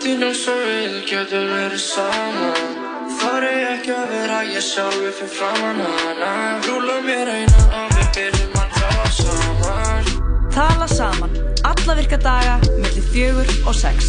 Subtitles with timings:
[0.00, 2.78] Eins og við getum verið saman
[3.20, 6.30] Þar er ekki að vera ég sjálfi fyrir framann hana.
[6.64, 10.08] Rúla mér eina og við byrjum að tala saman.
[10.54, 11.34] Tala saman,
[11.68, 14.08] alla virka daga, mellir fjögur og sex.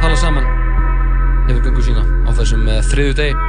[0.00, 0.48] Tala saman
[1.50, 3.44] yfir göngu sína á þessum uh, þriðu deg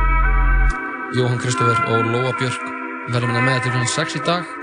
[1.15, 2.69] Jóhann Kristófer og Lóa Björk
[3.15, 4.53] verðum hérna með til fyrir 6 í dag.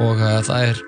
[0.00, 0.84] Og uh, það er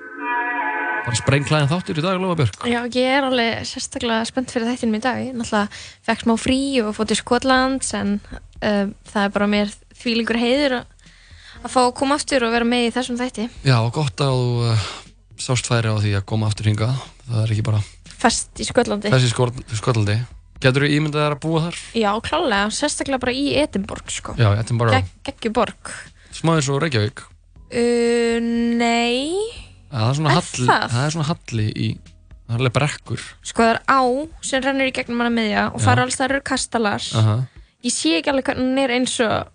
[1.07, 4.97] bara sprengklæðin þáttur í dag Lóa Björk Já, ég er alveg sérstaklega spennt fyrir þættinum
[4.97, 5.21] í dag.
[5.23, 5.67] Ég náttúrulega
[6.03, 10.79] fekk smá frí og fótt í Skotlands en uh, það er bara mér þvílingur heiður
[10.81, 11.11] að,
[11.63, 13.45] að fá að koma aftur og vera með í þessum þætti.
[13.67, 14.87] Já, gott að þú uh,
[15.47, 16.97] sást færi á því að koma aftur hingað
[17.29, 17.83] það er ekki bara
[18.17, 19.13] Fest í Skotlandi.
[19.13, 19.31] þessi
[19.77, 20.17] Skotlandi
[20.57, 21.75] Getur þú ímyndað þær að búa þar?
[21.93, 24.33] Já, klálega, sérstaklega bara í Edinborg, sko.
[24.41, 25.05] Já, er bara Geg,
[29.91, 30.87] Nei, Það er svona Er halli, það?
[30.93, 31.89] það er svona halli í
[32.47, 34.01] það er alveg brekkur sko það er á
[34.49, 35.85] sem rennur í gegnum hana miðja og Já.
[35.85, 37.07] fara alls það eru kastalar.
[37.21, 37.35] Aha.
[37.87, 39.53] Ég sé ekki alveg hvernig hún er eins og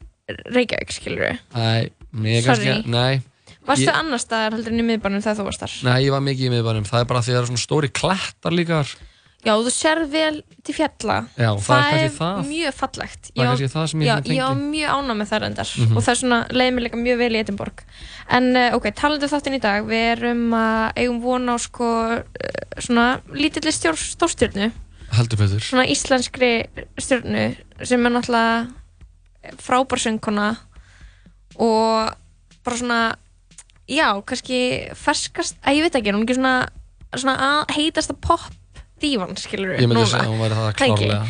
[0.55, 1.39] Reykjavík, skilur við.
[1.53, 2.83] Æ, mér kannski, Sorry.
[2.87, 3.23] nei
[3.67, 5.75] Varstu Ég- annar staðar heldur en í miðbænum þegar þú varst þar?
[5.87, 7.91] Nei, ég var mikið í miðbænum, það er bara því að það eru svona stóri
[7.93, 8.95] klettar líka þar.
[9.43, 11.17] Já, þú sér vel til fjalla.
[11.35, 12.43] Já, það er kannski það.
[12.47, 13.23] mjög fallegt.
[13.33, 14.69] Það er kannski það sem ég já, svona ég tengdi.
[14.71, 15.97] mjög ánað með það reyndar Mhm.
[15.97, 17.83] og það er svona leiði mig líka mjög vel í Edinborg.
[18.31, 22.23] En uh, ok, talandu þáttinn í dag, við erum að eigum vona á sko uh,
[22.79, 24.71] svona lítilli stórstjörnu,
[25.13, 25.61] Heldur betur.
[25.61, 26.53] svona íslenskri
[27.03, 28.71] stjörnu sem er náttúrulega
[29.59, 30.57] frábær söngkona
[31.59, 32.15] og
[32.65, 33.01] bara svona
[33.91, 36.69] já, kannski ferskast, að ég veit ekki, er hún ekki svona,
[37.19, 38.41] svona heitasta pop
[39.03, 41.25] dívan, skilur Ég myndi að hún væri það Það klárlega.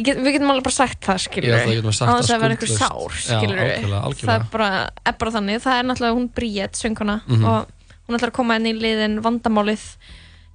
[0.00, 2.30] Get, við getum alveg bara sagt það, skilur Já, það getum við sagt á þess
[2.30, 2.86] það að vera eitthvað skuldlaust.
[2.88, 4.68] sár, skilur algjörlega, það er bara,
[5.10, 7.44] er bara þannig, það er náttúrulega hún Bríett, sönguna Mhm.
[7.44, 7.76] og
[8.08, 9.84] hún ætlar að koma inn í liðin vandamálið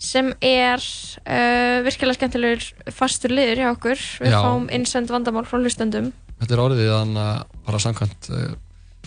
[0.01, 4.01] sem er uh, virkilega skemmtilegur fastur liður hjá okkur.
[4.25, 4.39] Við Já.
[4.43, 6.09] fáum innsend vandamál frá hlustendum.
[6.41, 8.49] Þetta er orðið þannig að bara samkvæmt uh,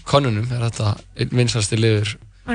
[0.08, 2.14] konunum er þetta einn vinsasti liður,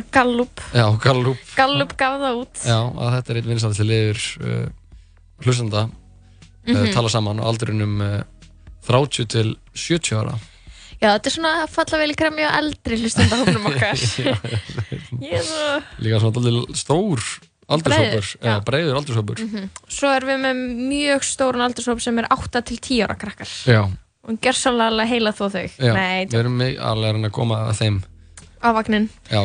[0.09, 2.63] Gallup, já, Gallup, Gallup gaf það út.
[2.65, 4.63] Já, að þetta er einn vinsasti liður uh,
[5.45, 6.93] hlustanda, uh, Mhm.
[6.93, 8.23] tala saman á aldrinum uh,
[8.87, 10.35] 30 til 70 ára.
[11.01, 13.97] Já, þetta er svona falla vel í kremja eldri hlustendahófnum okkar
[16.03, 17.19] Líka svona stór
[17.73, 19.39] aldurshópur, eða breiður aldurshópur.
[19.43, 19.67] Mhm.
[19.91, 20.61] Svo erum við með
[20.91, 23.81] mjög stórun aldurshóp sem er 8 til 10 ára krakkar Já,
[24.27, 27.77] og gerðsannlega heila þó þau já, Nei, við erum alveg að reyna að koma að
[27.81, 27.97] þeim.
[28.63, 29.41] afvagnin Já,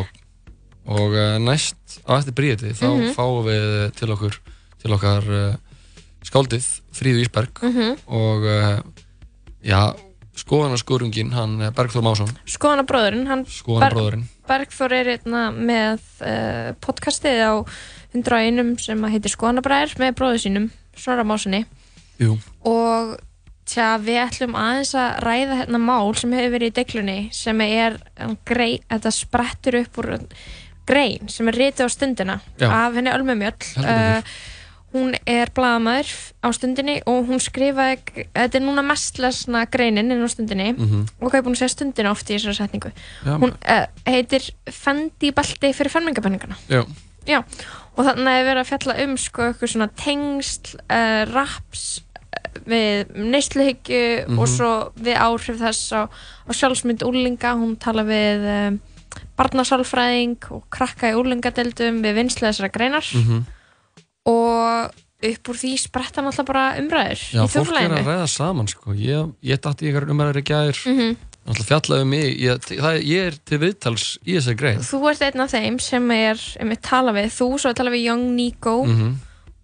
[0.89, 3.15] og uh, næst á eftir bríði þá Mhm.
[3.15, 4.35] fáum við til okkur
[4.83, 5.25] til okkar
[6.27, 6.67] skáldið
[6.99, 7.97] Fríðu Ísberg Mhm.
[8.06, 8.81] og uh,
[9.65, 9.95] já,
[10.39, 14.27] skoðanarskurungin hann eh, Bergþór Másson Skoðana bróðurinn, hann Skoðanabróðurinn.
[14.49, 17.53] Bergþór er hérna með uh, podcastið á
[18.15, 21.65] 101 sem heitir Skoðanabræðir með bróður sínum, Snorra Másinni
[22.19, 22.37] Jú,
[22.67, 23.17] og
[23.69, 27.99] tja, við ætlum aðeins að ræða hérna mál sem hefur verið í deglunni sem er
[28.49, 30.15] grei, þetta sprettur upp úr
[30.89, 32.71] grein sem er ritið á stundina Já.
[32.73, 34.33] af henni Ölmu Mjöll Heldur betur.
[34.94, 36.10] Hún er blaðamæður
[36.41, 37.99] á stundinni og hún skrifaði
[38.34, 41.06] þetta er núna mest lesna greinin inn á stundinni Mhm.
[41.21, 42.93] og hvað er búin að segja stundina oft í þessari setningu
[43.25, 43.37] Já.
[43.38, 45.91] hún uh, heitir Fendi belti fyrir
[47.28, 47.43] Já,
[47.97, 53.12] og þannig að verið að fjalla um sko eitthvað svona tengsl, uh, raps uh, við
[53.15, 54.38] neysluhyggju Mhm.
[54.38, 58.81] og svo við áhrif þess á, á sjálfsmynd úrlinga, hún tala við
[59.37, 63.38] barnasálfræðing og krakka í úrlingadeildum við vinslu þessara greinar Mhm.
[63.38, 63.44] og
[65.19, 68.93] upp úr því spretta náttúrulega bara umræður já fólk er að ræða saman sko.
[68.95, 71.17] ég, ég dætti einhverjum umræður í gær Mhm.
[71.49, 75.23] náttúrulega fjallaði um mig ég, það, ég er til viðtals í þessari grein Þú ert
[75.27, 78.37] einn af þeim sem er um að tala við, þú svo að tala við Young
[78.37, 79.17] Nico, Mhm.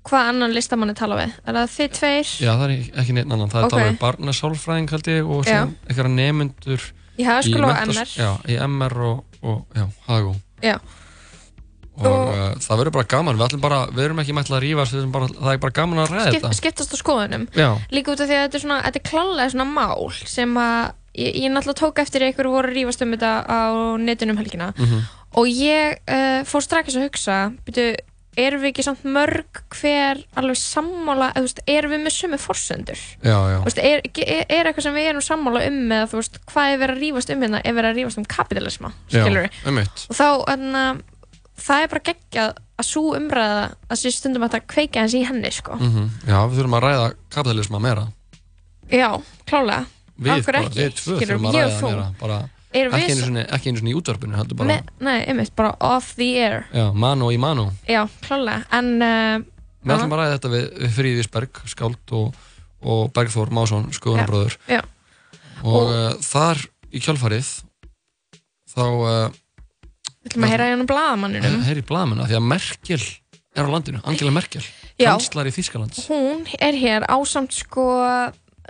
[0.05, 1.33] hvað annan listamann er tala við?
[1.47, 2.27] Er það þið tveir?
[2.43, 3.73] Já, það er ekki neitt annan, það er Ok.
[3.73, 3.79] okay.
[3.79, 8.11] talað um barnasálfræðing held ég og einhverja nefnendur Í MR.
[8.19, 10.81] Já, í MR og, og já, Hagó Já.
[11.95, 15.29] Og, uh, það verður bara gaman, við bara við erum ekki mættilega að rífast, bara,
[15.31, 16.59] það er bara gaman að ræða Skip, þetta.
[16.61, 17.45] skiptast á skoðunum.
[17.55, 20.57] Já, líka út af því að þetta er svona þetta er klálega svona mál sem
[20.65, 20.81] að
[21.15, 23.63] ég, ég náttúrulega tók eftir ykkur voru að rífast um þetta á
[24.03, 24.73] netunum helgina.
[24.79, 25.05] Mhm.
[25.35, 27.95] og ég uh, fór strax að hugsa byrju,
[28.39, 32.15] erum við ekki samt mörg hver alveg sammála eða, veist, erum við með
[33.63, 36.81] Þú veist, er, er, er eitthvað sem við erum sammála um eða veist, hvað er
[36.83, 40.85] verið að rífast um hérna er verið að rífast um kapitalisma já, og þá enna,
[41.61, 45.23] það er bara geggjað að svo umræða að sér stundum að það kveika hans í
[45.27, 45.77] henni sko.
[45.79, 48.07] mm Já, við þurfum að ræða kapitalisma meira.
[48.91, 49.11] Já,
[49.47, 49.87] klálega.
[50.15, 51.89] Við, bara, við tvö þurfum að ræða þú.
[51.91, 52.39] meira bara,
[52.75, 56.65] ekki einu sinni, ekki einu sinni í útvarpinu bara, nei, einmitt, bara off the air.
[56.75, 57.69] Já, mano í mano.
[57.87, 59.39] Já, klálega, en uh,
[59.85, 62.35] við ætlum að ræða þetta við, við Fríðisberg skáld og,
[62.83, 64.83] og Bergþór Másson skoðanabróður já,
[65.63, 66.65] og, Og- uh, þar
[66.95, 67.51] í kjálfarið
[68.75, 69.41] þá uh,
[70.25, 73.01] við ætlum að heyra hérna blaðamanninum heyri blaðmenn því að Merkel
[73.55, 74.63] er á landinu, Angela Merkel
[74.99, 75.11] Já.
[75.13, 77.85] kanslari Þýskalands hún er hér ásamt sko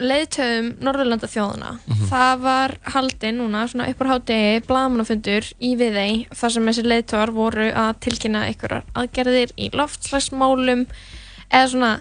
[0.03, 2.07] leiðtöðum Norðurlanda þjóðuna Mhm.
[2.11, 7.69] það var haldinn núna svona uppar hádegi blaðamannafundur í Viðey þar sem þessi leiðtöðar voru
[7.71, 10.87] að tilkynna einhverjar aðgerðir í loftslagsmálum
[11.53, 11.93] eða svona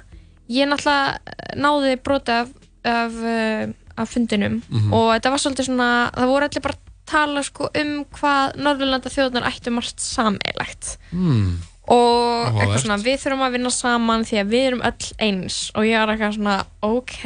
[0.50, 1.20] ég náttúrulega
[1.56, 2.50] náði brota af,
[2.84, 4.92] af, uh, af fundinum Mhm.
[4.94, 6.78] og þetta var svolítið svona það voru allir bara
[7.10, 11.58] tala sko um hvað Norðurlanda þjóðunar ættu margt sameilegt hmm.
[11.88, 12.62] og Áhugavert.
[12.62, 15.58] eitthvað svona við þurfum að vinna saman því að við erum öll eins.
[15.76, 17.20] Og ég var eitthvað svona ok.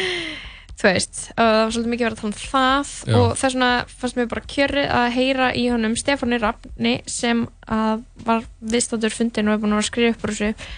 [0.80, 2.92] Þú veist og það var svolítið mikið verið að tala um það.
[3.04, 3.16] Já.
[3.18, 8.06] og þess vegna fannst mér bara kjörið að heyra í honum Stefáni Rafni sem að
[8.24, 10.70] var viðstáttur fundin og er búin að skrifa upp úr þessu.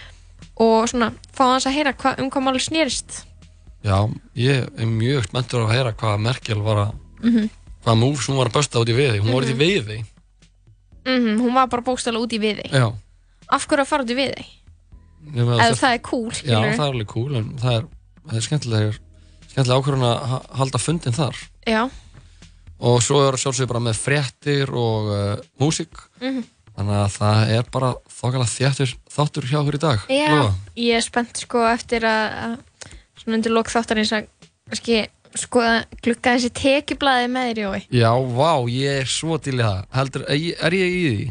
[0.63, 3.23] Og svona fá hans að heyra hva, um hvað máli snýrist
[3.83, 3.97] já,
[4.39, 6.95] ég er mjög spenntur að heyra hvað Merkel var að
[7.83, 7.85] Mhm.
[7.85, 9.97] hvað moves hún var að bösta út í viði hún var út í viði
[11.05, 12.87] mm hún var bara bókstæla út í viði já,
[13.51, 14.45] af hverju að fara út í viði
[15.35, 16.77] eða það- það er cool já, skilurðu.
[16.77, 17.83] það er alveg cool en það er,
[18.27, 18.93] það er skemmtilega
[19.51, 21.35] skemmtilega ákvörðun að ha- halda fundin þar
[21.67, 21.83] já,
[22.79, 25.91] og svo er sjálfsögur bara með fréttir og uh, músík
[26.21, 26.43] Mhm.
[26.73, 30.53] þannig að það er bara þokkalega þjættur þáttur hjá okkur í dag Já, Lóa.
[30.75, 32.57] ég er spennt sko eftir að, að
[33.21, 34.27] svona undir lok þáttarins að
[34.69, 35.07] kannski
[35.39, 37.81] skoða glugga þessi tekjublaði með þér Jói.
[37.99, 41.25] já, vá, ég er svo til í það heldur, er ég, er ég í því?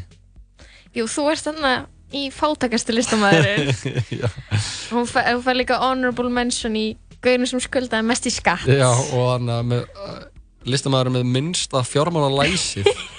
[0.98, 1.72] Jú, þú ert þarna
[2.12, 3.70] í fátakastu listamæðurinn.
[4.20, 4.26] já,
[4.92, 6.86] Hún fær hún fær líka honorable mention í
[7.24, 8.66] gauðinu sem skuldaði mest í skatt.
[8.68, 10.18] já, og þannig að með uh,
[10.68, 12.90] listamæður með minnsta fjármála læsið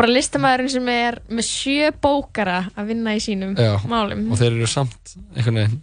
[0.00, 4.22] Bara listamæðurinn sem er með sjö bókara að vinna í sínum Já, málum.
[4.32, 5.80] og þeir eru samt einhvern veginn,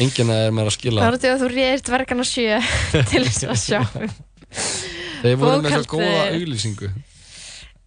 [0.00, 2.60] enginn er með að skila Það er því að þú réðir dvergana sjö
[3.10, 3.80] til þess að sjá.
[5.20, 6.88] þeir voru með svo góða auglýsingu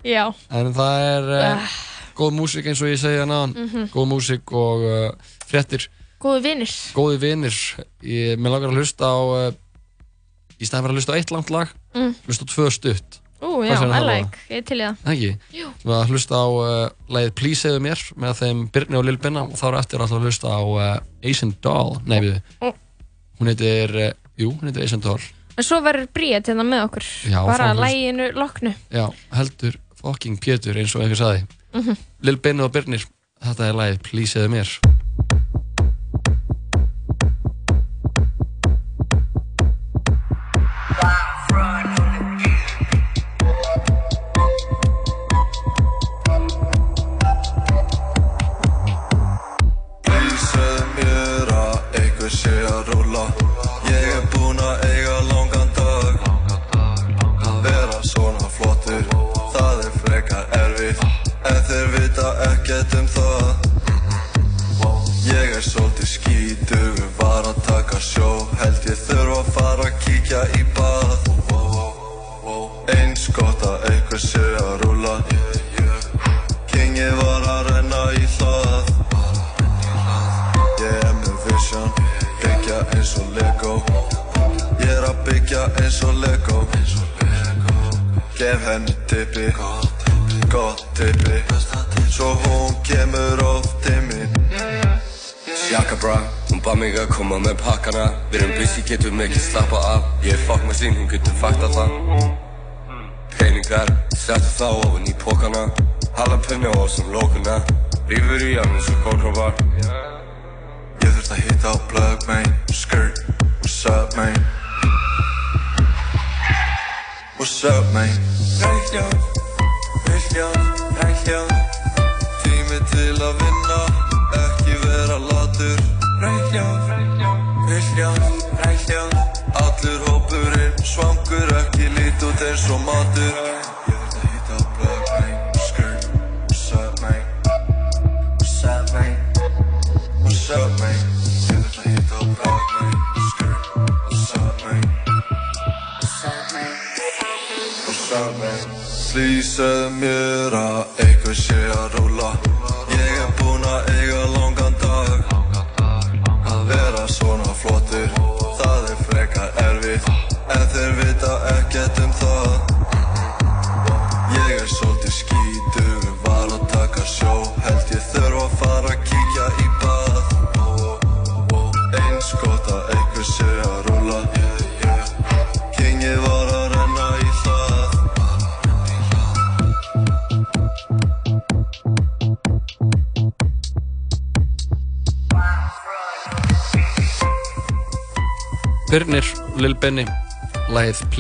[0.06, 0.24] Já,
[0.58, 1.74] en það er uh,
[2.18, 3.90] góð músík eins og ég segja náðan Mhm.
[3.94, 5.88] góð músík og uh, fréttir
[6.22, 6.72] góðu vinnir.
[6.94, 7.58] góði vinir
[8.06, 9.50] ég, mér langar að hlusta á uh,
[10.62, 12.14] í staðin fyrir að hlusta á eitt langt lag Mm.
[12.28, 14.98] hlusta á tvö stutt Ú, já, I það, like, ég til í það.
[15.14, 15.70] ekki, Jú.
[15.84, 19.44] við að hlusta á uh, lagið Please segðu mér með þeim Birni og Lil Binna
[19.48, 20.90] og þá er eftir alltaf að hlusta á uh,
[21.26, 22.36] Asian Doll, nei við
[23.42, 25.22] hún heitir, uh, jú, hún heitir Asian Doll.
[25.58, 27.08] En svo verður Bríet hérna með okkur.
[27.34, 28.76] Já, bara hlust- læginu loknu.
[28.94, 31.42] Já, heldur fucking Pétur eins og einhver saði
[31.74, 31.98] Mhm.
[32.28, 33.04] Lil Binna og Birnir,
[33.42, 34.72] þetta er lagið Please segðu mér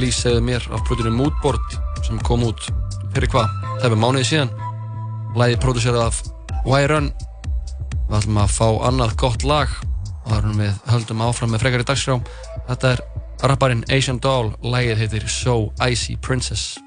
[0.01, 2.63] Please segðu mér af plötunni Moodboard sem kom út
[3.13, 3.51] fyrir hvað,
[3.83, 4.53] það er mánuði síðan.
[5.37, 6.23] Lagið pródúserað af
[6.65, 7.11] Y-Run
[8.09, 9.79] við ætlum að fá annað gott lag.
[10.25, 12.17] Og þar við höldum áfram með frekari dagskrá.
[12.71, 13.07] Þetta er
[13.51, 14.55] rapparinn Asian Doll.
[14.65, 16.79] Lagið heitir So Icy Princess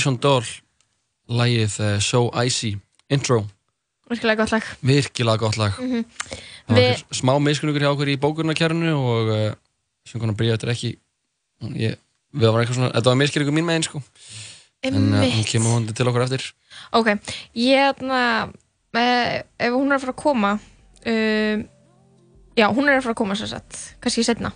[0.00, 0.46] Asian Doll
[1.28, 2.72] lagið uh, So Icy
[3.12, 3.42] Intro,
[4.10, 4.68] Virkilega gott lag.
[4.82, 5.76] Virkilega gott lag.
[5.78, 6.06] Mhm.
[6.70, 9.50] það var einhver smá miskunningur hjá okkur í bókurnarkjærinu og uh,
[10.08, 10.90] söngarinn bríða þetta ekki
[11.78, 11.98] ég,
[12.32, 14.00] við var eitthvað svona, þetta var miskunningur mín megin sko.
[14.86, 16.46] En uh, hún kemur hún til okkur eftir.
[16.96, 17.12] Ok,
[17.60, 20.54] ég þarna uh, ef hún er að fara að koma
[21.04, 24.50] já, hún er að fara að koma sér satt, kannski setna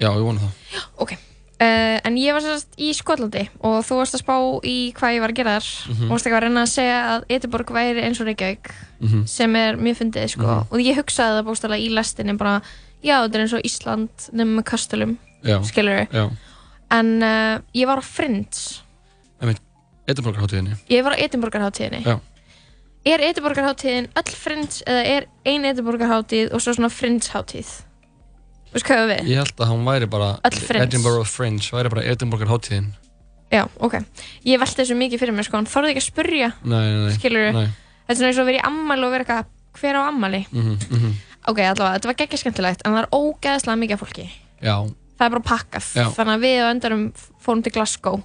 [0.00, 0.86] já, ég vona það.
[1.02, 1.16] Ok,
[1.60, 5.14] uh, en ég var sér satt í Skotlandi og þú varst að spá í hvað
[5.16, 5.70] ég var að gera þar.
[5.90, 6.04] Mhm.
[6.06, 9.26] og varst ekki að reyna að segja að Ediborg væri eins og Reykjavík Mhm.
[9.26, 10.42] sem er mjög fyndið sko.
[10.46, 10.66] Mhm.
[10.72, 12.60] og ég hugsaði það bókstæðlega í lestinni bara,
[13.02, 15.18] já, þetta er eins og Ísland nefnum með kastalum,
[15.64, 16.30] skilur já,
[16.90, 18.82] en uh, ég var á Friends.
[20.10, 22.18] Edinborgarháttíðinni ég var á Edinborgarháttíðinni Já.
[23.06, 26.90] er Edinborgarháttíðin öll Friends eða er ein Edinborgarháttíð og svo svona
[28.70, 29.30] Friends-háttíð veist hvað við?
[29.30, 30.30] ég held að hún væri bara.
[30.84, 32.90] Edinburgh Fringe, væri bara Edinborgarháttíðin
[33.50, 33.96] já, ok,
[34.46, 36.50] ég velti þessu mikið fyrir mér sko, hann þorði ekki að spurja
[37.16, 37.52] Skilurðu?
[37.56, 37.66] nei.
[38.06, 40.42] þetta er svona eins og vera í ammali og vera eitthvað hver á ammali?
[40.50, 41.14] Mm -hmm,
[41.50, 44.26] ok, allavega, þetta var geggja skemmtilegt en það er ógeðslega mikið af fólki
[44.62, 44.76] já,
[45.18, 46.06] það er bara pakkað, Já.
[46.14, 47.04] þannig að við á endanum
[47.40, 48.22] fórum til Glasgow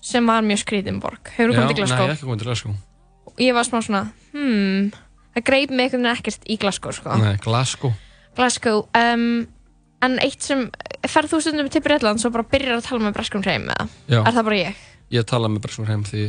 [0.00, 2.06] sem var mjög skrítin borg hefur já, komið til Glasgow?
[2.06, 2.74] nei, ekki komið til Glasgow
[3.38, 4.92] ég var smá svona, hmm
[5.34, 7.16] það greip mig ekkert í Glasgow sko.
[7.16, 7.92] nei, Glasgow
[8.36, 9.46] Glasgow um,
[10.04, 10.66] en eitt sem
[11.08, 13.88] ferð þú stundum til Breitlands og bara byrjar að tala með breskum hreim eða?
[14.08, 14.20] Já.
[14.22, 14.82] er það bara ég?
[15.14, 16.22] ég tala með Bergsson heim því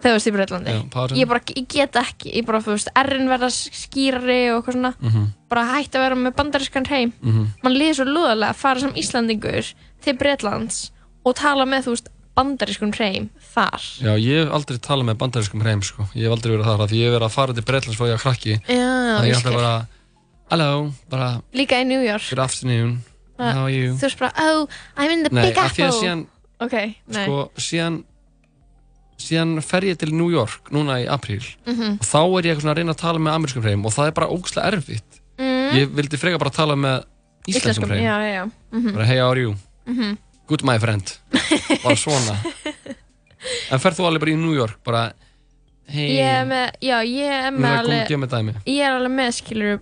[0.00, 1.18] þegar þú veist í Breitlandi Já, pardon.
[1.18, 4.94] ég, bara, ég get ekki, ég bara, þú veist, errin verða skýrari og eitthvað svona
[5.00, 5.26] Mhm.
[5.50, 7.46] bara hætti að vera með bandarískan heim Mhm.
[7.62, 10.90] mann líður svo lúðalega að fara sem Íslandingur til Breitlands
[11.26, 15.60] og tala með, þú veist, bandarískun hreim þar Já, ég hef aldrei talað með bandarískum
[15.62, 16.08] hreim sko.
[16.14, 18.22] Ég hef aldrei verið þar Því ég hef verið að fara til Breitlands ég að
[18.24, 19.52] krakki Já, ég skil.
[19.52, 19.86] bara
[20.50, 22.22] Hello, bara líka í New York
[23.40, 23.94] Bara- How are you?
[23.96, 24.68] þú veist bara, oh,
[25.00, 26.22] I'm in the Nei, Big af því Apple að síðan,
[26.60, 26.76] ok,
[27.16, 28.00] nei sko, síðan
[29.20, 31.98] síðan fer ég til New York núna í apríl Mhm.
[32.00, 34.06] og þá er ég eitthvað svona að reyna að tala með amerískum hreim og það
[34.06, 35.70] er bara ógslag erfitt Mm.
[35.72, 37.04] Ég vildi freka bara tala með
[37.48, 38.92] íslenskum hreim já, já, já Mhm.
[38.92, 39.54] bara hey, how are you?
[39.86, 40.18] Mhm.
[40.46, 41.16] Good my friend
[41.84, 42.36] bara svona
[43.70, 45.12] En ferð þú alveg bara í New York bara
[45.88, 48.30] hey, Ég er með, já, ég er Nú með er komið alveg að gefa mig
[48.30, 49.80] dæmi Ég er alveg með, skilur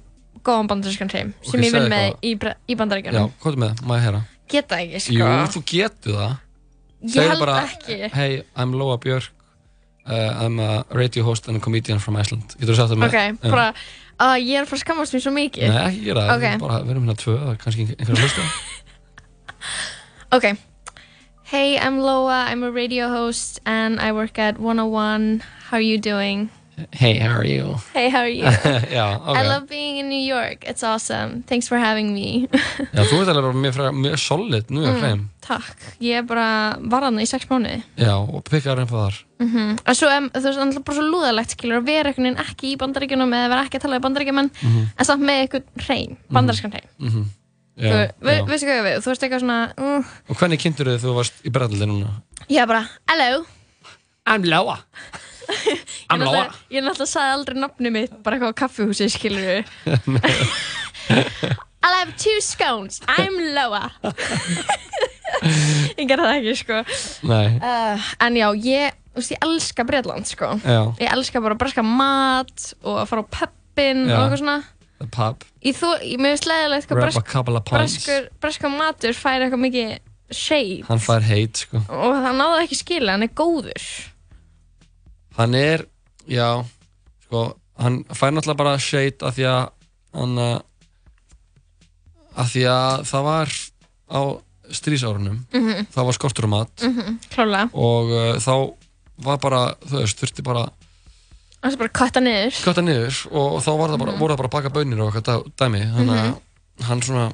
[0.48, 3.32] góðan bandarískan hreim Ok, sem ég vinn með í, í Já, bandaríkjunum.
[3.42, 4.22] Hvað er með, má ég heyra?
[4.48, 5.16] Geta ekki, sko.
[5.18, 6.36] Jú, þú getur það.
[6.98, 7.98] Ég Segðu held bara, ekki.
[8.16, 9.34] Hey, I'm Lóa Björk.
[10.08, 12.54] Uh, I'm a radio host and a comedian from Iceland.
[12.56, 13.10] Getur þú sagt það með?
[13.12, 13.50] Ok, Já.
[13.52, 13.66] bara
[14.18, 15.68] að ég er að fara að skammast mér svo mikið.
[15.68, 16.62] Nei, ekki gera það, Ok.
[16.64, 18.48] bara við erum hérna tvö, það kannski einhverja hlusta.
[20.30, 20.44] Ok.
[21.48, 25.40] Hey, I'm Loa, I'm a radio host and I work at 101
[25.70, 26.50] How are you doing?
[26.92, 27.76] Hey, how are you?
[27.92, 28.44] Hey, how are you?
[28.96, 29.36] Já, ok.
[29.36, 31.42] I love being in New York, it's awesome.
[31.42, 32.48] Thanks for having me.
[32.94, 35.00] Já, þú ert alveg bara mjög, mjög solid nú mm.
[35.02, 37.80] hreim Takk, ég er bara var hann í sex mánuði.
[37.98, 39.18] Já, og pikkaður einn þar.
[39.40, 42.28] Mm En svo, um, þú veist, það er bara svo lúðalegt skilur að vera einhvern
[42.28, 44.50] veginn ekki í bandaríkjunum eða vera ekki að tala í bandaríkjumenn
[44.98, 47.28] en samt með einhvern hreim, bandarískan hreim mm -hmm.
[47.78, 48.44] Þú Já, já.
[48.46, 51.34] veistu hvað ég við, þú veist eitthvað svona uh, Og hvernig kynntur þið þú varst
[51.46, 52.10] í Breitlandi núna?
[52.50, 53.44] Ég er bara, hello.
[54.26, 54.82] I'm Lóa
[55.48, 59.62] Lóa náttúrulega- Ég náttúrulega sagði aldrei nafni mitt bara eitthvað á kaffihúsi, skilur við
[61.82, 63.84] I'll have two scones, I'm Loa
[65.98, 66.78] Ég gerði það ekki, sko.
[67.28, 70.48] Nei, uh, En já, ég, þú veist, ég elska Breitland, sko.
[70.64, 74.56] Já, Ég elska bara breska mat og að fara á pubin og eitthvað svona.
[74.98, 75.44] The pub.
[75.62, 77.98] Ég þú, ég mér finnst leiðilegt hvað Grab bresk, a couple of pints.
[78.00, 79.92] breskur, breska matur fær eitthvað mikið
[80.34, 80.82] shade.
[80.88, 81.84] Hann fær heit, sko.
[81.86, 83.84] Og það náðu ekki skila, hann er góður
[85.38, 85.84] Hann er,
[86.26, 86.48] já,
[87.28, 87.42] sko,
[87.78, 89.68] hann fær náttúrulega bara shade af því að
[90.18, 90.58] hann uh,
[92.38, 93.54] af því að það var
[94.08, 94.20] á
[94.68, 95.86] strísárunum Mhm.
[95.94, 98.74] þá var skortur á mat mm Klálega, og uh, þá
[99.24, 100.66] var bara, þú veist, þurfti bara
[101.62, 104.18] það er bara kvætta niður skatta niður og, og þá var það bara, Mhm.
[104.20, 107.24] voru það bara að baka bönir og eitthvað dæ- dæmi þannig að hann svona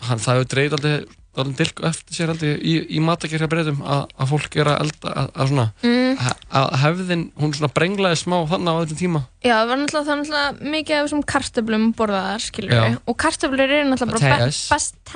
[0.00, 0.96] hann, það hefur dreifð aldrei
[1.38, 5.28] alveg dilk eftir sér aldrei í, í matagerja breytum að, fólk er að elda að,
[5.30, 6.22] að svona, mm.
[6.58, 9.22] að, hefðin hún svona brenglaði smá þannig á þessum tíma.
[9.44, 12.82] Já, það var náttúrulega, það var náttúrulega mikið af þessum kartöflum borðaðar, skilur Já.
[12.82, 15.14] við og kartöflur eru náttúrulega bara be best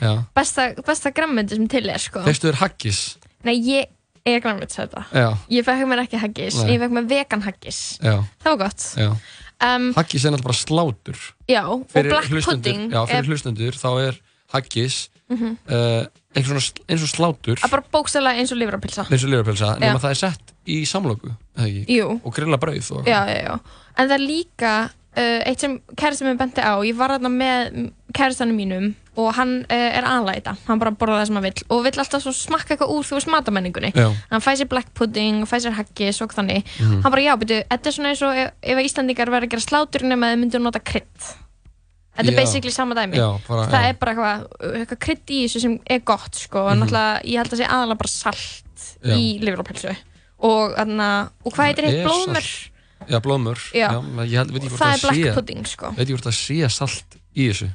[0.00, 0.12] já.
[0.40, 2.24] besta, besta grammeti sem til er, sko.
[2.24, 3.04] Fyrstu er haggis?
[3.44, 3.92] Nei, ég
[4.24, 5.04] er grammeti þetta.
[5.12, 7.84] Já, Ég fekk mér ekki haggis, ég fekk mér vegan haggis.
[8.00, 8.90] Já, Það var gott.
[8.96, 9.12] Já.
[9.62, 11.24] Um, haggis er náttúrulega bara slátur.
[11.46, 14.22] Já, og black pudding já, fyrir er hlustendur þá er
[14.54, 15.58] haggis Mhm.
[15.68, 16.04] uh,
[16.36, 17.60] eins, eins og slátur.
[17.60, 21.32] Að bara bókstæðlega eins og livrapilsa eins og lirapilsa, nema það er sett í samlóku,
[22.22, 23.60] og grilla brauð og já, já, já.
[23.96, 24.72] En það er líka
[25.16, 29.66] uh, eitt sem kæristinn minn benti á Ég var þarna með kæristanum mínum og hann
[29.68, 30.54] uh, er þetta.
[30.66, 33.28] Hann bara borða það sem hann vill og vill alltaf smakka eitthvað úr þú veist
[33.32, 33.92] matamenningunni.
[33.92, 34.08] Já.
[34.30, 36.64] hann fæ sér black pudding, fæ sér haggis og þannig.
[36.80, 37.02] Mhm.
[37.04, 39.66] hann bara já, betur, þetta er svona eins og ef, ef Íslandingar verður að gera
[39.68, 41.32] slátur nema þeir myndu nota krydd
[42.16, 43.16] þetta er basically sama dæmi.
[43.16, 43.88] Já, bara, það já.
[43.88, 44.42] er bara eitthvað,
[44.82, 46.68] eitthvað krydd í þessu sem er gott sko, Mhm.
[46.72, 49.14] og náttúrulega ég held að sé aðalega bara salt Já.
[49.16, 49.96] í livrapilsu
[50.42, 52.06] og, og hvað heitir Það hitt?
[52.06, 52.50] blóðmör.
[53.08, 53.60] Já, blóðmör.
[53.74, 53.88] Ég
[54.78, 55.90] það er black sé pudding sko.
[55.96, 57.70] veit ekki hvort það sé salt í þessu.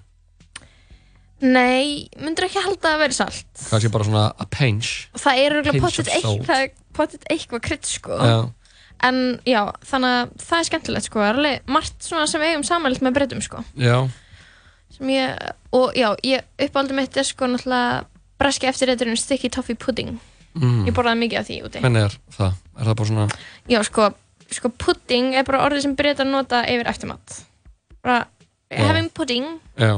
[1.39, 3.45] Nei, myndur ekki halda að það veri salt?
[3.69, 5.07] Kannski bara svona a pinch.
[5.13, 8.17] Og það er það er pottet eitthvað krydd sko.
[9.05, 12.53] En já, þannig að það er skemmtilegt sko, það er alveg margt svona sem við
[12.55, 13.61] eigum samanlít með breytum sko.
[13.77, 13.99] Já,
[15.01, 18.05] ég, og já, ég uppáldum mitt er sko náttúrulega
[18.39, 20.17] breski eftirreiturinn sticky toffee pudding
[20.55, 20.85] mm.
[20.87, 22.53] ég borðaði mikið af því úti hvernig er það?
[22.79, 23.27] er það bara svona
[23.69, 24.09] já, sko,
[24.59, 27.39] sko pudding er bara orðið sem breytar nota yfir eftirmat
[28.03, 28.25] bara,
[28.71, 28.83] Já.
[28.87, 29.45] having pudding
[29.79, 29.95] já,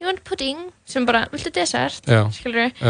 [0.00, 2.82] you want pudding, sem bara, viltu dessert já, skilur við,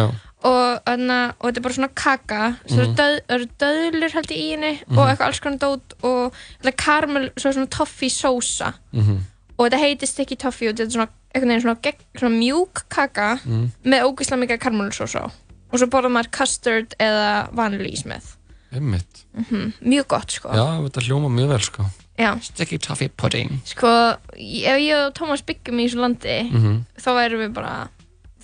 [0.47, 2.79] og, öðna, og þetta er bara svona kaka Mhm.
[2.79, 4.99] eru döð, eru döðlur held í henni Mhm.
[4.99, 9.19] og eitthvað alls konar dót og þetta karamel, svo svona toffee sósa mhm,
[9.59, 12.83] og þetta heitir sticky toffee og þetta er svona, einhvern veginn svona, gegn, svona mjúk
[12.93, 15.27] kaka mhm með ógeðslega mikið karamelsósa á.
[15.73, 18.33] Og svo borðar maður custard eða vanilís með
[18.77, 20.51] einmitt, mm mjög gott sko.
[20.53, 21.87] Já, þetta hljóma mjög vel sko.
[22.19, 22.31] Já.
[22.43, 23.61] sticky toffee pudding.
[23.69, 23.89] Sko,
[24.33, 27.75] ef ég og Tómas byggjum í þessu landi mhm, þá værum við bara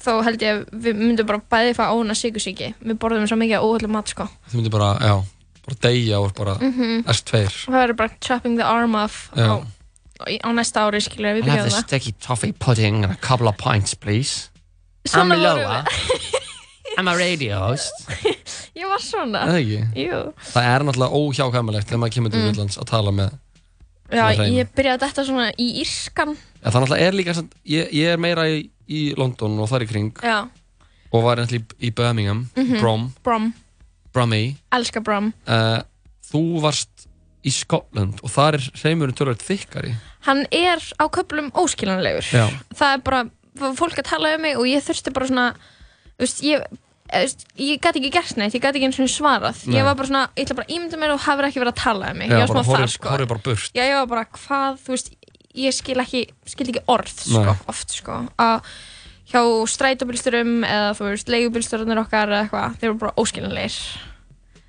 [0.03, 3.65] þá held ég að við myndum bara bæði fá óna sigursíki við borðum svo mikið
[3.65, 4.27] óhaldum mat sko.
[4.51, 5.15] Þið myndir bara, já
[5.63, 7.05] bara deyja og bara Mhm.
[7.07, 9.47] S2 og það verður bara chopping the arm off Já.
[9.47, 9.67] á,
[10.27, 13.17] á næsta ári skilur við I'll have byrjaðum the það sticky toffee pudding and a
[13.21, 14.49] couple of pints please.
[15.09, 15.85] Svona I'm Loa.
[16.99, 17.93] I'm a radio host.
[18.77, 19.47] Ég var svona.
[19.49, 19.79] Eða ekki?
[20.07, 20.19] Jú.
[20.53, 22.51] það er náttúrulega óhjákvæmulegt þegar maður kemur til Mm.
[22.53, 23.31] Útlands að tala með
[24.13, 24.53] Já, hreim.
[24.59, 26.35] ég byrjaði þetta svona í Írskan.
[26.37, 28.59] Já, það náttúrulega er líka ég, ég er meira í,
[28.89, 30.13] í London og þar í kring.
[30.21, 30.39] Já,
[31.13, 32.79] og var náttúrulega í, Birmingham, Mhm.
[32.81, 33.53] Brom, Brom,
[34.13, 34.57] Brummy.
[34.73, 35.33] Elska Brom.
[35.49, 35.81] Uh,
[36.29, 37.09] þú varst
[37.45, 39.95] í Scotland og þar er hreimurinn tölvöld þykkari
[40.27, 42.29] Hann er á köflum óskiljanlegur.
[42.31, 42.47] Já.
[42.79, 43.25] Það er bara,
[43.79, 45.47] fólk að tala um mig og ég þurfti bara svona
[46.21, 46.63] veist, ég,
[47.11, 49.65] eh, veist, ég gæti ekki gert neitt, ég gæti ekki eins og svarað.
[49.67, 49.81] Nei.
[49.81, 51.83] Ég var bara svona, ég ætla bara að ímynda mér og hafur ekki verið að
[51.83, 52.31] tala um mig.
[52.31, 53.09] Já, Ég var svona þar sko.
[53.17, 53.75] horfið bara burt.
[53.75, 55.13] Já, ég var bara, hvað, þú veist
[55.53, 58.23] ég skil ekki, skil ekki orð sko, oft sko.
[58.41, 58.73] Að
[59.33, 63.77] hjá strætóbílsturum eða þú veist, leigubílsturarnir okkar eða eitthvað, þeir eru bara óskilinleir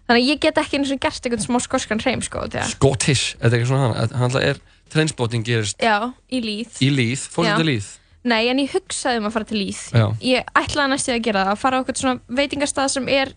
[0.07, 3.35] þannig að ég get ekki eins og gert einhvern smá skoskan hreim sko þegar, Scottish,
[3.39, 4.13] þetta er ekki svona hann?
[4.13, 4.61] Hann alltaf er,
[4.93, 6.79] trainspotting gerist já, í líð.
[6.84, 7.89] Í líð, fórstu til líð?
[8.23, 9.79] Nei, en ég hugsaði um að fara til líð.
[9.91, 10.06] Já.
[10.23, 13.34] ég ætlaði næstu að gera það, að fara á eitthvað svona veitingastað sem er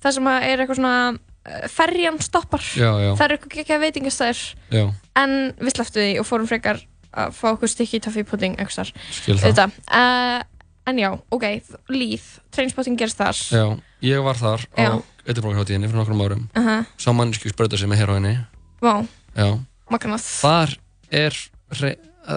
[0.00, 2.64] það sem að er eitthvað svona uh, ferjan stoppar.
[2.72, 3.10] Já, já.
[3.18, 4.44] það eru eitthvað ekki veitingastæður
[4.78, 4.84] Já,
[5.20, 9.50] en við sleftu því og fórum frekar að fá okkur stykki pudding einhversar skil það.
[9.50, 9.68] Þetta,
[9.98, 11.46] uh, en já, ok,
[11.92, 13.36] líð, trainspotting gerst þar.
[13.36, 13.64] Já,
[14.00, 14.92] ég var þar á Já.
[15.30, 16.46] Edinborg-háttíðinni fyrir nokkrum árum.
[16.56, 16.86] Uh -huh.
[16.96, 18.38] Sá mannsku sprauta sig með heroinni
[18.80, 19.04] Vá,
[19.36, 20.24] Já, magnað.
[20.40, 20.78] Þar
[21.10, 21.36] er
[21.78, 21.96] hre,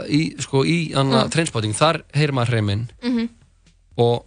[0.09, 1.29] í, sko, í anna Mm.
[1.31, 3.29] trainspotting, þar heyrir maður hreiminn Mhm.
[3.97, 4.25] og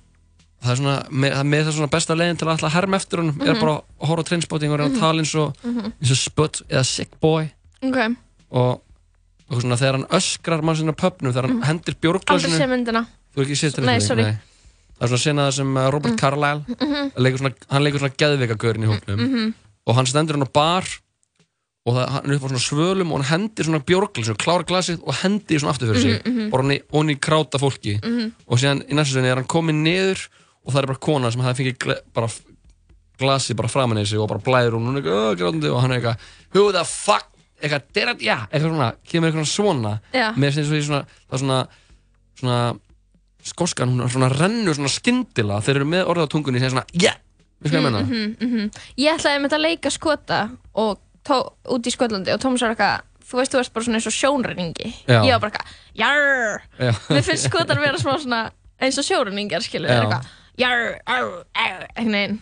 [0.63, 3.41] það er svona með, með það svona besta leiðin til að alltaf herma eftir honum
[3.43, 3.61] er Mhm.
[3.61, 4.97] bara að horfa trainspotting og reyna Mhm.
[4.97, 5.93] að tala eins og, Mhm.
[6.11, 7.51] og Spud eða Sick Boy
[7.83, 8.17] Ok,
[8.51, 8.81] og,
[9.51, 12.21] og svona þegar hann öskrar mann sinna pöpnum þegar hann hendir Mhm.
[12.27, 13.07] aldrei sé myndina
[13.37, 14.01] Þú er ekki Nei, trainspotting?
[14.07, 14.39] sorry.
[14.99, 16.19] Það er svona senað sem uh, Robert Mm.
[16.19, 17.13] Carlyle Mhm.
[17.17, 19.55] leikur svona, hann leikur svona geðveikagörn í hóknum Mhm.
[19.87, 20.85] og hann stendur hann á bar
[21.87, 25.05] og það, hann er upp á svona svölum og hann hendir svona bjórglasinu, klára glasið
[25.07, 26.51] og hendir svona aftur fyrir sig Mhm, mhm.
[26.51, 28.33] bara hann í, onni kráta fólki Mhm.
[28.49, 30.29] og síðan í næstu sinni er hann komin niður
[30.67, 32.29] og það er bara kona sem hefði fengið bara
[33.19, 36.01] glasið bara framan í sig og bara blæður og hún er eitthvað og hann er
[36.01, 36.19] eitthvað
[36.55, 37.27] who the fuck
[37.63, 40.33] eitthvað, it, yeah, eitthvað svona kemur eitthvað svona Já.
[40.37, 41.61] með að svona það er svona
[42.37, 42.79] svona
[43.47, 46.75] skoskan hún er svona rennur svona skindila þeir eru með orðið á tungunni sem er
[46.75, 47.17] svona yeah,
[47.63, 48.71] við Mhm, mhm.
[48.99, 53.41] Ég ætlaði með að leika skota og út í Skotlandi og Tómas var eitthvað þú
[53.41, 54.91] veist, þú ert bara svona eins og sjónræningi.
[55.11, 56.67] Ég var bara eitthvað, jarr.
[56.79, 56.93] Já.
[57.11, 58.43] mér finnst skotar vera smá svona
[58.79, 60.03] eins og sjónræningar, skilur, Já.
[60.03, 60.29] eitthvað
[60.61, 62.37] jarr, jarr, jarr, einhvern veginn.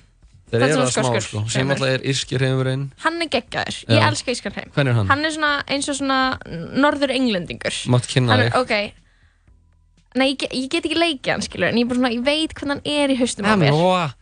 [0.55, 1.45] Þeir er eru það smá sko.
[1.51, 5.09] Sem alltaf er írskir heimurinn hann er geggjaður, ég elska Ískan heim Hvernig er hann?
[5.09, 6.19] hann er svona eins og svona
[6.85, 7.79] norður englendingur.
[7.91, 8.61] Mátt kynna er, þig.
[8.61, 9.01] ok.
[10.15, 12.85] Nei, ég, ég get ekki leikið hann, skilur en ég, svona, ég veit hvernig hann
[12.85, 14.13] er í haustum á mér Roa er ekki svona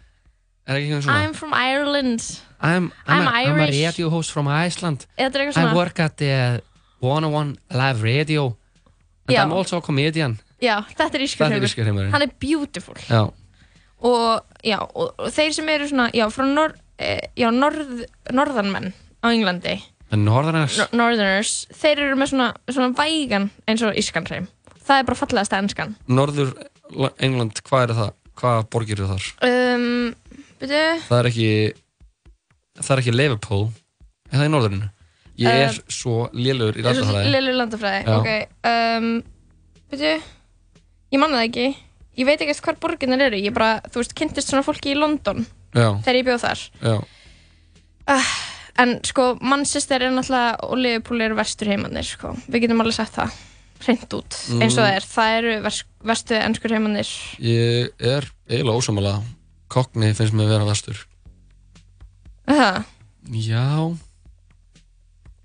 [0.67, 2.41] I'm from Ireland.
[2.61, 3.83] I'm, I'm I'm, a, I'm a Irish.
[3.83, 5.07] radio host from Iceland.
[5.19, 6.63] I work at the
[7.01, 8.57] 101 live radio.
[9.27, 9.43] And Já.
[9.43, 10.39] I'm also a comedian.
[10.61, 12.13] Já, þetta er írski heimurinn.
[12.13, 12.95] hann er beautiful.
[13.09, 13.33] Já,
[14.03, 18.93] og, já, og, og þeir sem eru svona já, frá nor, eh, já, norð, norðanmenn
[19.23, 19.81] á Englandi.
[20.13, 20.79] En Northerners?
[20.79, 24.47] No, Northerners, þeir eru með svona, svona vægan eins og Ískanreim
[24.87, 25.95] það er bara fallegasta enskan.
[26.11, 26.53] Norður
[27.23, 28.13] England, hvað er það?
[28.43, 29.27] Hvað borgir eru þar?
[29.47, 30.15] um,
[30.63, 31.49] byrju, Það er ekki
[32.83, 33.65] það er ekki Liverpool.
[34.33, 34.91] Er það í norðurinu?
[35.43, 37.31] Ég er Um, svo lélugur í landafræði.
[37.33, 38.03] Lillu landafræði.
[38.05, 38.17] Já.
[38.19, 38.29] ok,
[38.69, 39.09] um,
[39.93, 40.13] byrju
[41.13, 41.67] ég manna það ekki.
[42.21, 45.47] Ég veit ekki hvað borginar eru, ég bara, þú veist, kynntist svona fólki í London
[45.73, 46.65] Já, þegar ég bjóð þar.
[48.13, 48.33] Uh,
[48.83, 52.35] en sko, Manchester er náttúrulega og Liverpool eru vestur heimannir sko.
[52.53, 53.33] við getum alveg sagt það.
[53.83, 54.85] Hreint út, eins og Mm.
[54.85, 55.55] það er, það eru
[56.13, 57.09] vestu ennskur heimannir
[57.43, 59.15] ég er eiginlega ósamala
[59.73, 61.01] Cockney finnst mér að vera vestur
[62.49, 62.85] það,
[63.33, 63.67] Já.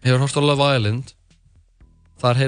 [0.04, 1.14] Hefur hórst Love Island.
[2.22, 2.40] Þar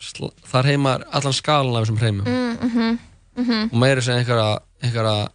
[0.00, 2.26] sl- Þar heyr maður allan skalan af þessum hreimum.
[2.26, 2.98] Mm, mhm,
[3.40, 5.28] mhm, og meira segja einhverja einhverja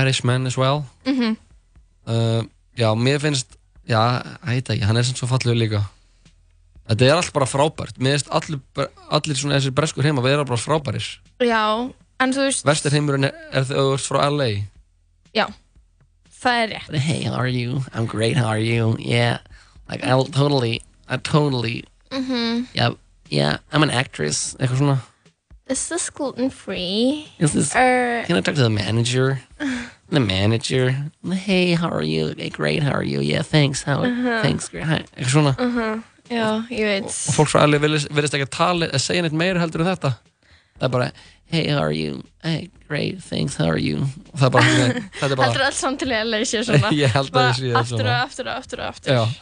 [0.00, 0.84] Irishman as well.
[1.06, 1.36] Mhm.
[2.06, 2.42] Uh,
[2.76, 5.82] Já, mér finnst Já, veit ekki, hann er sem svo fallegur líka.
[6.88, 7.98] Þetta er allt bara frábært.
[7.98, 8.60] Mér finnst allir,
[9.10, 11.18] allir svona þessir breskur heima vera bara frábærir.
[11.42, 14.62] Já, en þú veist Vestir heimurinn er, er ert frá LA
[15.34, 15.46] já,
[16.42, 17.82] það er rétt Hey, how are you?
[17.94, 18.36] I'm great.
[18.36, 18.96] How are you?
[18.98, 19.38] Yeah,
[19.88, 22.90] like I'll totally, I totally, mhm yeah,
[23.28, 23.58] yeah.
[23.72, 24.54] I'm an actress.
[24.60, 24.98] Eitthvað svona
[25.68, 27.28] is this gluten free?
[27.38, 27.74] Is this?
[27.74, 29.40] Er, Can I talk to the manager?
[30.12, 31.08] The manager.
[31.24, 32.34] Hey, how are you?
[32.36, 32.82] Hey, great.
[32.82, 33.20] How are you?
[33.20, 33.82] Yeah, thanks.
[33.82, 34.02] How?
[34.04, 34.42] Uh-huh.
[34.42, 34.68] Thanks.
[34.68, 34.84] Great.
[34.84, 34.98] Hi.
[35.16, 39.00] Eitthvað svona mhm, já, ég veit Og fólk LA virðist virðist ekki að tala að
[39.00, 40.10] segja neitt meira heldur en þetta
[40.82, 41.04] Það er bara,
[41.52, 42.24] hey, how are you?
[42.42, 43.22] Hey, great.
[43.22, 43.54] Thanks.
[43.54, 44.02] How are you?
[44.32, 44.70] Og það er bara,
[45.20, 47.70] þetta er bara heldur allt samtalið að leysi svona Ég held að Bara ég sé
[47.70, 49.40] það aftur og aftur og aftur og aftur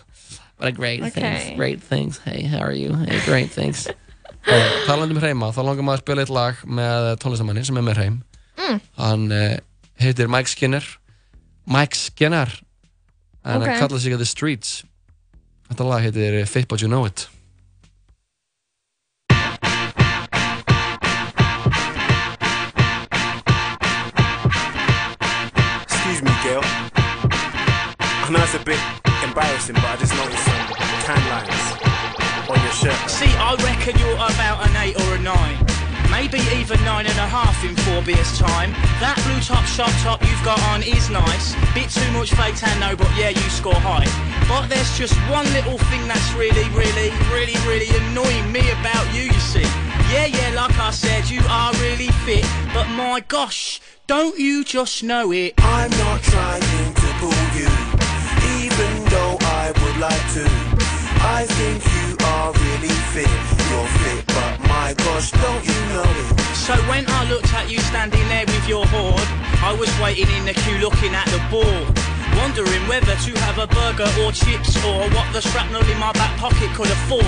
[0.60, 1.00] But great.
[1.00, 1.22] Okay.
[1.22, 1.56] Thanks.
[1.56, 1.80] Great.
[1.80, 2.18] Thanks.
[2.18, 2.92] Hey, how are you?
[2.92, 3.48] Hey, great.
[3.56, 3.86] Thanks.
[4.44, 7.86] Og talandi um hreima, þá langar maður að spila eitt lag með tónlistamanni sem er
[7.86, 8.18] með hreim.
[8.60, 8.82] Mm.
[9.00, 9.56] Hann uh,
[10.04, 10.84] heitir Mike Skinner.
[11.64, 12.52] Mike Skinner.
[13.40, 14.82] En hann kallar sig The Streets.
[15.70, 17.24] Þetta lag heitir Fit But You Know It.
[28.30, 28.78] I know it's a bit
[29.26, 30.62] embarrassing, but I just noticed some
[31.02, 31.66] tan lines
[32.46, 32.94] on your shirt.
[33.10, 35.58] See, I reckon you're about an eight or a nine.
[36.14, 38.70] Maybe even nine and a half in four beers time.
[39.02, 41.58] That blue top shop top you've got on is nice.
[41.74, 44.06] Bit too much fake tan though, but yeah, you score high.
[44.46, 49.26] But there's just one little thing that's really, really, really, really annoying me about you,
[49.26, 49.66] you see.
[50.06, 52.46] Yeah, yeah, like I said, you are really fit.
[52.70, 55.54] But my gosh, don't you just know it?
[55.58, 57.89] I'm not trying to pull you,
[60.00, 60.44] like to.
[61.20, 63.28] I think you are really fit.
[63.68, 66.40] You're fit, but my gosh, don't you know it?
[66.56, 69.28] So when I looked at you standing there with your hoard,
[69.60, 71.84] I was waiting in the queue looking at the board.
[72.36, 76.36] Wondering whether to have a burger or chips or what the shrapnel in my back
[76.38, 77.24] pocket could afford.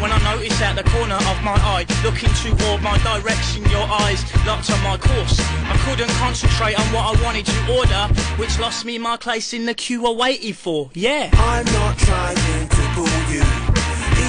[0.00, 4.22] When I noticed out the corner of my eye, looking toward my direction, your eyes
[4.46, 5.40] locked on my course.
[5.40, 9.64] I couldn't concentrate on what I wanted to order, which lost me my place in
[9.64, 10.90] the queue I waited for.
[10.92, 11.30] Yeah.
[11.32, 13.44] I'm not trying to pull you,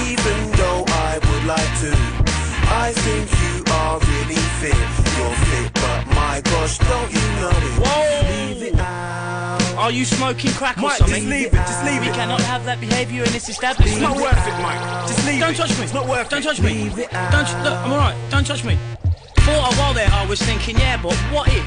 [0.08, 1.92] even though I would like to.
[2.70, 4.74] I think you are really fit.
[5.16, 7.74] You're fit, but my gosh, don't you know it?
[7.82, 8.28] Whoa!
[8.30, 9.57] Leave it out.
[9.78, 11.14] Are you smoking crack or Mike, something?
[11.22, 12.14] just leave it, just leave We it.
[12.14, 13.92] cannot have that behaviour in this establishment.
[13.92, 14.80] It's not worth it, Mike.
[15.06, 15.56] Just leave Don't it.
[15.56, 15.84] touch me.
[15.84, 16.42] It's not worth Don't it.
[16.42, 16.84] touch me.
[16.90, 17.46] Leave it Don't.
[17.62, 18.16] Look, I'm alright.
[18.30, 18.76] Don't touch me.
[19.46, 21.64] For a while there, I was thinking, yeah, but what if?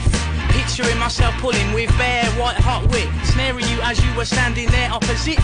[0.52, 4.92] Picturing myself pulling with bare white hot wit, snaring you as you were standing there
[4.92, 5.40] opposite.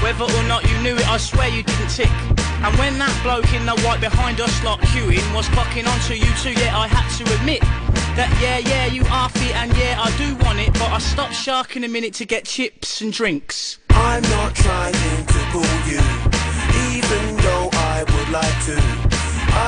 [0.00, 2.14] Whether or not you knew it, I swear you didn't tick.
[2.62, 6.30] And when that bloke in the white behind us, like queuing, was clocking onto you
[6.38, 7.60] too, yeah, I had to admit
[8.18, 11.34] that, yeah, yeah, you are fit, and yeah, I do want it, but I stopped
[11.34, 13.78] sharking a minute to get chips and drinks.
[13.90, 16.02] I'm not trying to pull you,
[16.90, 18.76] even though I would like to.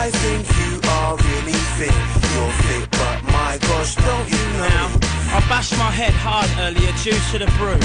[0.02, 1.94] I think you are really fit.
[2.34, 5.19] You're fit, but my gosh, don't you know Now?
[5.32, 7.78] I bashed my head hard earlier due to the brew,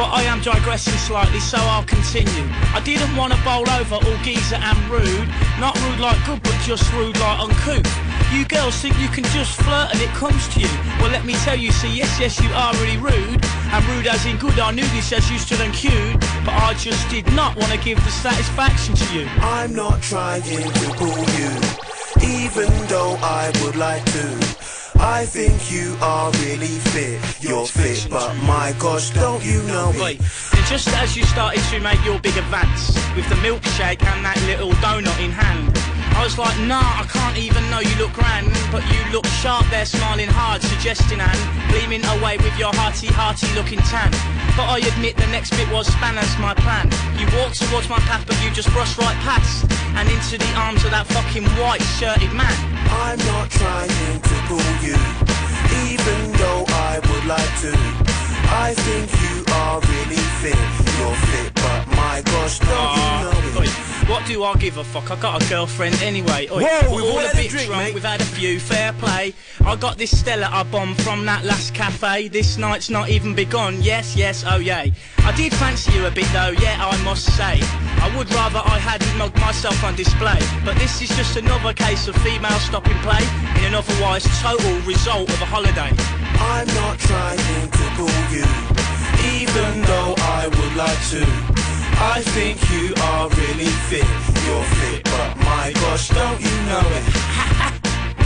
[0.00, 2.48] but I am digressing slightly, so I'll continue.
[2.72, 5.28] I didn't want to bowl over all geezer and rude,
[5.60, 7.84] not rude like good, but just rude like uncouth.
[8.32, 10.72] You girls think you can just flirt and it comes to you.
[10.96, 14.24] Well, let me tell you, see, yes, yes, you are really rude, and rude as
[14.24, 14.58] in good.
[14.58, 15.76] I knew this as you stood and
[16.48, 19.28] but I just did not want to give the satisfaction to you.
[19.44, 20.64] I'm not trying to
[20.96, 21.52] pull you,
[22.24, 24.75] even though I would like to.
[24.98, 27.20] I think you are really fit.
[27.42, 30.20] You're fit, but my gosh, don't you know it?
[30.20, 34.40] and just as you started to make your big advance with the milkshake and that
[34.46, 38.48] little donut in hand, I was like, nah, I can't even know you look grand,
[38.72, 43.46] but you look sharp there, smiling hard, suggesting and gleaming away with your hearty, hearty
[43.52, 44.10] looking tan.
[44.56, 46.88] But I admit the next bit was spanners my plan.
[47.20, 50.84] You walked towards my path, but you just brushed right past and into the arms
[50.84, 52.56] of that fucking white shirted man.
[53.04, 54.96] I'm not trying to pull you,
[55.84, 57.72] even though I would like to.
[58.56, 60.56] I think you are really fit.
[60.96, 64.08] You're fit, but my gosh, don't you ah, know Oi, it?
[64.08, 65.10] what do I give a fuck?
[65.10, 66.48] I got a girlfriend anyway.
[66.50, 67.82] Oi, Whoa, we're we've all had a bit drink, drunk.
[67.82, 67.94] mate.
[67.94, 68.60] We've had a few.
[68.60, 69.34] Fair play.
[69.64, 72.28] I got this Stella I bombed from that last cafe.
[72.28, 73.82] This night's not even begun.
[73.82, 74.92] Yes, yes, oh yay.
[75.18, 76.54] I did fancy you a bit though.
[76.60, 77.58] Yeah, I must say.
[78.04, 80.38] I would rather I hadn't mugged myself on display.
[80.64, 83.24] But this is just another case of female stopping play
[83.58, 85.90] in an otherwise total result of a holiday.
[86.38, 88.44] I'm not trying to pull you,
[89.40, 91.65] even though I would like to.
[91.98, 94.06] I think you are really fit.
[94.44, 98.16] You're fit, but my gosh, don't you know it?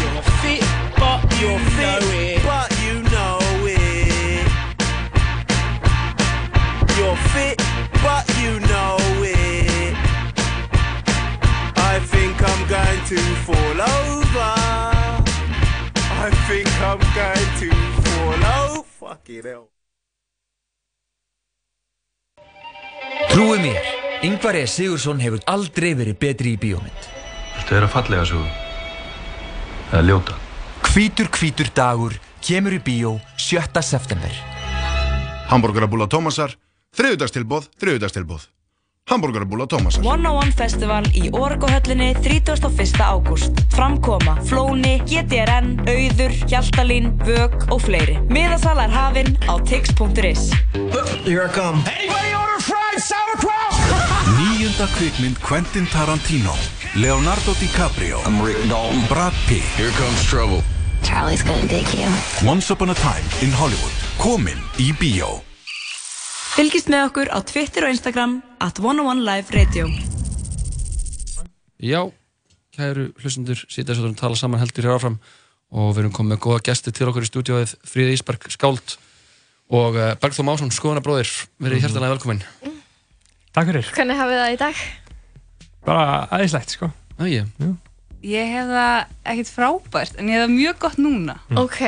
[0.00, 0.64] You're fit,
[0.98, 2.42] but you You're know it.
[2.44, 4.46] but you know it.
[6.98, 7.58] You're fit,
[8.02, 9.94] but you know it.
[11.76, 14.54] I think I'm going to fall over.
[16.24, 17.70] I think I'm going to
[18.02, 18.82] fall over.
[18.84, 19.68] Fucking hell.
[23.30, 23.82] Trúi mér,
[24.22, 24.66] Ingvar E.
[24.66, 27.10] Sigursson hefur aldrei verið betri í bíómynd.
[27.58, 28.44] Þetta er að fallega svo
[29.94, 30.40] eða ljóta
[30.94, 33.80] Hvítur hvítur dagur kemur í bíó 7.
[33.82, 34.30] september.
[35.50, 36.54] Hamburgerabúla Tómasar,
[36.94, 38.44] þriðudagstilbóð, þriðudagstilbóð.
[39.10, 40.06] Hamburgerabúla Tómasar.
[40.06, 42.94] 101 Festival í Orgohöllinni 31.
[43.02, 43.58] ágúst.
[43.74, 48.20] Framkoma, Flóni, GTRN, Auður, Hjaltalín, Vög og fleiri.
[48.30, 50.52] Miðasala er hafinn á tix.is.
[51.26, 51.82] Here I come.
[51.90, 52.43] Anybody order
[52.94, 53.74] fried sauerkraut?
[54.38, 56.54] Níunda kvikmynd Quentin Tarantino
[56.94, 59.06] Leonardo DiCaprio I'm Rick Dalton.
[59.08, 59.64] Brad Pitt.
[59.76, 60.62] Here comes trouble.
[61.02, 62.08] Charlie's gonna dig you.
[62.46, 65.42] Once upon a time in Hollywood Komin í bíó.
[66.54, 69.88] Fylgist með okkur á Twitter og Instagram at 101 Live Radio.
[71.82, 72.12] Já,
[72.76, 75.18] kæru svo að tala saman heldur hér áfram.
[75.74, 78.94] Og við erum komið með góða gesti til okkur í stúdíóið Fríða Ísberg, Skáld
[79.74, 82.73] og uh, Bergþór Másson, skoðanabróðir verið hjertanlega velkominn
[83.54, 83.88] Takk fyrir.
[83.94, 84.84] Hvernig hafið það í dag?
[85.86, 86.88] Bara aðeinslegt, sko.
[87.20, 87.50] Já, ég.
[88.24, 91.34] Ég hef það ekkert frábært, en ég hef það mjög gott núna.
[91.60, 91.80] Ok.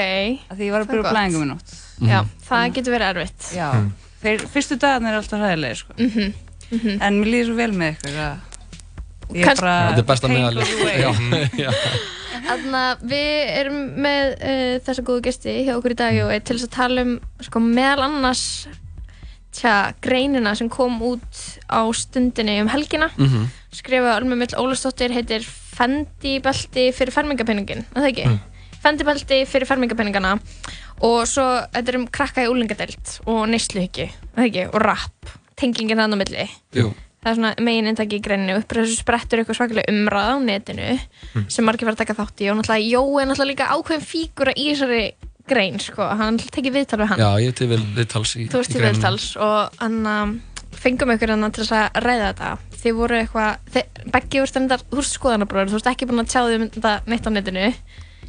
[0.53, 1.13] Af því ég var að Það byrja gott.
[1.17, 1.77] blæðingum í nótt.
[2.07, 3.47] Já, það getur verið erfitt.
[3.57, 3.69] Já.
[3.73, 3.87] Mm.
[4.23, 5.97] Fyr, fyrstu dagarnir er alltaf hræðilegir, sko.
[5.97, 6.35] Mhm,
[6.71, 6.99] mhm.
[7.03, 8.45] En mér líður svo vel með ykkur að
[9.27, 10.29] Ég er Kannski- bara Þetta er besta.
[11.03, 11.11] Já,
[11.65, 11.71] já.
[12.47, 16.55] Þannig að við erum með uh, þessa góðu gesti hjá okkur í dag og til
[16.61, 18.45] þess að tala um sko, meðal annars
[19.57, 21.41] tja, greinina sem kom út
[21.71, 23.47] á stundinni um helgina Mhm.
[23.73, 25.43] skrifa Ölmu Mill Ólafsdóttir heitir
[25.77, 28.27] Fendi belti fyrir fermingapenningin er það ekki?
[28.27, 28.39] Mm.
[28.83, 30.35] Fendi belti fyrir fermingapenningana
[31.05, 34.65] og svo þetta er um krakka í úlingadelt og neysluhyggju er það ekki?
[34.75, 36.47] og rap, tengingin þannig á milli
[36.81, 36.95] Jú.
[37.25, 40.99] það er svona megin inntaki í greininu upp þessu sprettur eitthvað svakalega umræða á netinu
[41.49, 44.53] sem margir verður að taka þátt í og náttúrulega Jó er náttúrulega líka ákveðin fígura
[44.57, 45.03] í þessari
[45.49, 48.61] grein sko, hann tekið viðtal við hann Já, ég er til vel viðtals í þú
[48.61, 48.99] veist í til greininni.
[48.99, 50.35] viðtals og hann um,
[50.77, 53.81] fengum ykkur hann til þess að ræða þetta þið voru eitthvað,
[54.13, 56.95] Beggi úr stendar þú veist skoðanabróður, þú veist ekki búin að tjá þig um þetta
[57.11, 57.67] neitt á netinu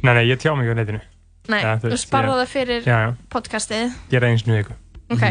[0.02, 1.00] Nei, nei, ég tjá mig á netinu.
[1.48, 3.14] Nei, Ja, þú veist, sparða ég- það fyrir Já, já.
[3.34, 4.76] podcastið Gera eins og viku.
[5.10, 5.24] ok,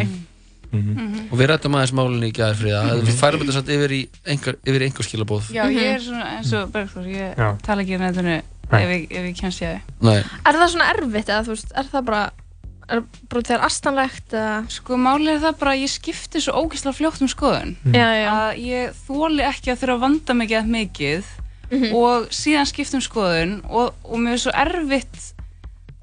[0.67, 1.29] Mhm.
[1.31, 4.57] Og við rættum aðeins málinni í gæðar fríða Við færum þetta samt yfir í einhver,
[4.67, 7.47] yfir í einhver skilabóð Já, ég er svona eins og Bergþór, ég Já.
[7.63, 8.41] tala ekki um netinu.
[8.71, 10.17] Ef ég, ef ég kemst ég Nei.
[10.45, 12.25] er það svona erfitt eða þú veist, er það bara
[12.89, 16.95] er bara þegar astanlegt eða Sko málið er það bara að ég skipti svo ógeðslega
[16.99, 17.93] fljótt um skoðun Mm.
[17.95, 18.29] Já, já.
[18.31, 21.23] að ég þóli ekki að þurfa að vanda mig gett mikið
[21.71, 21.89] Mhm.
[21.99, 25.33] og síðan skipti um skoðun og, og mér er svo erfitt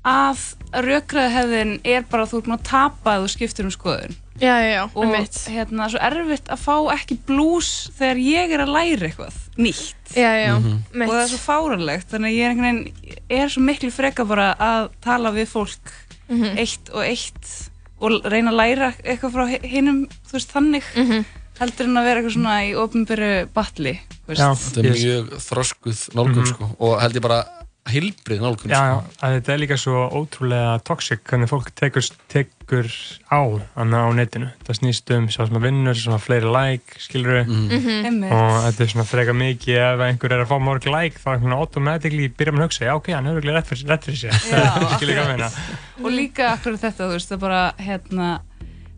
[0.05, 0.43] að
[0.77, 4.55] rökraðhefðin er bara að þú ert búin að tapa að þú skiptir um skoðun já,
[4.61, 5.05] já, já, og
[5.49, 10.31] hérna svo erfitt að fá ekki blús þegar ég er að læra eitthvað nýtt já,
[10.47, 10.79] já, Mhm.
[10.93, 11.09] mitt.
[11.09, 14.25] og það er svo fáranlegt þannig að ég er einhvern veginn er svo miklu freka
[14.27, 15.93] bara að tala við fólk
[16.29, 16.57] Mhm.
[16.59, 17.71] eitt og eitt
[18.01, 21.25] og reyna að læra eitthvað frá hi- hinum þú veist þannig Mhm.
[21.61, 24.73] heldur en að vera eitthvað svona í ofnbyrju batli þú veist.
[24.75, 26.47] Þetta er mjög þroskuð nálgun Mhm.
[26.47, 27.45] sko Og held ég bara
[27.85, 29.27] heilbrið nálgun Já, já, sko.
[29.29, 32.89] þetta er líka svo ótrúlega toxic hvernig fólk tekur, tekur
[33.29, 33.41] á
[33.77, 34.49] annað á netinu.
[34.65, 37.69] Það snýst um sem að vinnur, sem að fleiri like, skilur Mhm.
[37.69, 38.07] Mhm.
[38.09, 38.33] Einmitt.
[38.33, 41.41] og þetta er svona freka mikið ef einhver er að fá mörg like þá er
[41.45, 44.21] svona automatically byrja maður að hugsa, já ok, hann hefur ekki rétt fyrir, rétt fyrir
[44.23, 44.33] sér.
[44.49, 44.65] Já,
[44.97, 45.51] skilur ekki að meina.
[46.05, 48.31] og líka akkur þetta, þú veist, það bara hérna,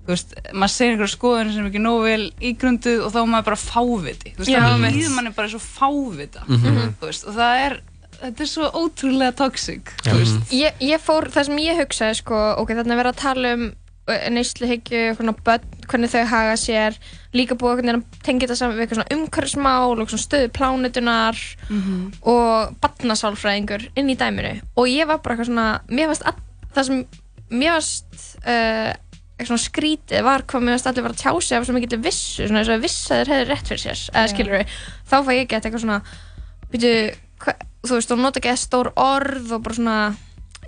[0.06, 3.30] þú veist, maður segir einhverja skoðun sem er ekki nógu vel ígrunduð og þá er
[3.34, 4.94] maður bara fáviti, þú veist, það mitt.
[4.94, 6.94] líður manni bara svo fávita, Mhm.
[7.02, 7.80] þú veist, og það er
[8.20, 9.90] þetta er svo ótrúlega toxic.
[10.04, 13.20] Þú veist, ég, ég fór, það sem ég hugsaði sko, ok, þannig að vera að
[13.24, 13.66] tala um
[14.06, 16.94] neysluhyggju, börn, hvernig þau haga sér,
[17.34, 22.12] líka búið að tengja þetta saman við eitthvað svona umhverfismál og svona stöðu plánutunar Mhm.
[22.22, 24.60] og barnasálfræðingur inn í dæminu.
[24.76, 26.38] Og ég var bara eitthvað svona, mér varst all,
[26.74, 27.02] það sem
[27.50, 28.92] mér varst uh,
[29.36, 31.98] eitthvað svona skrítið var hvað mér varst allir vera að tjá sig af svo mikið
[32.06, 34.32] vissu, svona þess að viss að þeir hefði rétt fyrir sér, eða Já.
[34.36, 34.66] skilur við
[35.10, 36.00] þá fæ ég gett eitthvað svona
[36.70, 36.94] byrju,
[37.90, 39.96] þú veist, og nota ekki að stór orð og bara svona,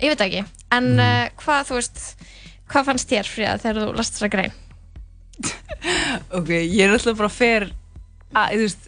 [0.01, 1.35] ég veit ekki en mm.
[1.43, 2.03] hvað, þú veist
[2.69, 4.53] hvað fannst þér Fríða þegar þú last þessa grein?
[6.39, 7.69] ok, ég er alltaf bara fer
[8.35, 8.85] að, þú veist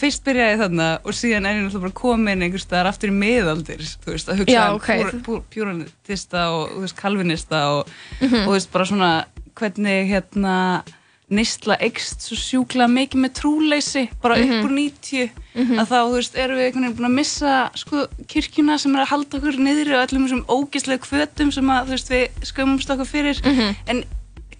[0.00, 3.82] fyrst byrjaði þarna og síðan er ég náttúrulega bara komin einhvers staðar aftur í miðaldir
[4.04, 4.88] þú veist, að hugsa Já, um ok.
[5.00, 8.34] púr- púr- pjúralistista og þú veist, kalvinista og, Mhm.
[8.44, 9.10] og þú veist, bara svona
[9.58, 10.54] hvernig hérna
[11.30, 14.64] neysla eikst svo sjúklega mikið með trúleysi bara upp Mhm.
[14.66, 15.78] úr 90 Mhm.
[15.80, 19.02] að þá, þú veist, erum við einhvern veginn búin að missa sko, kirkjuna sem er
[19.02, 22.90] að halda okkur niðri og öllum þessum ógeðslega kvötum sem að, þú veist, við skömmumst
[22.90, 23.76] okkur fyrir Mhm.
[23.88, 24.04] en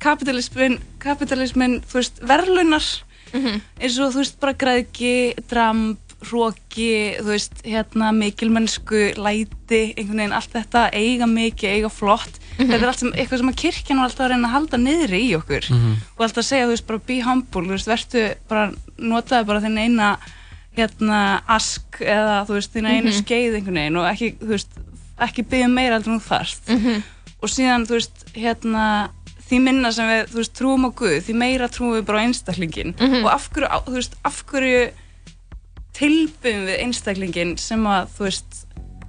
[0.01, 3.03] kapitalismin, kapitalismin þú veist, verðlunar
[3.35, 3.61] Mhm.
[3.81, 10.35] eins og þú veist bara græðki, dramb, hróki, þú veist hérna mikilmennsku, læti einhvern veginn
[10.37, 12.69] allt þetta, eiga mikið, eiga flott Mhm.
[12.71, 15.21] þetta er allt sem, eitthvað sem að kirkjan var alltaf að reyna að halda niðri
[15.31, 15.93] í okkur Mhm.
[16.19, 19.61] og alltaf að segja, þú veist, bara be humble þú veist, vertu, bara notaði bara
[19.61, 20.19] þinn eina
[20.77, 23.23] hérna ask eða þú veist, þinn einu Mhm.
[23.25, 24.69] skeið einhvern veginn og ekki, þú veist
[25.21, 27.03] ekki byggja meira heldur en þú þarft Mhm.
[27.43, 29.11] og síðan, þú veist, hérna
[29.51, 32.25] því minna sem við, þú veist, trúum á Guð því meira trúum við bara á
[32.29, 33.25] einstaklingin Mhm.
[33.25, 34.91] og af hverju, þú veist, af hverju
[35.97, 38.62] tilbyðum við einstaklingin sem að, þú veist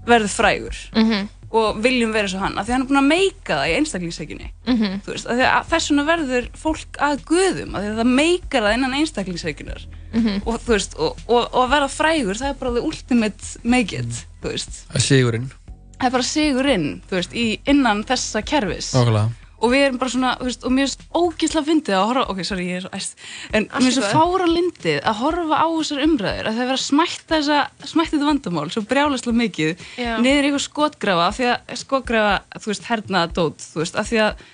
[0.08, 0.82] verður frægur.
[0.96, 1.30] Mhm.
[1.52, 4.46] og viljum vera svo hann, af því hann er búin að meika það í einstaklingsseginni
[4.72, 5.02] Mhm.
[5.04, 8.14] þú veist, af því að þess vegna verður fólk að Guðum, af því að það
[8.16, 9.82] meikar það innan einstaklingsseginar
[10.14, 10.42] Mhm.
[10.48, 13.92] og þú veist, og, og, og að vera frægur það er bara the ultimate make
[13.94, 14.70] it, þú veist.
[14.88, 15.52] Það er sigurinn.
[16.00, 18.94] Það er bara sigurinn, þú veist, í innan þessa kerfis.
[18.96, 19.30] Nákvæmlega
[19.62, 22.40] og við erum bara svona, þú veist, og mér er ógísla fyndið að horfa, ok,
[22.50, 23.22] sorry, ég er svo æst
[23.54, 24.16] en Allt mér svo í góðu.
[24.18, 27.60] fára lindið að horfa á þessar umræður að það er verið að smætta þessa
[27.94, 30.12] smætta þetta vandamál, svo brjálaslega mikið Já.
[30.24, 34.10] niður í eitthvað skotgrafa af því að skotgrafa, þú veist, hernaða dót þú veist, af
[34.12, 34.46] því að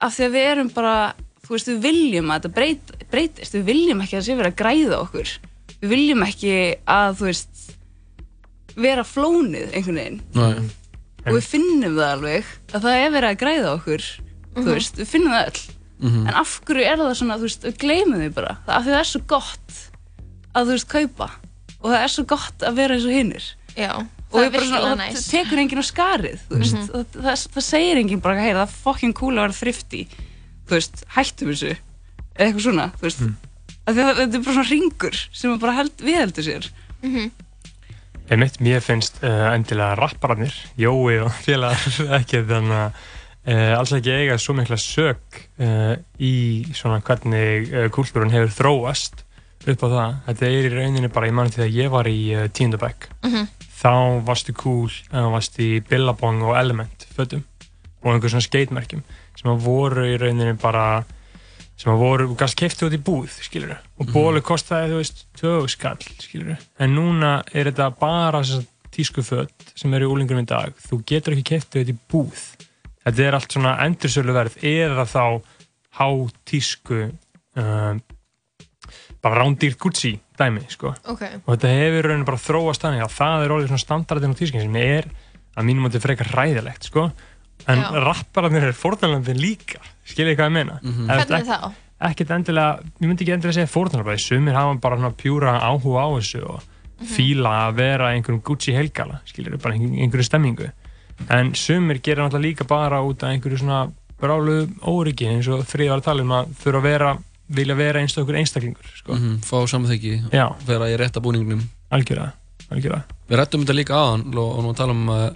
[0.00, 0.94] af því að við erum bara,
[1.46, 4.52] þú veist, við viljum að þetta breyt, breytist, við viljum ekki að það sé verið
[4.54, 5.32] að græða okkur
[5.80, 6.54] við viljum ekki
[6.90, 7.66] að, þú veist
[8.80, 10.70] vera flónið einhvern veginn Nei.
[11.26, 14.06] og við finnum það alveg að það er verið að græða okkur
[14.54, 14.72] þú Mhm.
[14.74, 15.60] veist, við finnum það öll
[16.00, 16.26] Mhm.
[16.28, 19.00] en af hverju er það svona, þú veist, við gleymum því bara af því það
[19.00, 19.72] er svo gott
[20.54, 21.30] að þú veist, kaupa
[21.80, 23.44] og það er svo gott að vera eins og hinnir
[23.76, 25.12] Já, og það er bara svona, virkilega og næs.
[25.14, 26.90] það tekur enginn á skarið þú veist, Mhm.
[26.94, 30.08] og það, það segir enginn bara heyra, það er fucking cool að vera thrifty
[30.66, 31.76] þú veist, hættum þessu
[32.36, 33.36] eða eitthvað svona, þú veist mm.
[33.86, 36.70] það, þetta er bara svona ringur sem að bara held, viðheldur sér
[37.02, 37.30] Mhm.
[38.30, 41.80] Einmitt, mér finnst uh, endilega rappararnir, Jói og félagar
[42.20, 42.92] ekki þannig að
[43.46, 46.32] uh, alls ekki eiga svo mikla sök uh, í
[46.76, 49.24] svona hvernig uh, kúltúrun hefur þróast
[49.68, 50.12] upp á það.
[50.26, 53.08] Þetta er í rauninni bara, ég mann því að ég var í uh, tíundabæk.
[53.28, 53.48] Mhm.
[53.80, 53.92] Þá
[54.28, 57.44] varstu cool, uh, varstu í Billabong og Element fötum
[58.02, 59.02] og einhver svona skatemerkjum
[59.36, 61.02] sem að voru í rauninni bara
[61.80, 64.12] sem að voru, gæst kefti út í búð, skilur og Mhm.
[64.12, 69.72] bólu kostaði, þú veist, tvö skall, skilur en núna er þetta bara þessar tísku föt
[69.74, 72.40] sem eru í úlingurum í dag þú getur ekki kefti út í búð
[73.04, 75.24] þetta er allt svona endursölu verð eða þá
[76.00, 76.06] há
[76.46, 77.00] tísku
[77.56, 78.00] um,
[79.20, 81.22] bara rándýrt Gucci dæmi, sko Ok.
[81.44, 84.64] og þetta hefur raunin bara þróast þannig að það er orðið svona standardin á tískin
[84.64, 85.08] sem er
[85.58, 87.10] að mínum er frekar ræðilegt, sko
[87.68, 87.90] en Já.
[88.06, 91.10] rappararnir er fórnalandin líka skiljið hvað ég meina Mhm.
[91.10, 91.72] Ef þetta Hvernig þá?
[92.00, 96.08] ekkert endilega, ég myndi ekki endilega segja fórnarnarbæði, sumir hafa bara svona pjúra áhuga á
[96.16, 96.62] þessu og
[97.04, 100.70] fíla að vera einhverjum Gucci helgala skilur bara einhver, einhverju stemmingu
[101.28, 105.88] en sumir gera náttúrulega líka bara út af einhverju svona brálu óryggi eins og þrið
[105.92, 107.10] var að tala um að þurfa að vera
[107.50, 109.14] vilja vera einst okkur einstaklingur sko.
[109.14, 110.46] Mhm, fá samþyggi Já.
[110.66, 112.32] vera í rétta búningnum algjörlega,
[112.70, 113.04] algjörlega.
[113.28, 115.34] við rættum þetta líka aðan og, og nú tala um, að-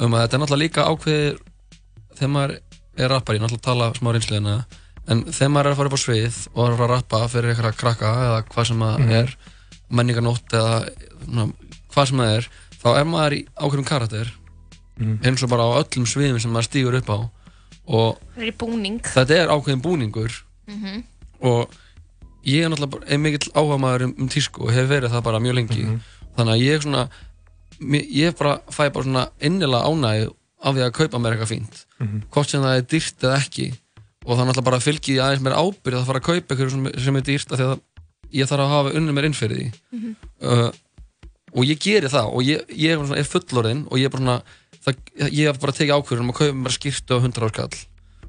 [0.00, 1.38] um að þetta er náttúrulega líka ákveðir
[2.16, 2.56] þegar maður
[2.98, 4.56] er rappari, náttúrulega tala smá reynsliðina
[5.08, 7.28] en þegar maður er að fara upp á svið og er að fara að rappa
[7.28, 9.10] fyrir eitthvað krakka eða hvað sem það Mhm.
[9.20, 9.36] er
[9.92, 10.76] menningarnótt eða
[11.24, 11.52] svona,
[11.94, 12.48] hvað sem það er
[12.82, 14.32] þá er maður í ákveðum karakter
[14.98, 15.18] Mhm.
[15.24, 17.18] eins og bara á öllum sviðum sem maður stígur upp á
[17.88, 20.30] og þetta er ákveðin búningur
[20.68, 21.02] Mhm.
[21.40, 21.70] og
[22.44, 25.38] ég er náttúrulega bara- mikill áhuga maður um, um tísku og hef verið það bara
[25.40, 26.00] mjög lengi
[26.36, 27.08] þannig að ég svona
[27.82, 30.30] ég bara fæ bara svona innilega ánægju
[30.62, 32.22] af því að kaupa mér eitthvað fínt Mhm.
[32.30, 33.72] hvort sem það er dýrt eða ekki
[34.26, 37.16] og það náttúrulega bara fylgji aðeins mér ábyrð að fara að kaupa eitthvað sem, sem
[37.16, 37.80] er dýrt af því að
[38.32, 40.16] ég þarf að hafa unnið mér inn fyrir því Mhm.
[40.42, 40.70] uh,
[41.54, 44.42] og ég geri það og ég, ég er, er fullorinn og ég er bara svona
[44.84, 47.82] það, ég hef bara tekið ákvörðun um að kaupa mér skýrtu á 100 áskall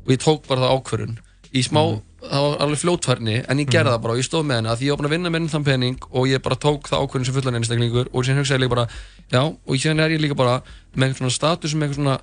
[0.03, 1.17] og ég tók bara það ákvörðun
[1.53, 1.81] í smá,
[2.23, 4.85] það var alveg fljótfærni en ég gerði það bara og ég stóð með henni að
[4.85, 7.27] ég var búin að vinna með henni þann pening og ég bara tók það ákvörðun
[7.29, 8.87] sem fullan einstaklingur og síðan hugsaði ég líka bara
[9.29, 10.55] já, og síðan er ég líka bara
[10.95, 12.17] með einhvern svona status sem einhvern svona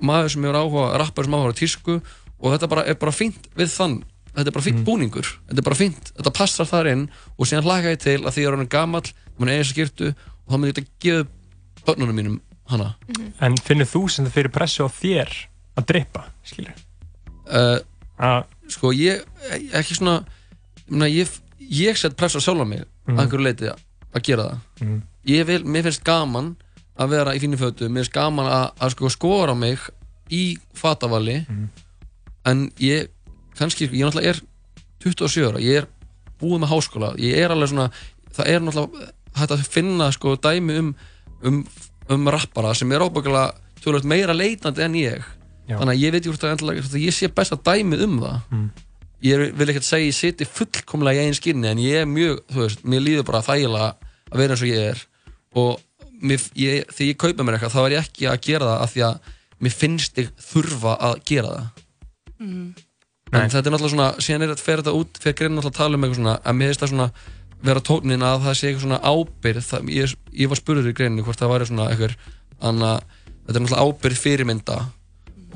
[0.00, 1.96] maður sem hefur áhuga, rappar sem áhuga tísku
[2.36, 4.00] og þetta bara er bara fínt við þann.
[4.36, 6.10] Þetta er bara fínt búningur, þetta er bara fínt.
[6.18, 7.04] Þetta passar þar inn
[7.36, 9.06] og síðan hlaka ég til að því ég er gamall,
[9.38, 12.36] mann er þess skiptu og þá myndi ég þetta gefa börnunum mínum
[12.70, 12.94] hana
[13.40, 15.32] en finnir þú sem það fyrir pressu á þér
[15.76, 16.74] að drippa, skilur
[17.46, 18.42] uh,
[18.72, 19.22] sko ég
[19.76, 23.14] ekki svona ég, meina, ég, ég set press á sjálfa mig Mhm.
[23.14, 24.58] að einhverju leiti að gera það.
[24.82, 25.02] Mhm.
[25.30, 26.56] ég vil, mér finnst gaman
[26.98, 29.78] að vera í fínu fötu, mér finnst gaman að, að sko skora mig
[30.30, 31.46] í fatavali.
[32.44, 33.06] En ég
[33.58, 34.40] kannski, ég náttúrulega er
[35.04, 35.86] 27 ára, ég er
[36.40, 37.90] búið með háskóla ég er alveg svona,
[38.34, 40.94] það er náttúrulega hægt að finna sko dæmi um
[41.44, 41.62] um,
[42.10, 45.22] um rappara sem er ábyggilega meira leitandi en ég
[45.68, 45.78] Já.
[45.78, 48.70] þannig að ég veit að, að ég sé besta dæmið um það Mm.
[49.22, 52.40] ég er- vil ekkert segja ég siti fullkomlega í einn skinni en ég er mjög,
[52.52, 53.94] þú veist, mér líður bara þægilega
[54.30, 55.06] að vera eins og ég er
[55.56, 55.80] og
[56.22, 58.92] mér, ég, þegar ég kaupa mér eitthvað þá er ég ekki að gera það af
[58.94, 59.18] því að
[59.60, 61.68] mér finnst ég þurfa að gera það
[62.38, 62.74] Mm.
[63.32, 65.80] en þetta er náttúrulega svona, síðan er þetta fer þetta út fyrir greinin náttúrulega að
[65.80, 67.10] tala um eitthvað svona að mér finnst það svona
[67.64, 71.24] vera tónin að það sé eitthvað svona ábyrð það, ég, ég var spurður í greininu
[71.26, 72.16] hvort það væri svona eitthvað
[72.66, 72.92] anna,
[73.46, 74.78] þetta er náttúrulega ábyrð fyrirmynda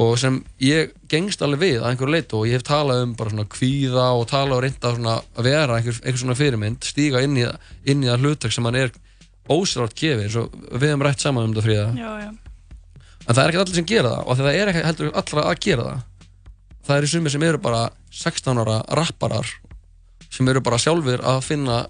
[0.01, 3.33] og sem ég gengst alveg við að einhverju leitu og ég hef talað um bara
[3.35, 7.37] svona kvíða og talað og reynda svona að vera einhver, einhver svona fyrirmynd stíga inn
[7.37, 7.45] í,
[7.85, 8.95] inn í það hlutverk sem hann er
[9.51, 12.31] ósrátt gefið eins og við hefum rætt saman um þetta fríða.
[13.27, 15.61] En það er ekki allir sem gera það og það er ekki heldur allra að
[15.67, 16.07] gera það.
[16.87, 17.83] Það eru sumir sem eru bara
[18.23, 19.53] 16 ára rapparar
[20.31, 21.81] sem eru bara sjálfur að finna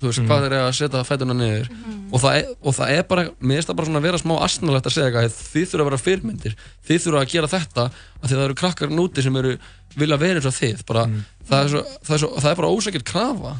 [0.00, 1.66] þú veist, hvað þeir eru að setja fætuna niður.
[2.10, 4.32] Og, það er, og það er bara mér finnst það bara svona að vera smá
[4.46, 6.54] asnalegt að segja eitthvað þið þurfa að vera fyrirmyndir,
[6.88, 9.52] þið þurfa að gera þetta af því það eru krakkar núti sem eru
[10.00, 10.84] vilja vera eins og þið.
[10.88, 11.04] Bara,
[11.50, 13.52] það, er svo, það, er svo, það er bara ósækjart krafa.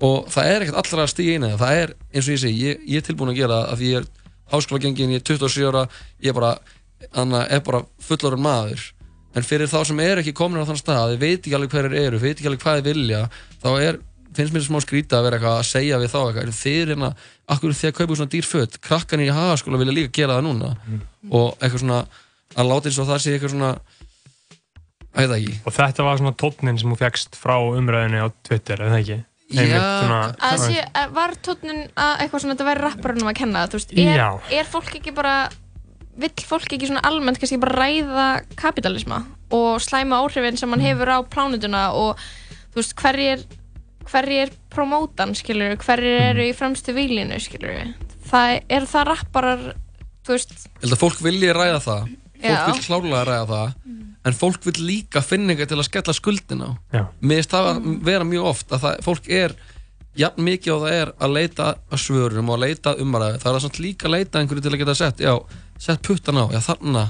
[0.00, 1.60] Og það er ekkert allra að inn í það.
[1.60, 4.00] Það er eins og ég segi, ég, ég er tilbúin að gera af því ég
[4.00, 4.08] er
[4.50, 5.84] háskóla gengin, ég er 27 ára
[6.24, 6.54] ég er bara,
[7.12, 8.88] anna, er bara fullorinn maður
[9.36, 11.98] en fyrir þá sem eru ekki komin á þann stað, þið veit ekki alveg hverjir
[12.00, 13.20] eru veit ekki alveg hvað þið vilja
[13.62, 14.00] þá er,
[14.36, 17.12] finnst mér smá skrítið að vera eitthvað að segja við þá eitthvað, þið er hérna
[17.50, 20.74] akkur því að kaupa svona dýr föt, krakkan í hagaskóla vilja líka gera það núna.
[21.30, 22.02] Og eitthvað svona,
[22.54, 23.72] að láta eins og það sé eitthvað svona
[25.18, 25.56] æða ekki.
[25.66, 29.18] Og þetta var svona tónnin sem þú fegst frá umræðinni á Twitter, eða ekki?
[29.50, 30.82] svona, að sé,
[31.14, 34.20] var tónin að eitthvað svona þetta væri rapparunum að kenna þú veist, er,
[34.60, 35.34] er fólk ekki bara
[36.20, 38.26] vill fólk ekki svona almennt kannski bara ræða
[38.60, 40.72] kapitalisma og slæma áhrifin sem Mm.
[40.78, 42.16] hann hefur á plánutuna og
[42.74, 43.44] þú veist, hverjir
[44.10, 46.30] hverjir promótan, skilur hverjir Mm.
[46.30, 47.94] eru í fremstu výlinu, skilur
[48.30, 49.74] það er það rapparar
[50.24, 52.66] þú veist, Ég held að fólk vilji ræða það Fólk Já.
[52.72, 53.74] vil klárlega ræða það
[54.24, 57.06] En fólk vil líka eitthvað til að skella skuldin á Já.
[57.22, 59.54] Mér finnst það að vera mjög oft að það, fólk er
[60.18, 63.64] jafn mikið og það er að leita að svörum og að leita umræðu það er
[63.66, 65.34] samt líka að leita einhverju til að geta sett já,
[65.78, 67.04] sett puttan á, já þarna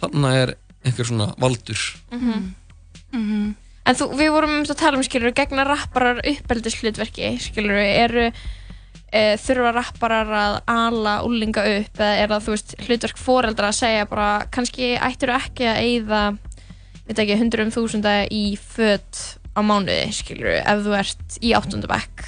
[0.00, 1.80] þarna er einhver svona valdur
[3.14, 3.54] Mhm.
[3.84, 8.30] En þú, við vorum um að tala um, skilur, gegna rapparar uppeldishlutverki, skilur, eru
[9.12, 13.78] e, þurfa rapparar að ala úlinga upp eða er það, þú veist, hlutverk foreldra að
[13.82, 16.22] segja bara, kannski ættir ekki að eyða,
[17.04, 19.20] veit ekki, hundruðum þúsunda í föt
[19.54, 22.24] á mánuði, skilur, ef þú ert í áttundabæk.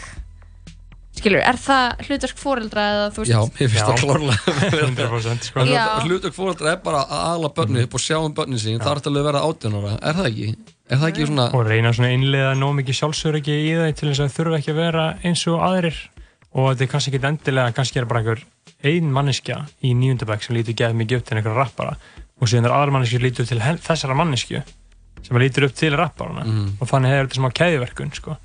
[1.16, 4.38] Skilur, er það hlutverk foreldra eða, þú veist, Já, mér finnst það klárlega
[4.86, 5.64] 100% sko.
[5.70, 5.84] Já.
[6.04, 8.76] Hlutverk fóreldra er bara að ala börni upp og sjá um börnin sín.
[8.82, 10.48] Það er alltaf að vera átjónara, er það ekki?
[10.86, 14.10] Er það ekki svona og reyna svona að innlega nóg mikið sjálfsöryggi í það til
[14.12, 15.98] þess að þurfa ekki að vera eins og aðrir.
[16.56, 18.44] Og þetta er kannski ekki endilega kannski er bara einhver
[18.86, 21.96] ein manneskja í níundabæk sem lítur geð mikið upp til einhverja rappara.
[22.40, 24.62] Og síðan er aðra manneskja lítur til þessara manneskju
[25.26, 26.44] sem lítur upp til rapparana.
[26.46, 26.76] Mhm.
[26.78, 28.36] og þannig hefur þetta smá keðiverkun sko.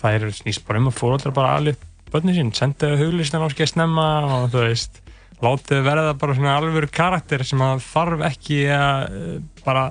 [0.00, 1.76] það er snýst bara um að fóróldra bara alveg
[2.16, 4.06] börnin sín, senda þau huglistan á skeið snemma
[4.40, 5.02] og þú veist
[5.44, 9.86] látið þau verða bara svona alvöru karakter sem að þarf ekki að eh, bara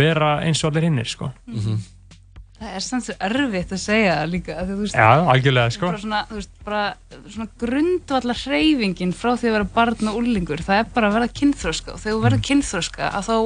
[0.00, 1.30] vera eins og allir hinnir sko.
[2.60, 5.70] Það er samt svo erfitt að segja það líka af því, þú veist, Já, algjörlega,
[5.72, 5.86] sko.
[5.88, 6.82] bara svona, þú veist, bara
[7.32, 11.30] svona grundvallar hreyfingin frá því að vera barn og úrlingur það er bara að verða
[11.40, 12.26] kynþróska og þegar þú Mm.
[12.26, 13.36] verður kynþróska að þá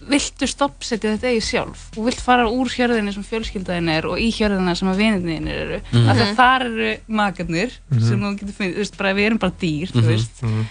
[0.00, 4.30] viltu stoppsetja þetta eigi sjálf og vilt fara úr hjörðinni sem fjölskyldaðin er og í
[4.34, 6.08] hjörðina sem að vinirnir eru Mhm.
[6.08, 8.00] af því að þar eru makarnir Mhm.
[8.08, 10.64] sem þú getur finnið, þú veist, bara við erum bara dýr, þú Mhm, veist mhm.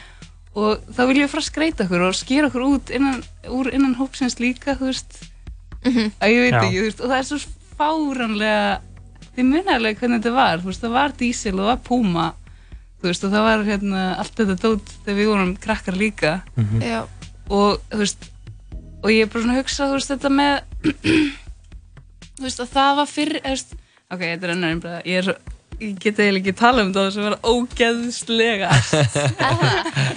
[0.56, 3.96] og þá viljum við fara að skreita okkur og skera okkur út innan, úr innan
[3.96, 5.24] hópsins líka þú veist
[5.86, 6.62] að ég veit Já.
[6.62, 7.40] ekki, þú veist, og það er svo
[7.80, 8.80] fáranlega
[9.38, 12.34] þið munaðlega hvernig þetta var þú veist, það var dísil og það var púma
[13.02, 17.08] þú veist, og það var hérna allt þetta dót þegar við vorum krakkar líka Mhm.
[17.52, 18.30] Og þú veist
[19.02, 20.54] og ég er bara svona að hugsa, þú veist, þetta með
[22.38, 23.76] þú veist, að það var fyrr, veist,
[24.12, 25.34] ok, þetta er ennar einbreið ég er
[25.82, 28.68] ég get eiginlega ekki tala um þetta þess að vera ógeðslega.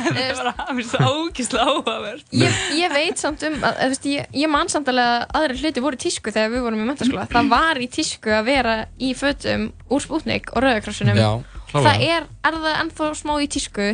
[0.04, 0.52] Þetta er bara,
[0.90, 2.26] það ógeðslega áhugavert.
[2.36, 5.84] Ég, ég veit samt um að, veist, ég, ég man samt alveg að aðri hluti
[5.84, 9.14] voru í tísku þegar við vorum í mentaskóla það var í tísku að vera í
[9.16, 11.30] fötum úr Sputnik og Rauðakrossunum Já,
[11.70, 11.88] klárlega.
[11.88, 13.90] það er, er það ennþá smá í tísku.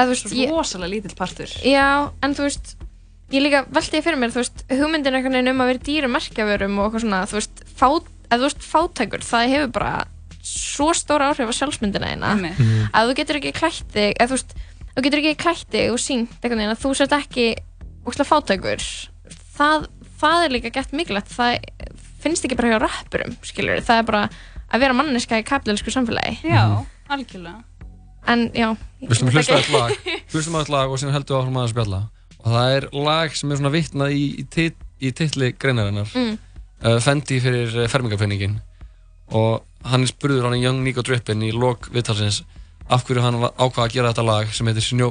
[0.00, 1.54] Að veist rosalega lítill partur.
[1.66, 1.86] Já,
[2.24, 2.74] en þú veist
[3.30, 6.10] ég líka velti ég fyrir mér, þú veist hugmyndin einhvern veginn um að vera dýra
[6.10, 9.92] merkjavörum og eitthvað svona, þú veist, fát, að þú veist fátækur, það hefur bara
[10.50, 12.58] svo stóra áhrif á sjálfsmyndina Einmitt.
[12.58, 12.90] Mhm.
[12.96, 14.54] að þú getur ekki klætt þig eða þú veist,
[14.96, 17.46] þú getur ekki klætt þig og sínt einhvern veginn að þú sért ekki
[18.08, 18.86] úrslega fátækur.
[19.56, 19.88] Það,
[20.20, 21.34] það er líka gett mikilvægt.
[21.36, 21.58] Það
[22.20, 24.22] finnst ekki bara hjá rappurum skilur, það er bara
[24.70, 26.40] að vera manneska í kapitalísku samfélagi.
[26.42, 27.62] Já, algjörlega.
[28.28, 29.92] En já Við slum hlusta á eitt lag.
[30.32, 32.00] Hlustum á eitt lag og síðan heldum við áfram að spjalla
[32.40, 36.38] Og það er lag sem er svona vitnað í, í, tit, í titli greinarinnar Mm.
[36.84, 38.58] uh, Fendi fyrir uh, fermingarpenningin
[39.36, 42.42] Og hann er spurður hann í Young Nico Drippin í lok viðtalsins
[42.90, 45.10] Af hverju hann var- ákvað að gera þetta lag sem heitir, snjó,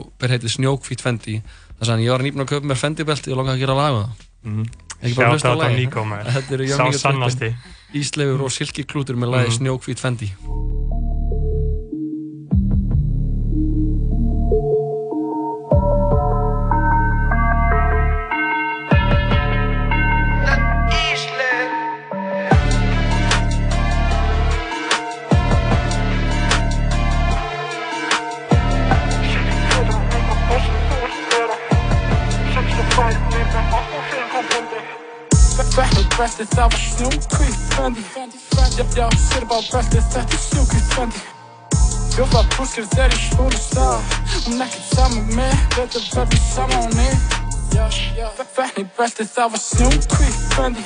[0.51, 1.37] Snjókvít Fendi
[1.79, 3.93] Það sagði hann, ég var nýbúin að kaupa mér Fendi-belti og langaði að gera lag
[3.93, 4.65] með það Mhm.
[5.03, 5.77] Ekki bara hlusta á á lagið.
[5.79, 6.25] Nico, maður.
[6.35, 7.49] Þetta Sá Nico sannasti.
[7.49, 9.57] Drippin Ísleifur og Silki Klútur með lagi Mhm.
[9.59, 10.31] Snjókvít Fendi
[35.79, 41.21] Þetta brestið það var snjókvít fendi Já, já, sér bara brestið þetta er snjókvít fendi
[42.15, 46.99] Fjófa brúskir þegar ég spúri stað Hún ekkert saman með, þetta verður saman
[47.71, 48.27] já,
[48.57, 50.83] fenni brestið það var snjókvít fendi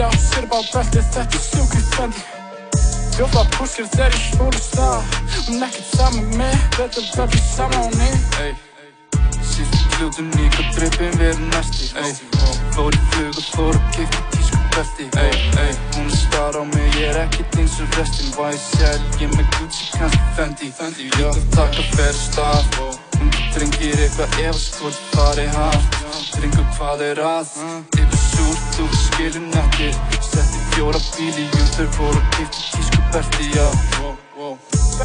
[0.00, 2.26] Já, sér bara brestið þetta er snjókvít fendi
[3.18, 8.04] Fjófa brúskir þegar ég spúri stað Hún ekkert saman með, þetta verður saman
[8.48, 8.56] Ey,
[9.44, 12.39] sístu klútum líka drippin við erum næsti
[12.80, 16.62] fór í flug og fór að kipta tísku belti Ey, ey, hún er star á
[16.64, 18.30] mig, ég er ekkert eins og restin.
[18.40, 20.70] YSL, ég með Gucci, kannski Fendi?
[20.70, 22.78] Ég ætla að taka fyrir stað
[23.20, 26.00] Ungu drengir eitthvað efast hvort farið hart
[26.38, 27.52] Drengur hvað er að?
[28.00, 30.00] Yfir súrt, þú skilur nettir
[30.30, 33.68] Setti fjóra bíl í umferð, fór að kipta tísku Berti, já.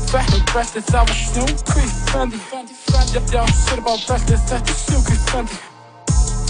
[0.06, 2.44] Fækni belti, það var snjókví Fendi,
[3.12, 5.75] já, já, sér bara belti Þetta er sjúkví fendi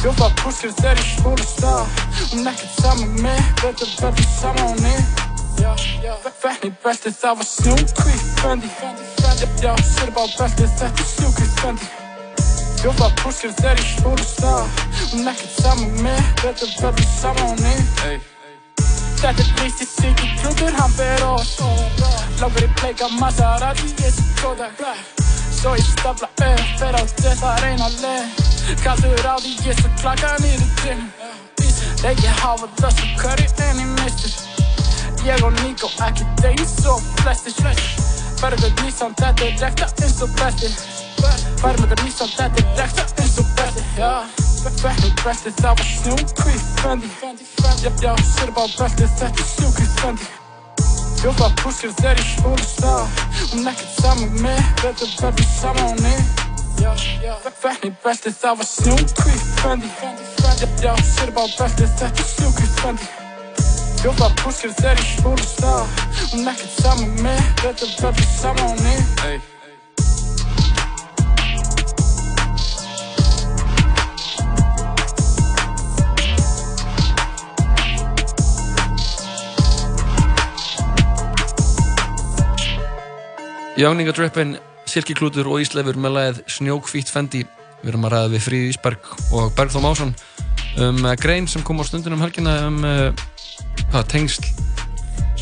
[0.05, 4.97] Fjófa púskir þegar ég spúla stað Hún ekkert saman með Þetta verður saman á henni
[6.43, 8.69] Fækni belti, það var snjókví Fendi,
[9.63, 11.89] já, sér bara belti Þetta er sjúkví fendi.
[12.83, 14.85] Fjófa púskir þegar ég spúla stað
[15.15, 18.21] Hún ekkert saman með Þetta verður saman á henni
[19.25, 21.57] Þetta er lísti síki klútur, hann ber oss
[22.43, 24.85] Langar í pleika Maserati, ég sé Kodak
[25.65, 29.89] Svo ég stafla upp, fer á þetta að reyna leið Kaldur á því, ég svo
[29.97, 31.01] klaka nýri gym
[32.03, 34.35] Reiki hafa þessu curry en ég mistur.
[35.25, 37.81] Ég og Nico ekki deyn svo flestir
[38.43, 40.77] Ferður nýsan, þetta er rekta eins og bestir
[41.63, 43.91] Ferður nýsan, þetta er rekta eins og bestir,
[44.85, 47.13] Fækni belti, það var snjókví Fendi,
[47.81, 50.44] já, já, sér bara belti Þetta er sjúkví fendi
[51.25, 55.85] Fjófa púskir þegar ég spúla stað Hún ekkert saman með mig Þetta verður saman á
[55.89, 59.89] henni Fækni belti, það var snjókví Fendi,
[60.43, 63.09] já, já, sér bara belti Þetta er sjúkví fendi
[64.03, 66.05] Fjófa púskir þegar ég spúla stað
[66.35, 69.54] Hún ekkert saman með mig Þetta verður saman á henni
[83.75, 84.55] Jáningadrippin,
[84.87, 87.41] Silkiklútur og Ísleifur með lagið Snjókvít Fendi.
[87.81, 90.13] Við erum að ræða við Fríði Ísberg og Bergþór Másson
[90.81, 93.25] um uh, grein sem kom á stundin um helgina um uh,
[93.91, 94.47] hvað, tengsl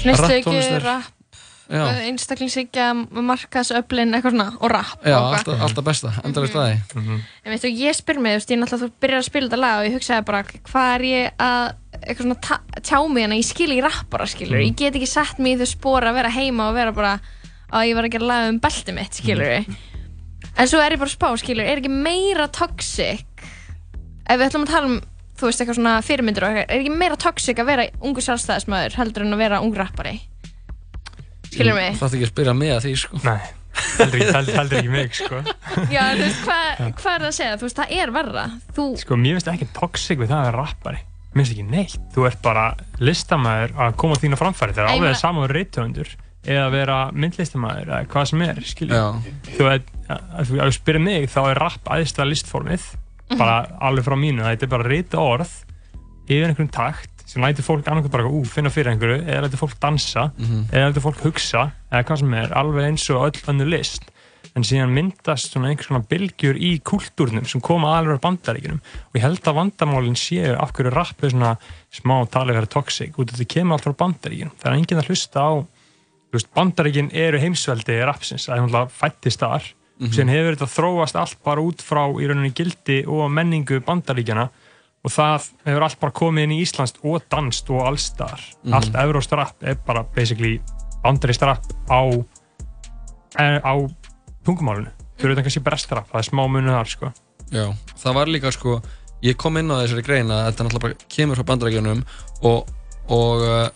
[0.03, 0.83] rapptónlistar.
[0.83, 1.37] rapp,
[1.73, 1.83] Já.
[2.09, 7.05] einstaklingshyggja, markaðsöflin, eitthvað svona, og rapp Já, og alltaf, alltaf besta, endalega staði
[7.45, 9.95] En veistu, ég spyr mig, ég náttúrulega þú byrjar að spila þetta lag og ég
[9.97, 11.69] hugsaði bara, hvað er ég að
[12.03, 14.67] eitthvað svona tjá mig hérna, ég skil ekki rappara, skilur, Mm.
[14.67, 17.15] ég get ekki sett mig í þau spór að vera heima og vera bara
[17.73, 19.57] að ég var að gera lag um beltið mitt, skilur
[20.53, 23.25] en svo er ég bara að spá, skilur, er ekki meira toxic
[24.23, 24.99] ef við ætlum að tala um
[25.39, 28.97] þú veist, eitthvað svona fyrirmyndir og eitthvað, er ekki meira toxic að vera ungu sjálfstæðismæður
[28.99, 30.13] heldur en að vera ung rappari?
[31.49, 31.97] Skilur mig?
[31.99, 33.21] Það ekki að spyrja mig að því, sko.
[33.25, 33.39] Nei,
[33.99, 35.41] heldur ekki, held, heldur ekki mig, sko.
[35.93, 37.57] Já, þú veist, hvað hva er það að segja?
[37.57, 38.45] Þú veist, það er verra.
[38.77, 41.01] Þú, Sko, mér finnst ekki toxic við það að vera rappari.
[41.33, 41.97] Mér finnst ekki neitt.
[42.13, 42.65] Þú ert bara
[43.01, 46.15] listamæður að koma á þína framfæri þegar Ég alveg er saman reythöfundur
[46.45, 49.05] eða vera myndlistamæður eða hvað sem er, skilju Já.
[49.57, 52.87] Þú veit, að þú að spyrir mig þá er rapp aðeinstlega listformið
[53.39, 55.53] bara alveg frá mínu, þetta er bara reyta orð
[56.27, 59.77] yfir einhverjum takt sem lætur fólk annarkoð bara ú, finna fyrir einhverju eða lætur fólk
[59.81, 60.65] dansa, Mhm.
[60.71, 64.03] eða lætur fólk hugsa eða hvað sem er, alveg eins og öll önnu list.
[64.55, 69.15] En síðan myndast svona einhvers konar bylgjur í kultúrnum sem koma alveg á bandaríkinum og
[69.15, 71.57] ég held að vandamálinn séu af hverju rapp er svona
[71.91, 73.15] smá talið verið toxic.
[73.17, 75.51] Út af þetta kemur allt frá bandaríkinum það er enginn að hlusta á
[76.33, 79.63] þú veist, bandaríkin eru heimsveldi rappsins að það fættist þar
[80.01, 80.09] Mhm.
[80.09, 84.47] síðan hefur þetta þróast allt bara út frá í rauninni gildi og menningu bandaríkjana
[85.05, 88.73] og það hefur allt bara komið inn í Íslands og danst og allstar Mhm.
[88.73, 90.59] allt euróst rapp er bara basically
[91.03, 92.01] bandarist rapp á
[93.39, 93.73] er, á
[94.45, 97.13] tungumálinu fyrir utan kannski brest rapp, það er smá munu þar sko
[97.53, 97.67] Já,
[98.01, 98.81] það var líka sko
[99.23, 102.03] ég kom inn á þessari grein að þetta náttúrulega bara kemur frá bandarækjunum
[102.43, 102.67] og,
[103.13, 103.69] og uh,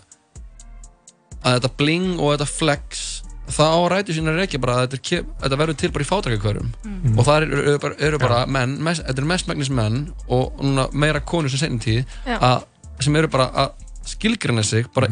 [1.47, 3.05] að þetta bling og þetta flex
[3.47, 6.09] það á rætu sína er ekki bara að þetta, er þetta verður til bara í
[6.11, 7.13] fátækjakvörum Mm.
[7.19, 10.87] og það eru, eru, bara, eru bara menn mest, þetta eru mestmægnis menn og núna
[10.91, 12.37] meira konur sem senum tíð Já.
[12.43, 12.63] að,
[13.05, 13.69] sem eru bara að
[14.07, 15.07] skilgrina sig bara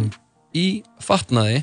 [0.55, 1.61] í fatnaði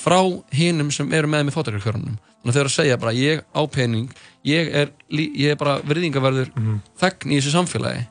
[0.00, 0.18] frá
[0.56, 3.62] hinum sem eru með með fátækjakvörunum þannig að þau eru að segja bara ég á
[3.72, 4.10] pening
[4.48, 6.50] ég er, ég er bara virðingaverður
[7.00, 8.04] þegn í þessu samfélagi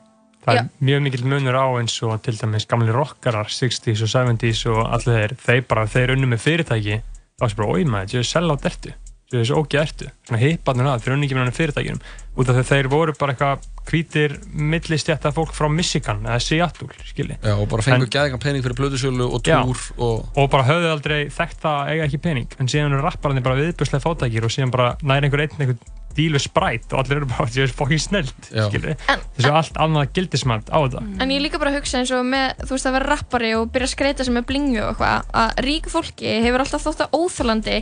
[0.44, 4.64] það er mjög mikill munur á eins og til dæmis gamli rockarar 60s og 70s
[4.72, 8.24] og allir þeir, þeir bara, þeir unnu með fyrirtæki þá er bara, oi maður, ég
[8.24, 8.94] er sell á dertu
[9.30, 12.00] ég er þessu ógi ertu, svona heiparnir að þeir unni ekki með hann fyrirtækinum,
[12.34, 17.36] út af því þeir voru bara eitthvað hvítir millistjætta fólk frá Michigan eða Seattle, skilji.
[17.38, 20.26] Já, og bara fengur gæðingan pening fyrir blöðusölu og túr og...
[20.34, 22.58] og bara höfðu aldrei þekkt það að eiga ekki pening.
[22.58, 25.78] En síðan eru rappararnir bara viðbjörslega fátækir og síðan bara næri einhver einn einhver
[26.20, 28.66] díl við sprætt og allir eru bara, þetta er fokkin snelt Já.
[28.68, 28.96] skilji,
[29.38, 32.62] þessu allt annað gildismælt á þetta en ég líka bara að hugsa eins og með,
[32.66, 35.64] þú veist, að vera rappari og byrja að skreita sem með blingu og eitthvað, að
[35.66, 37.80] ríku fólki hefur alltaf þótt að óþólandi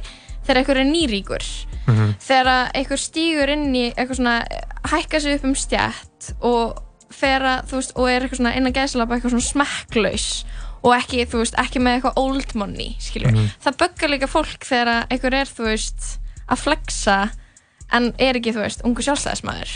[0.49, 1.47] þegar einhver er nýríkur.
[2.25, 4.37] Þegar að einhver stígur inn í eitthvað svona,
[4.93, 6.79] hækka sig upp um stjætt og
[7.19, 10.29] fer að, þú veist, og er eitthvað svona innan gæðslapa eitthvað svona smekklaus
[10.79, 13.33] og ekki, þú veist, ekki með eitthvað old money, skilur.
[13.35, 13.51] Mhm.
[13.65, 16.09] Það böggar líka fólk þegar að einhver er, þú veist,
[16.49, 17.19] að flexa
[17.93, 19.71] en er ekki, þú veist, ungu sjálfstæðismæður.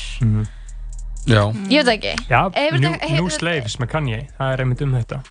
[1.26, 1.42] Já.
[1.70, 2.14] Ég veit það ekki.
[2.28, 5.22] Já, Hefur New, þetta- hefur New þetta- Slaves með Kanye, það er einmitt um þetta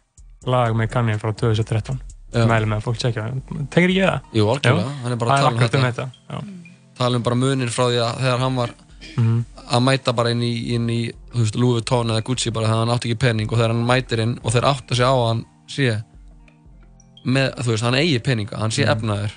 [0.48, 2.00] lag með Kanye frá 2013
[2.34, 2.46] Já.
[2.48, 3.26] mælum með að fólk tjekka
[3.70, 4.22] Tengir ekki það?
[4.34, 5.02] Jú, algjörlega, Já.
[5.04, 6.40] hann er bara Það að tala um akkurat þetta, Já.
[6.98, 8.70] tala um bara munin frá því að þegar hann var
[9.18, 9.46] Mhm.
[9.72, 12.86] að mæta bara inn í, inn í þú veist, Louis Vuitton eða Gucci bara þegar
[12.86, 15.28] hann átti ekki pening og þegar hann mætir inn og þeir átta sig á að
[15.28, 16.04] hann sé
[17.26, 18.92] með, þú veist, hann eigi peninga, hann sé Mhm.
[18.96, 19.32] efnaður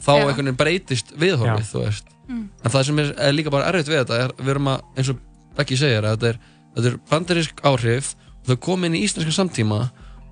[0.00, 0.20] þá Já.
[0.22, 2.48] einhvern veginn breytist viðhorfið, þú veist Mm.
[2.64, 5.12] en það sem er, er líka bara erfitt við þetta er, við erum að, eins
[5.12, 5.20] og
[5.56, 6.40] Becky segir að þetta er,
[6.74, 8.10] þetta er bandarísk áhrif
[8.42, 9.78] og þau kom inn í íslenska samtíma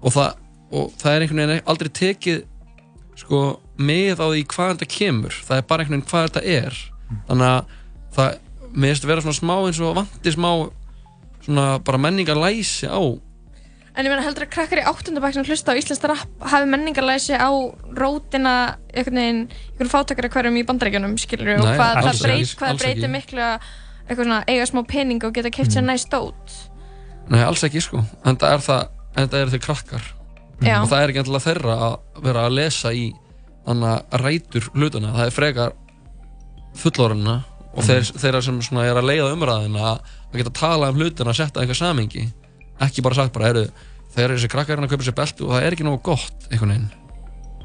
[0.02, 0.42] og það,
[0.76, 2.42] og það er einhvern veginn aldrei tekið
[3.16, 3.42] sko
[3.76, 5.36] með á því hvað þetta kemur.
[5.46, 6.80] Það er bara einhvern veginn hvað þetta er.
[7.28, 7.74] Þannig að
[8.16, 8.38] það
[8.76, 10.50] finnst að vera svona smá eins og vanti smá
[11.46, 13.00] svona bara menningar læsi á
[13.96, 17.32] En ég meina heldur að krakkar í áttundabæk sem hlusta á Íslands rap hafi menningarlæsi
[17.40, 17.48] á
[17.96, 19.38] rótina einhvern veginn,
[19.72, 23.12] einhvern fátakara hverjum í bandaríkjunum skilur og Nei, hvað það breytir ekki.
[23.14, 23.70] miklu að
[24.06, 26.58] eitthvað svona eiga smá pening og geta keipt sér næst dót?
[27.32, 28.84] Nei, alls ekki sko, en það er það
[29.16, 30.12] en það eru þeir krakkar.
[30.60, 30.76] Já.
[30.80, 33.08] og það er ekki endilega þeirra að vera að lesa í
[33.66, 35.74] þannig að rætur hlutuna það er frekar
[36.80, 37.34] fullorðina
[37.76, 41.32] og þeir, þeirra sem svona er að leiða umræðina að að geta tala um hlutina
[41.32, 42.24] að setja eitthvað samingi
[42.80, 43.66] ekki bara sagt bara, eru
[44.16, 46.72] þegar þessi krakkar er að kaupa sér beltu og það er ekki nógu gott einhvern
[46.72, 46.90] veginn,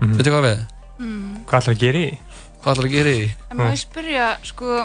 [0.02, 0.16] mm.
[0.20, 0.64] veitu hvað við?
[1.02, 1.36] Mm.
[1.50, 2.10] Hvað ætlar að gera í?
[2.62, 3.22] Hvað ætlar að gera í?
[3.50, 4.76] En maður spyrja, sko,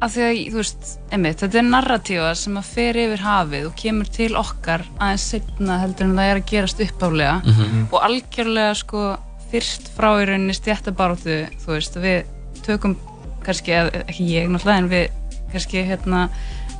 [0.00, 3.74] að því að, þú veist, einmitt, þetta er narratífa sem að fer yfir hafið og
[3.80, 7.86] kemur til okkar aðeins setna heldur en það er að gerast uppáflega Mhm.
[7.90, 9.04] og algjörlega, sko,
[9.50, 12.24] fyrst frá í rauninni stjættabaróttu, þú veist, við
[12.62, 12.96] tökum
[13.42, 13.72] kannski,
[14.06, 15.08] ekki ég náttúrulega, en við
[15.52, 16.28] kannski, hérna,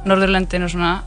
[0.07, 1.03] Norðurlöndin og svona,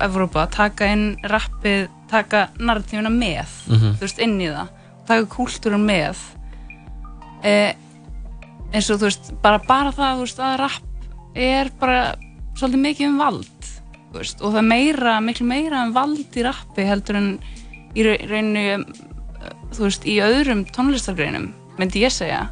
[0.00, 3.94] Evrópa, taka inn rappið, taka narratífina með, Mhm.
[3.98, 4.68] þú veist, inn í það,
[5.06, 6.16] taka kúltúrun með,
[7.42, 7.74] eh,
[8.72, 10.82] eins og þú veist, bara, bara það veist, að rapp
[11.36, 12.14] er bara
[12.56, 13.46] svolítið mikið um vald
[14.16, 17.38] veist, og það er meira, miklu meira um vald í rappi heldur en
[17.94, 18.84] í ra- rauninni um,
[19.72, 22.48] þú veist, í öðrum tónlistargreinum myndi ég segja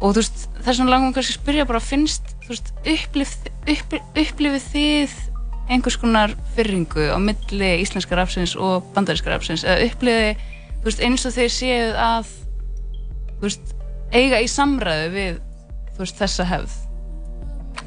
[0.00, 3.34] og þú veist, þess vegna langum kannski að spyrja bara finnst, þú veist, upplif,
[3.68, 5.10] upplif, upplifið þið
[5.70, 10.44] einhvers konar fyrringu á milli íslenska rapsins og bandaríska rapsins eða upplifið,
[10.80, 12.32] þú veist, eins og þeir séu að
[13.40, 13.74] veist,
[14.12, 15.42] eiga í samræðu við
[15.98, 16.78] veist, þessa hefð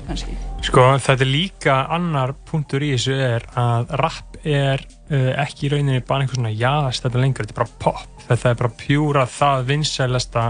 [0.08, 0.36] kannski.
[0.64, 5.74] Sko, þetta er líka annar punktur í þessu er að rap er uh, ekki í
[5.74, 8.24] rauninni bara einhver svona jaðast þetta lengur, þetta er bara pop.
[8.24, 10.46] Þetta er bara pjúra það vinsælasta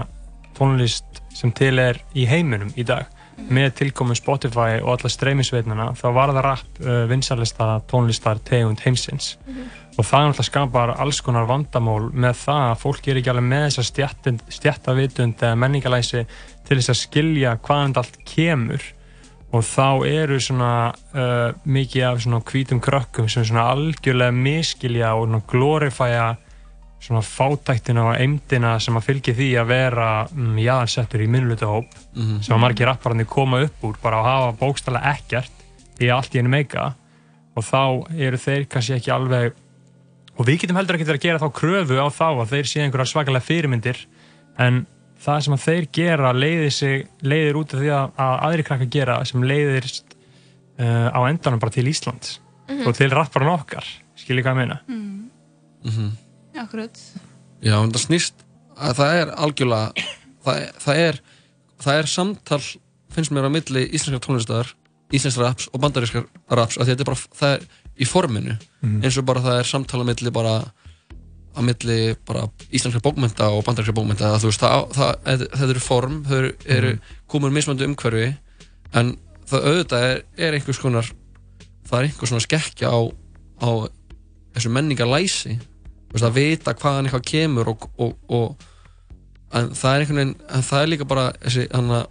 [0.54, 3.10] tónlist sem til er í heiminum í dag
[3.50, 9.34] með tilkomin Spotify og alla streymisveitnana þá var það rap uh, vinsælasta tónlistar tegund heimsins
[9.94, 13.64] og það náttúrulega skapar alls konar vandamál með það að fólk er ekki alveg með
[13.68, 16.24] þessa stjættin- stjættavitund eða menningalæsi
[16.66, 18.86] til þess að skilja hvaðan allt kemur.
[19.54, 20.72] Og þá eru svona
[21.14, 26.32] uh, mikið af svona hvítum krökkum sem svona algjörlega miskilja og glorifæja
[27.04, 32.38] svona fátæktina og eimdina sem að fylgja því að vera mm, jaðansettur í minnlutahóp Mhm.
[32.42, 35.52] sem að margir rapparandi koma upp úr bara að hafa bókstala ekkert
[36.00, 36.94] í allt í einu meika
[37.56, 37.82] og þá
[38.18, 39.52] eru þeir kannski ekki alveg
[40.38, 42.82] og við getum heldur ekki verið að gera þá kröfu á þá að þeir séu
[42.82, 44.00] einhverjar svakalega fyrirmyndir
[44.58, 44.80] en
[45.24, 48.90] það sem að þeir gera leiðir, sig, leiðir út af því að, að aðri krakkar
[48.96, 49.86] gera sem leiðir
[50.80, 52.86] uh, á endanum bara til Íslands Mhm.
[52.88, 53.84] og til rapparan okkar
[54.16, 56.12] skiljið hvað ég meina mm.
[56.54, 56.98] Akkurat
[57.64, 58.44] Já, en það snýst
[58.76, 60.06] að það er algjörlega
[60.44, 61.20] það, það, er,
[61.84, 62.60] það er samtal
[63.14, 64.72] finnst mér á milli íslenskar tónlistar
[65.14, 69.00] íslenskar raps og bandarískar raps að þetta er bara, það er í forminu Mhm.
[69.06, 70.54] eins og bara það er samtal á milli bara
[71.54, 75.80] á milli bara íslenskar bókmynda og bandarískar bókmynda það, þú veist, það, það, það, eru
[75.80, 77.00] form þau eru, eru Mhm.
[77.30, 78.36] komur mismöndu umhverfi
[78.94, 81.06] en það auðvitað er, er einhvers konar
[81.88, 82.98] það er einhvers svona skekkja á,
[83.62, 83.68] á
[84.56, 85.58] þessu menningarlæsi
[86.14, 88.70] veist, að vita hvaðan eitthvað kemur og, og, og
[89.54, 92.04] en það er einhvern veginn en það er líka bara þessi hana,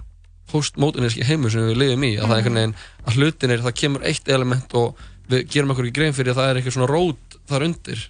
[0.51, 3.79] postmoderníski heimur sem við lifum í að það er einhvern veginn að hlutin er það
[3.81, 5.01] kemur eitt element og
[5.31, 8.05] við gerum okkur ekki grein fyrir að það er eitthvað svona rót þar undir.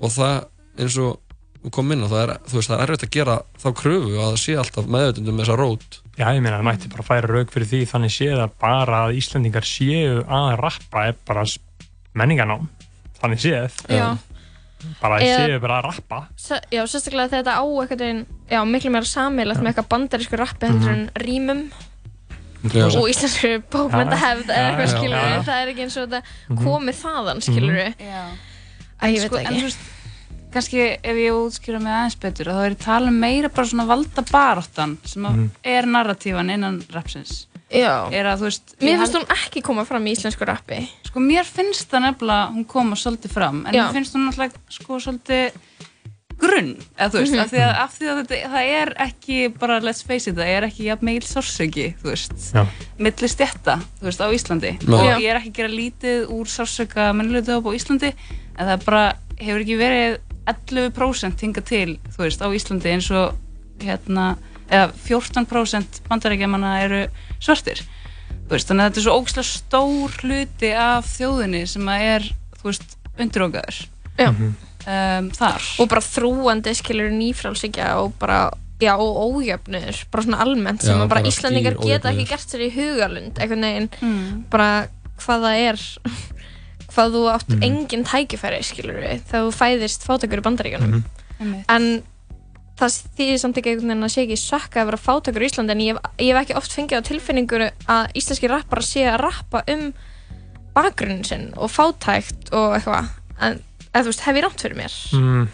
[0.00, 0.36] Og það
[0.84, 3.68] eins og komum inn á það er, þú veist, það er erfitt að gera þá
[3.80, 5.98] kröfu að það sé alltaf meðutundum með þessa rót.
[6.14, 9.18] Já, ég meina, það mætti bara færa rauk fyrir því þannig séð að bara að
[9.20, 11.46] Íslandingar séu að rappa er bara
[12.14, 12.68] menningarnám.
[13.22, 14.04] Þannig séð Já.
[15.00, 16.18] Bara að Eða- séu bara að rappa
[16.70, 20.90] Já, sérstaklega þegar þetta á eitthvað já, miklu meira sammeilagt með eitthvað bandarísku rappi heldur
[20.94, 21.64] en rýmum
[22.72, 22.86] Já.
[22.96, 25.42] og íslensku bókmyndahefð eða eitthvað skilur já.
[25.44, 26.64] það er ekki eins og þetta Mhm.
[26.64, 28.22] komið þaðan skilur við Já.
[29.02, 29.74] Æ, ég En veit sko, ekki
[30.54, 33.86] kannski ef ég útskýra mig aðeins betur þá er ég tala um meira bara svona
[33.86, 35.50] valda baráttan sem að Mhm.
[35.64, 38.08] er narratífan innan rapsins Já.
[38.12, 41.20] er að þú veist Mér ég finnst hún ekki koma fram í íslensku rappi sko
[41.20, 43.86] mér finnst það nefnilega hún koma svolítið fram en Já.
[43.88, 45.52] mér finnst hún náttúrulega sko svolítið
[46.38, 47.40] grunn eða þú veist, Mhm.
[47.44, 50.48] af því að, af því að þetta, það er ekki bara, let's face it, það
[50.56, 52.66] er ekki jafn meil sársöki, þú veist Já.
[52.98, 54.94] milli stjætta, þú veist, á Íslandi Nei.
[54.98, 58.12] og ég er ekki að gera lítið úr sársöka mennlutuhóp á Íslandi
[58.58, 59.04] en það bara
[59.38, 63.38] hefur ekki verið 11% hingað til, þú veist, á Íslandi eins og
[63.80, 64.36] hérna,
[64.68, 67.06] eða 14% bandarækjamanna eru
[67.44, 67.84] svartir
[68.44, 72.26] þú veist, þannig að þetta er svo ógslag stór hluti af þjóðinni sem að er,
[72.60, 73.78] þú veist, undirókaður
[74.18, 74.28] Já.
[74.34, 78.42] um, þar og bara þrúandi skilur nýfrálsíkja og bara
[78.82, 82.18] já, og ójöfnur, bara svona almennt sem Já, að bara Íslandingar geta ójöfnuður.
[82.18, 84.44] ekki gert sér í hugalund einhvern veginn, Mm.
[84.50, 84.88] bara
[85.24, 85.78] hvað það er
[86.94, 87.62] hvað þú átt Mhm.
[87.68, 91.02] engin tækifæri skilur við, þegar þú fæðist fátakur í bandaríkjunum
[91.40, 91.64] Einmitt.
[91.68, 92.02] en
[92.78, 95.74] það þýðir samt ekki einhvern veginn að sé ekki sökka að vera fátakur í Íslandi
[95.76, 99.20] en ég hef, ég hef ekki oft fengið á tilfinningur að íslenski rappara sé að
[99.22, 99.84] rappa um
[100.74, 103.12] bakgrunnin sinn og fátækt og eitthvað
[103.46, 103.60] en
[103.94, 105.44] eða þú veist, hef ég rámt fyrir mér mm,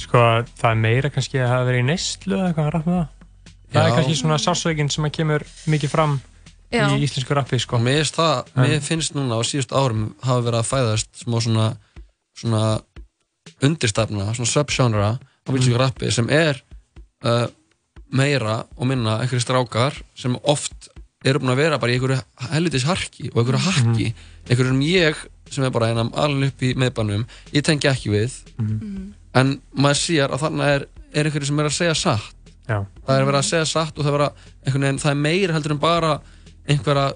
[0.00, 0.24] sko,
[0.62, 3.08] það er meira kannski að hafa verið í neyslu eða eitthvað að rappa það
[3.70, 3.86] það Já.
[3.90, 6.16] er kannski svona sársökin sem að kemur mikið fram
[6.72, 6.86] Já.
[6.94, 7.78] í íslensku rappi sko.
[7.82, 11.68] mér það, En- mér finnst núna á síðust árum hafa verið að fæðast smá svona
[12.40, 12.62] svona
[13.60, 15.10] undirstafna, svona subgenre
[15.46, 16.60] á íslensku rappi sem er
[17.24, 17.46] uh,
[18.10, 20.90] meira og minna einhverju strákar sem oft
[21.24, 22.18] eru búin að vera bara í einhverju
[22.50, 24.10] helvitis harki og einhverju harki,
[24.48, 28.36] einhverju sem ég sem er bara einam alveg upp í meðbannum ég tengi ekki við.
[29.36, 32.36] En maður sér að þarna er, er einhverju sem er að segja satt.
[32.70, 32.84] Já.
[33.02, 35.54] það er verið að segja satt og það er, að, einhvern veginn, það er meira
[35.56, 36.10] heldur en bara
[36.70, 37.06] einhverja,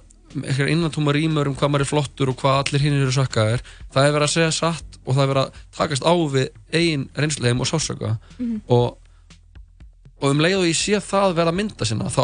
[0.42, 3.62] einhverja innantúma rýmur um hvað maður er flottur og hvað allir hinn eru sökkaðir.
[3.94, 7.08] Það er verið að segja satt og það er verið að takast á við eigin
[7.14, 8.60] reynsluheim og sásöka Mhm.
[8.68, 8.98] og,
[10.22, 12.22] og um leið og ég sé það vera að mynda sinna þá,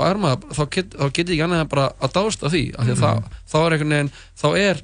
[0.57, 3.57] þá, get, þá get ég ekki annað bara að dásta því, af því að þá
[3.61, 4.83] er einhvern veginn þá er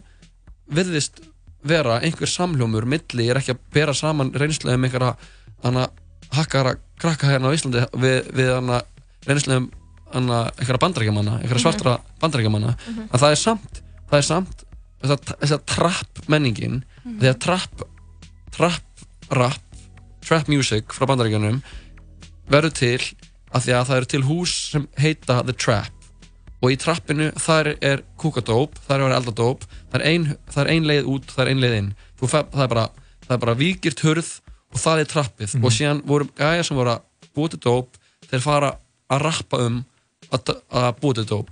[0.76, 1.20] virðist
[1.66, 5.16] vera einhver samhljómur milli, er ekki að bera saman reynsluheim einhverja
[5.64, 5.88] hana,
[6.34, 8.82] hakkara krakka hérna á Íslandi við, við hana
[9.26, 11.64] reynsluheim hana, einhverja bandarækjamanna, einhverja Mhm.
[11.64, 13.00] svartra bandarækjamanna, Mhm.
[13.12, 14.64] en það er samt það er samt
[15.02, 17.20] þess að trapp menningin, Mhm.
[17.20, 17.82] þegar trapp
[18.52, 18.82] trapp
[19.30, 19.60] rap
[20.24, 21.62] trap music frá bandarækjanum
[22.50, 23.00] verður til
[23.52, 25.92] af því að það eru til hús sem heita The Trap
[26.62, 29.60] og í trappinu þar er kúkadóp, þar er eldadóp
[29.92, 31.94] það er ein, það er ein leið út, það er ein leið inn
[32.26, 32.88] fer, það er bara,
[33.38, 34.40] bara víkirt hurð
[34.72, 37.02] og það er trappið og síðan voru gæja sem voru að
[37.36, 37.88] búa til dóp
[38.30, 38.76] þeir fara
[39.10, 39.84] að rappa um
[40.32, 41.48] að, að búa til dóp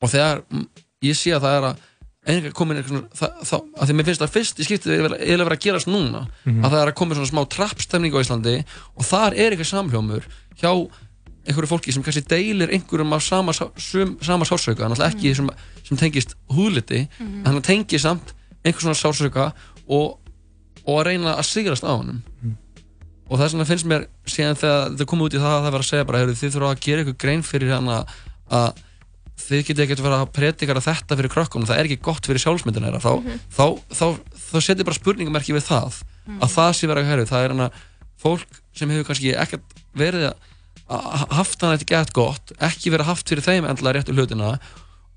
[0.00, 0.66] og þegar mm,
[1.06, 1.86] ég sé að það er að
[2.30, 5.46] einhver komin einhvern það, þá, að því mér finnst að fyrst í skiptið er eiginlega
[5.48, 6.64] verið að gerast núna Mhm.
[6.64, 8.56] að það er að koma svona smá trappstemning á Íslandi
[8.96, 10.26] og þar er eitthvað samhljómur
[10.60, 10.70] hjá
[11.48, 15.48] einhverju fólki sem kannski deilir einhverjum af sama, sama sársauka en alltaf ekki sem,
[15.88, 17.46] sem tengist húðliti Mhm.
[17.46, 19.52] en það tengist samt einhver svona sársauka
[19.88, 20.18] og,
[20.84, 22.20] og að reyna að sigrast á honum
[23.30, 25.74] og það er svona finnst mér síðan þegar þetta kom út í það að það
[25.76, 27.98] var að segja bara heyrðu, þið þurfa að gera ykkur grein fyrir hana
[28.50, 28.80] að
[29.40, 32.90] þið getið ekkert verið að predikara þetta fyrir krökkunum, það er ekki gott fyrir sjálfsmyndina
[32.90, 33.00] þeirra.
[33.00, 33.38] Þá, Mhm.
[33.56, 33.64] þá,
[33.94, 34.06] þá,
[34.50, 36.02] þá setjum bara spurningamerki við það
[36.42, 37.70] að það sé verið að herru, það er hana
[38.20, 40.34] fólk sem hefur kannski ekkert verið að
[40.90, 44.58] að haft hann eitthvað gett gott ekki verið haft fyrir þeim endla réttu hlutina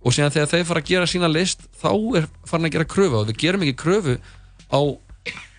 [0.05, 1.89] og síðan þegar þeir fara að gera sína list þá
[2.19, 4.13] er farin að gera kröfu og við gerum ekki kröfu
[4.69, 4.79] á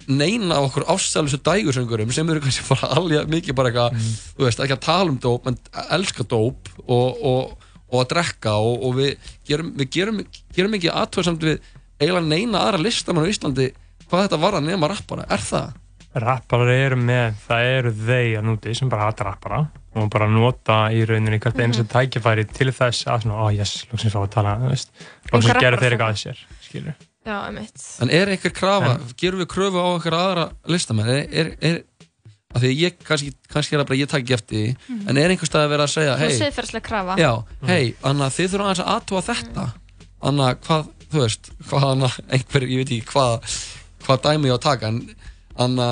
[0.08, 4.76] neina okkur ásælusu dægursöngurum sem eru kannski bara alveg mikið bara eitthvað, þú veist, ekki
[4.76, 5.60] að tala um dóp en
[5.98, 10.20] elska dóp og, og, og að drekka og, og við gerum, við gerum,
[10.56, 13.70] gerum ekki aðtöðsamt við eiginlega neina aðra listamann á Íslandi
[14.08, 15.72] hvað þetta var að nema rappara, er það?
[16.14, 19.64] rapparar eru með, það eru þeir að núti sem bara hata rappara
[19.98, 23.50] og bara nota í rauninni hvert eins og tækifæri til þess að svona, ó oh,
[23.54, 24.94] yes, lóksins fá að tala þú veist,
[25.32, 27.80] lóksins gera rappara þeir eitthvað að sér skilur Já, einmitt.
[28.04, 31.78] En er einhver krafa, gerum við kröfu á einhver aðra listamenn, er, er, er
[32.54, 35.08] af því að ég kannski, kannski er það bara ég takk eftir því, Mhm.
[35.08, 36.28] en er einhver stað að vera að segja, hei,
[37.18, 37.32] já,
[37.66, 39.64] hei, Anna, þið þurfum aðeins að aðtúa þetta.
[40.22, 43.48] Anna, hvað, þú veist hvað Anna, einhver, ég veit ekki hvað
[44.04, 45.00] hvað dæmi ég á að taka en
[45.64, 45.88] Anna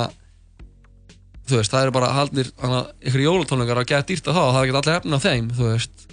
[1.49, 4.53] þú veist, það eru bara haldnir Anna, einhverju jólatónleikar að geta dýrt að það og
[4.53, 6.07] það er ekki allir efnin á þeim, þú veist.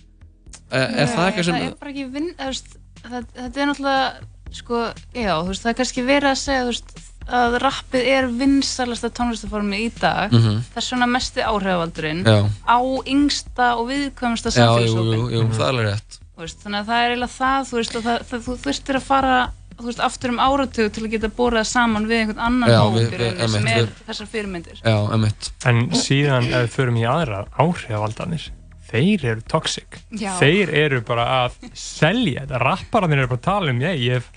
[0.70, 3.70] Er, er það eitthvað sem það er bara ekki vinn þú veist, það, þetta er
[3.70, 6.96] náttúrulega sko, já, þú veist, það er kannski verið að segja þú veist,
[7.30, 10.32] að rappið er vinsalasta tónlistaformi í dag.
[10.32, 10.56] Mhm.
[10.72, 12.24] það er svona mesti áhrifavaldurinn
[12.66, 16.18] á yngsta og viðkvæmasta já, jú, jú, jú, það er alveg rétt.
[16.40, 19.02] Veist, þannig að það er eiginlega það, þú veist, og það, það, þú þurftir að
[19.06, 19.34] fara
[19.80, 23.12] veist, aftur um áratug til að geta borað saman við einhvern annan Já, hóp við-
[23.14, 24.80] í rauninni við- sem er við- þessar fyrirmyndir.
[24.84, 28.50] Já, emitt En síðan ef við förum í aðra áhrifaldanir
[28.90, 30.00] þeir eru toxic.
[30.18, 30.32] Já.
[30.40, 32.60] þeir eru bara að selja þetta.
[32.64, 34.28] Rappararnir eru bara að tala um ég, ég,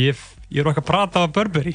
[0.00, 1.74] ég, ég er okkar að prata á Burberry.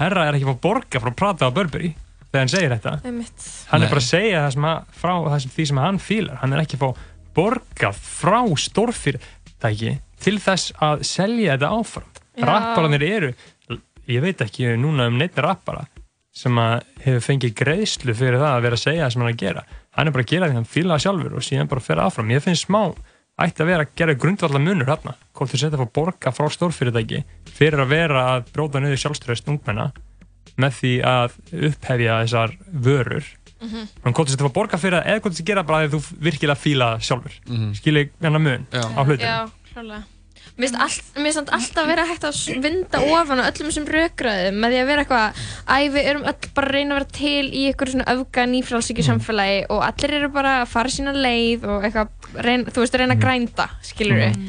[0.00, 1.94] Herra er ekki að fá borga frá að prata á Burberry
[2.30, 2.92] þegar hann segir þetta.
[3.04, 3.48] Einmitt.
[3.72, 3.86] hann Nei.
[3.86, 6.38] er bara að segja það sem að, frá það sem, því sem hann fílar.
[6.44, 7.06] Hann er ekki að fá
[7.40, 12.08] borgað frá stórfyrirtæki til þess að selja þetta áfram.
[12.40, 12.46] Já.
[12.46, 13.30] rapparanir eru
[14.10, 15.86] ég veit ekki núna um neitt rappara
[16.34, 19.34] sem að hefur fengið greiðslu fyrir það að vera að segja það sem hann er
[19.34, 19.64] að gera
[19.96, 21.88] hann er bara að gera því að hann fíla það sjálfur og síðan bara að
[21.90, 22.82] fera áfram ég finnst smá
[23.40, 26.46] ætti að vera að gera grundvallar munur hérna hvort þú setja að fá borga frá
[26.52, 27.24] stórfyrirtæki
[27.56, 29.90] fyrir að vera að bróta niður sjálfströðst ungmenna
[30.60, 31.36] með því að
[31.70, 33.28] upphefja þessar vörur
[33.60, 33.88] Mhm.
[34.06, 35.94] en hvort þú setja að fá borga fyrir það eða hvort þú gera bara að
[35.94, 37.56] þú virkilega fíla það sjálfur mm.
[37.56, 37.74] -hmm.
[37.76, 38.84] skilji hennar mun Já.
[38.96, 40.02] á hlutinu Já, klálega
[40.58, 44.90] Mér finnst alltaf vera hægt að vinda ofan á öllum þessum rökræðum með því að
[44.90, 48.08] vera eitthvað æ, við erum öll bara að reyna að vera til í eitthvað svona
[48.14, 52.12] öfga nýfrálsíki samfélagi og allir eru bara að fara sína leið og eitthvað,
[52.44, 54.40] reyna, þú veist, reyna að grænda skilur við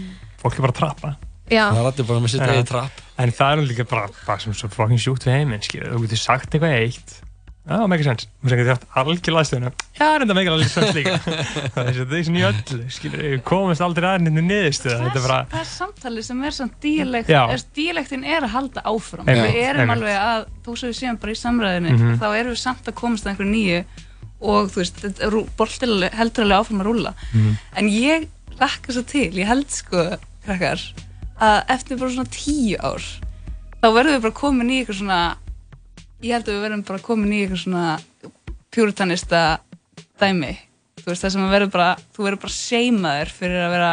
[0.42, 1.16] fólk er bara að trappa.
[1.52, 1.66] Já.
[1.68, 3.02] Það er allir bara með sitt eigið trapp.
[3.22, 6.06] En það er nú líka bara, bara sem svo fucking sjúkt við heiminn skilju, þú
[6.06, 7.18] getur sagt eitthvað eitt
[7.62, 8.26] Það make sense.
[8.42, 9.70] Þú segir þetta algjörlega stöðuna.
[10.00, 11.12] Já, reynda make alveg sens líka.
[11.22, 14.32] það er það er svona í öllu, skilur, við komumst aldrei aðeins
[15.20, 17.42] er bara, það er samtalið sem er svona díalekt Já.
[17.54, 17.62] er,
[18.34, 20.48] er að halda áfram við erum alveg að,
[20.82, 22.16] sem við séum bara í samræðinu Mhm.
[22.18, 23.84] þá erum við samt að komast að einhverju nýju
[24.42, 25.06] og þú veist,
[25.62, 27.54] boltil heldur alveg áfram að rúlla Mhm.
[27.78, 28.28] en ég
[28.60, 30.08] lakka svo til, ég held sko
[30.48, 30.82] krakkar,
[31.40, 33.06] að eftir bara svona tíu ár
[33.82, 35.22] þá verðum við bara komin í eitthvað svona
[36.22, 37.86] ég held að við verðum bara komin í eitthvað svona
[38.72, 39.42] pjúritanista
[40.22, 40.54] dæmi
[41.02, 43.92] þú veist það sem að verður bara þú verður bara seimaður fyrir að vera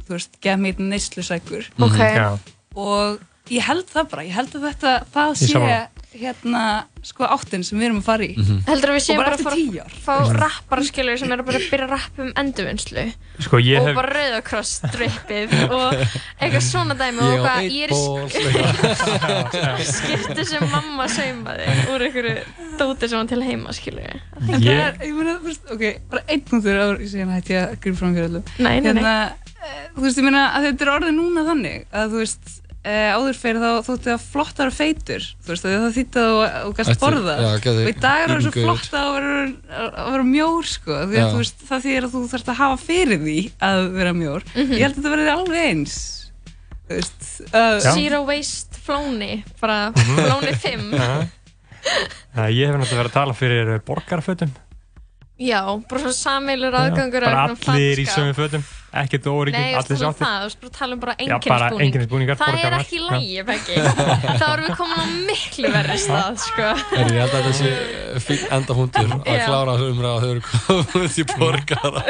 [0.00, 1.98] þú veist, gef mér neyslusækur Ok.
[2.00, 2.28] Já.
[2.74, 3.20] og
[3.54, 5.62] ég held það bara ég held að þetta, það sé.
[6.10, 6.60] Hérna,
[7.06, 8.34] sko áttin sem við erum að fara í.
[8.66, 11.48] Heldur að við séum bara bara að fara að fá rappara skilur sem bara að
[11.70, 13.04] byrja að rappa um endurvinnslu?
[13.46, 17.56] Sko, ég og hef- bara rauðakross drippið og eitthvað svona dæmi og Ég á hvað
[17.62, 22.34] eitt ég er í sk- skirtu sem mamma saumaði úr einhverju
[22.80, 25.36] dóti sem var til heima skilur En það er, ég meina,
[25.74, 28.44] ok, bara einn punktur áður, ég sé hann hætti að gripa fram fyrir öllum.
[28.58, 29.02] Nei, nei, nei.
[29.02, 29.14] hérna,
[29.60, 33.10] eh, Þú veist, ég meina að þetta er orðið núna þannig að þú veist, eh,
[33.12, 36.62] áður fyrir þá þótti það flottar og feitur, þú veist, að það þýtti að þú-
[36.64, 37.34] þú gæst borða.
[37.40, 38.78] já, gæti- og í dag er það svo looking good.
[38.80, 39.10] flott að
[40.12, 41.26] vera, mjór, sko, því að Já.
[41.34, 44.42] þú veist, það þýðir að þú þarfst að hafa fyrir því að vera mjór.
[44.54, 44.72] Mhm.
[44.72, 45.96] Ég held að þetta verði alveg eins,
[46.88, 47.28] þú veist.
[47.54, 50.16] Uh, Zero waste flóni bara Mhm.
[50.24, 51.28] flóni 5 Já.
[52.36, 54.50] Já, ég hef náttúrulega verið að tala fyrir borgarfötum.
[55.40, 59.90] Já, bara svona sammeilur aðgangur bara allir í sömu fötum, ekkert óryggum, Nei, þú allir
[59.90, 60.26] veist um sáttir.
[60.26, 63.38] það, þú bara að tala um bara Já, bara einkennisbúningar Það er ekki í lægi,
[63.50, 63.74] Beggi.
[64.40, 66.66] Þá erum við komin á miklu verri stað, sko.
[66.98, 67.70] Er ég held að þetta sé
[68.26, 69.46] fín endahundur að Já.
[69.46, 70.42] klára þessu umræða að þau eru
[70.90, 72.00] komið í borgara.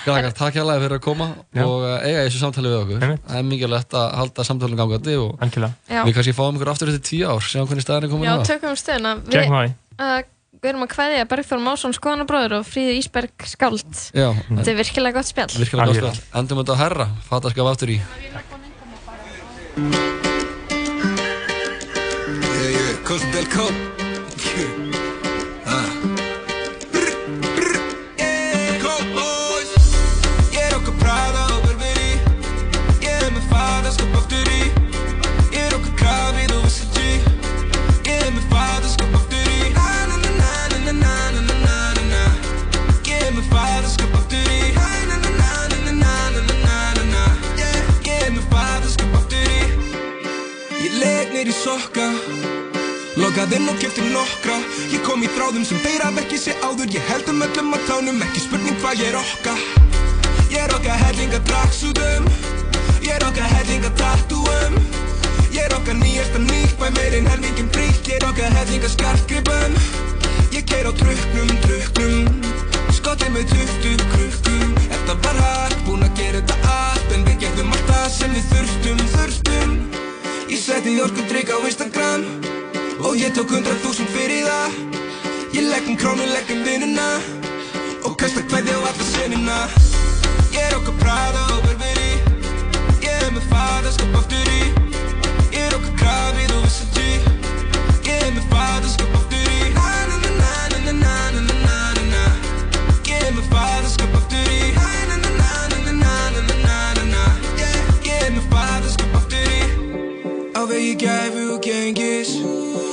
[0.00, 1.64] Grækar, takk hérlega fyrir að koma Já.
[1.66, 2.98] og uh, eiga þessu samtali við okkur.
[3.26, 7.24] Það er mikilvægt að halda samtalinu gangandi og við kannski fáum ykkur aftur eftir tíu
[7.28, 8.30] ár, sjáum hvernig staðan er komin
[10.60, 14.28] við erum að kveðja Bergþór Másson skoðanabróður og Fríði Ísberg skáld Já.
[14.50, 16.20] Þetta er virkilega gott spjall Virkilega gott spjall.
[16.42, 18.00] Endum þetta á herra, fataskaf aftur í.
[18.00, 18.44] Yeah.
[24.50, 24.89] Yeah.
[53.90, 54.54] Kefti nokkra.
[54.94, 56.92] Ég kom í þráðum sem þeir af ekki sé áður.
[56.94, 59.54] Ég held um öllum að tánum, ekki spurning hvað ég er okka
[60.52, 62.28] Ég er okka hellinga dragsúðum
[63.02, 64.76] Ég er okka hellinga tattúum
[65.50, 69.74] Ég er okka nýjasta nýtt Bæ meirinn helmingin frítt Ég er okka hellinga skartgripum
[70.54, 72.30] Ég keir á druknum, druknum
[72.94, 77.10] Skottið með 20 krukkum Þetta var hægt, búin að gera þetta allt.
[77.18, 79.76] En við gerðum allt það sem við þurftum, þurftum.
[80.46, 82.59] Ég setti orkudrykk á Instagram
[83.04, 84.80] Og ég tók hundrað þúsund fyrir það.
[85.56, 87.08] Ég leggum krónu, leggum vinnuna.
[88.04, 89.58] Og kasta kveði á alla sinina
[90.54, 92.14] Ég er okkar Prada og Burberry
[93.04, 94.62] Ég er með faðarskap aftur í.
[95.52, 97.08] Ég er okkar Kravið og Versace
[98.08, 99.19] Ég er með faðarskap aftur í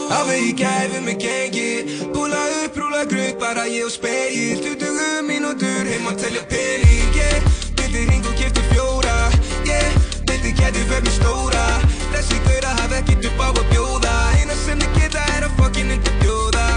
[0.08, 1.70] Á vegi gæfu með gengi
[2.14, 7.50] Búla upp, rúla gröð, bara ég og speil 20 mínútur heim að telja pening yeah.
[7.76, 9.18] Byrði ring og kefti fjóra
[9.68, 9.92] yeah.
[10.28, 11.66] Byrði gæti verð með stóra.
[12.14, 14.16] Þessi gauðra hafði ekkert upp á að bjóða.
[14.40, 16.68] Eina sem þið geta er að fucking undirbjóða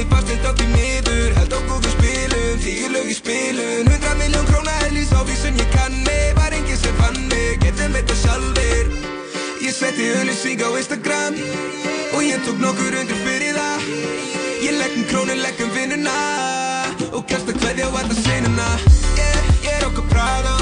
[0.00, 1.34] Báði fastinn þátt í miður.
[1.36, 3.90] Held okkur við spilum Tíu lög í spilun.
[3.90, 6.32] Hundra miljón króna helís á vísun ég kann mig.
[6.40, 8.99] Var enginn sem fann mig Getum þetta sjálfur
[9.60, 11.36] Ég setti auðlýsing á Instagram
[12.16, 13.84] Og ég tók nokkur undir fyrir það.
[14.64, 16.16] Ég leggum krónu, leggum vinnuna
[17.12, 18.70] Og kasta kveðja á alla sinuna
[19.20, 20.59] yeah, Ég er okkur Prada og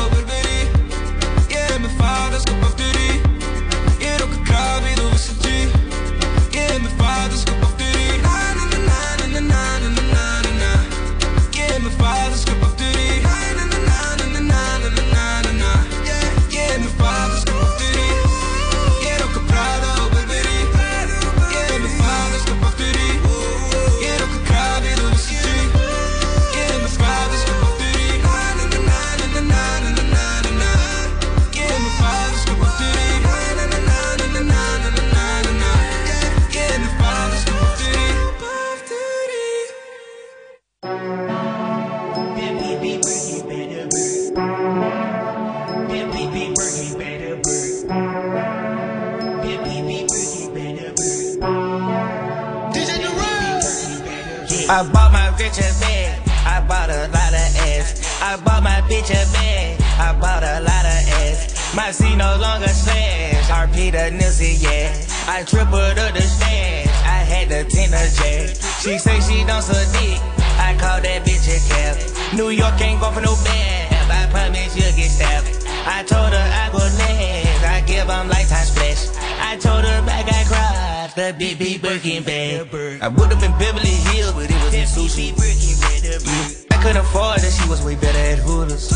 [54.68, 56.20] I bought my bitch a bag.
[56.44, 58.20] I bought a lot of ass.
[58.20, 59.80] I bought my bitch a bag.
[59.96, 61.74] I bought a lot of ass.
[61.74, 63.48] My C no longer slash.
[63.48, 64.92] RP the Nipsey, yeah.
[65.26, 66.86] I tripled up the stash.
[67.08, 68.60] I had the Tina jack.
[68.84, 70.20] She say she don't dick.
[70.60, 72.36] I call that bitch a cap.
[72.36, 73.88] New York ain't going for no bad.
[74.12, 75.48] I promise you'll get stabbed.
[75.88, 77.64] I told her I go next.
[77.64, 79.16] I give give 'em lifetime splash.
[79.40, 82.68] I told her back I The big big Birkin bag.
[83.00, 85.32] I would have been Beverly Hills, but it was in sushi.
[85.32, 87.50] Mm, I couldn't afford it.
[87.50, 88.92] She was way better at Hooters.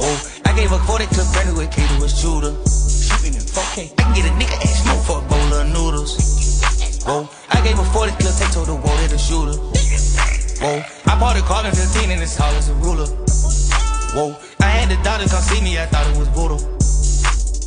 [0.00, 2.52] Oh, I gave her 40 to Brandon with Kato was shooter.
[2.66, 3.94] Shooting in 4K.
[3.96, 6.18] I can get a nigga ass smoke for a bowl of noodles.
[7.06, 9.56] Whoa, I gave her 40 kill, take to the wall, hit a shooter.
[10.60, 13.06] Whoa, I bought a carbon 15 and it's tall as a ruler.
[14.12, 16.58] Whoa, I had the daughter come see me, I thought it was brutal.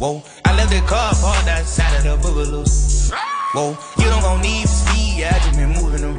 [0.01, 3.32] Whoa, I left the car parked outside of the boogaloo.
[3.53, 6.17] Whoa, you don't gon' need speed, I just been moving them.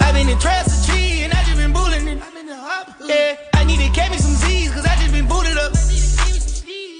[0.00, 2.18] I've been in traps a tree and I just been bullying it.
[3.06, 5.70] Yeah, I need to carry me some Z's cause I just been booted up.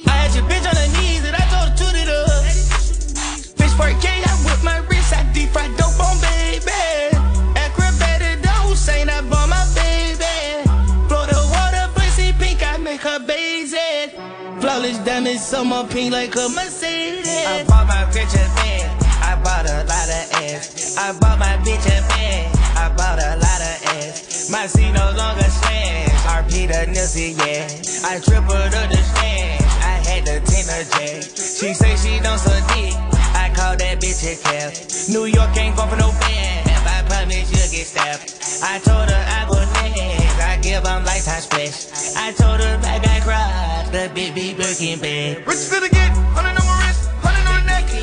[0.06, 2.46] I had your bitch on her knees and I told her to it up.
[3.58, 6.70] Bitch for a K, I whip my wrist, I deep fried dope on baby.
[7.58, 10.62] Acrobatic dose, ain't I bought my baby.
[11.10, 14.14] Blow the water, pussy pink, I make her basic.
[14.62, 17.26] Flawless diamonds, so more pink like a Mercedes.
[17.26, 18.91] I bought my bitch a bag.
[19.72, 20.96] A lot of ass.
[20.98, 22.52] I bought my bitch a bag.
[22.76, 24.50] I bought a lot of ass.
[24.50, 26.12] My C no longer slash.
[26.36, 27.64] RP the Nipsey, yeah.
[28.04, 29.62] I tripled up the stash.
[29.80, 31.24] I had the Tina jack.
[31.24, 32.92] She say she don't suck dick.
[33.32, 34.76] I call that bitch a cap.
[35.08, 36.68] New York ain't going for no band.
[36.84, 38.28] I promise you'll get stabbed.
[38.60, 39.56] I told her I go
[39.88, 40.38] next.
[40.38, 42.14] I give give 'em lifetime splash.
[42.16, 43.88] I told her back I cried.
[43.92, 45.46] The big big Birkin bag.
[45.48, 46.12] Rich to the get,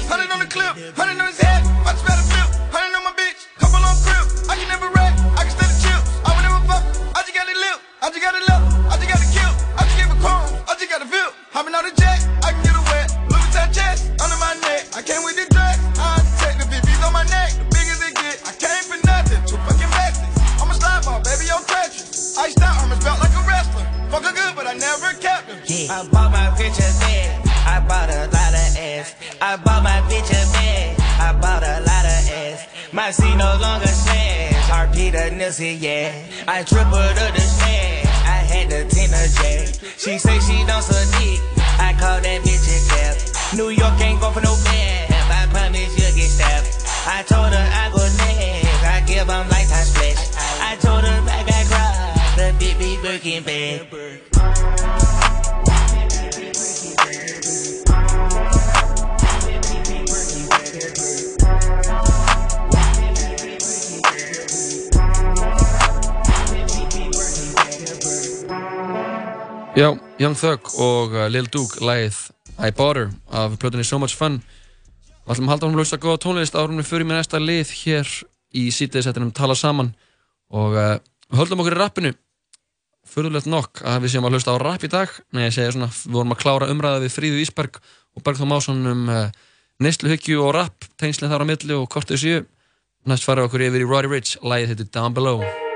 [0.10, 1.62] hundred on the clip, hundred on his head.
[1.86, 4.26] Watch better flip, hundred on my bitch, couple on crib.
[4.50, 6.02] I can never rap, I can the chill.
[6.26, 6.84] I would never fuck,
[7.14, 9.54] I just got to live, I just got to live, I just got to kill,
[9.78, 11.30] I just gave a call, I just got to feel.
[11.54, 14.90] Hopping out the jet, I can get a wet, Louis Vuitton chest under my neck.
[14.98, 17.54] I came with the dress, I take the VVS on my neck.
[17.54, 20.34] The bigger they get, I came for nothing, two fucking bastards.
[20.58, 22.34] I'm a slime ball, baby, on Tetris.
[22.42, 23.86] Iced out, armors belt like a wrestler.
[24.10, 25.62] Fuck her good, but I never kept him.
[25.94, 27.46] I bought my bitch a bag.
[27.70, 28.39] I bought of
[29.00, 29.16] ass.
[29.42, 31.00] I bought my bitch a bag.
[31.20, 32.68] I bought a lot of ass.
[32.92, 34.70] My C no longer slash.
[34.70, 36.12] RP the Nipsey, yeah.
[36.48, 38.06] I tripled up the stash.
[38.26, 39.68] I had the jack.
[39.98, 41.08] She say she don't suck.
[41.80, 43.16] I call that bitch a cap.
[43.58, 45.14] New York ain't going for no band.
[45.32, 46.68] I promise you'll get stabbed.
[47.08, 48.84] I told her I go next.
[48.84, 50.22] I give 'em lifetime splash.
[50.62, 52.38] I told her I cried.
[52.38, 54.29] The big big Birkin bag.
[69.80, 72.18] Já, Young Thug og uh, Lil Duke lægið
[72.60, 74.42] I Bought Her af plötunni So Much Fun.
[75.24, 78.10] Og að halda hún að hlusta góða tónlist við fyrir með næsta lið hér
[78.60, 79.94] í sítiðsettinum Tala Saman.
[80.52, 80.98] Og uh,
[81.32, 82.12] höldum okkur í rappinu.
[83.08, 85.16] Fyrirlegt nokk að við séum að hlusta á rapp í dag.
[85.32, 88.84] Nei, ég segja svona, við vorum að klára umræða við Fríðu Ísberg og Bergþór Másson
[88.84, 89.32] um uh,
[89.80, 92.44] neysluhyggju og rapp tengslinn þar á milli og kortið síu
[93.08, 95.69] næst fara okkur yfir í Roddy Rich lægið heitir Down Below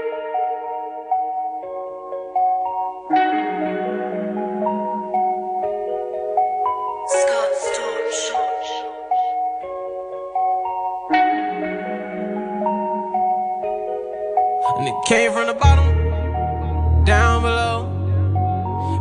[15.13, 17.85] Came from the bottom, down below.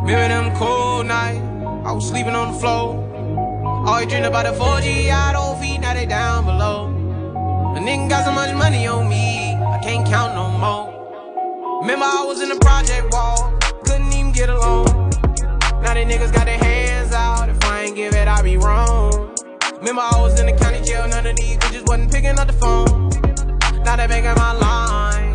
[0.03, 1.41] Remember them cold nights,
[1.87, 3.01] I was sleeping on the floor.
[3.87, 6.89] Always dream about the 4G, I don't feed, now they down below.
[7.75, 11.81] A nigga got so much money on me, I can't count no more.
[11.81, 13.51] Remember I was in the project wall,
[13.83, 15.09] couldn't even get along.
[15.81, 19.35] Now they niggas got their hands out, if I ain't give it, I be wrong.
[19.79, 22.53] Remember I was in the county jail, none of these bitches wasn't picking up the
[22.53, 23.09] phone.
[23.83, 25.32] Now they making my line,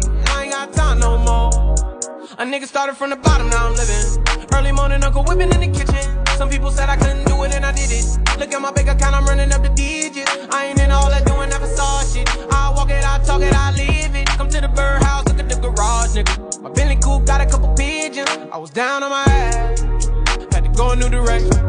[2.38, 4.46] A nigga started from the bottom, now I'm living.
[4.54, 6.24] Early morning, Uncle whipping in the kitchen.
[6.36, 8.04] Some people said I couldn't do it, and I did it.
[8.38, 10.30] Look at my bank account, I'm running up the digits.
[10.52, 12.28] I ain't in all that doing that facade shit.
[12.52, 14.28] I walk it, I talk it, I live it.
[14.28, 16.62] Come to the birdhouse, look at the garage, nigga.
[16.62, 18.30] My Bentley coupe got a couple pigeons.
[18.52, 19.80] I was down on my ass,
[20.52, 21.67] had to go a new direction.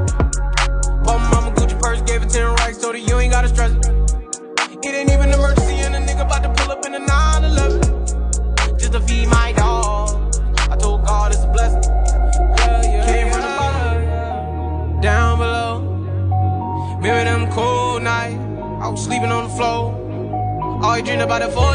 [21.39, 21.68] waterfall.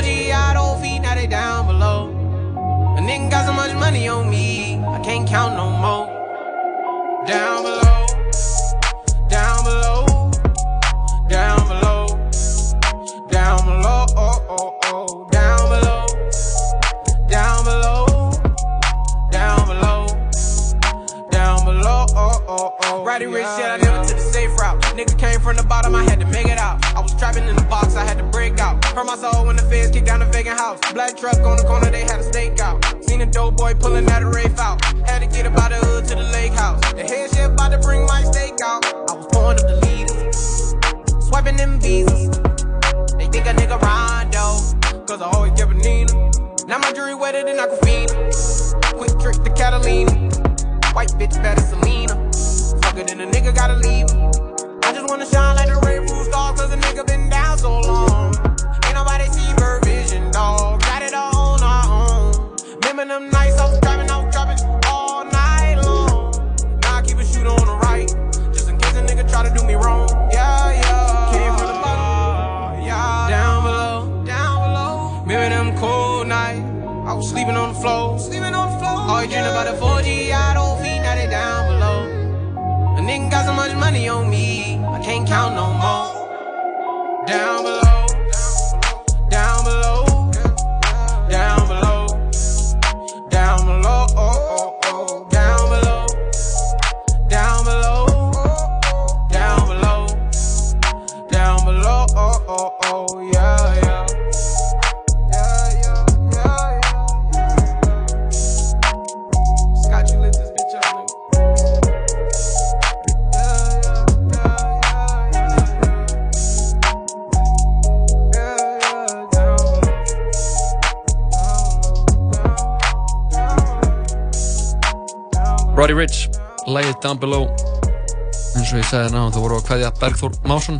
[130.14, 130.76] Bergþór Másson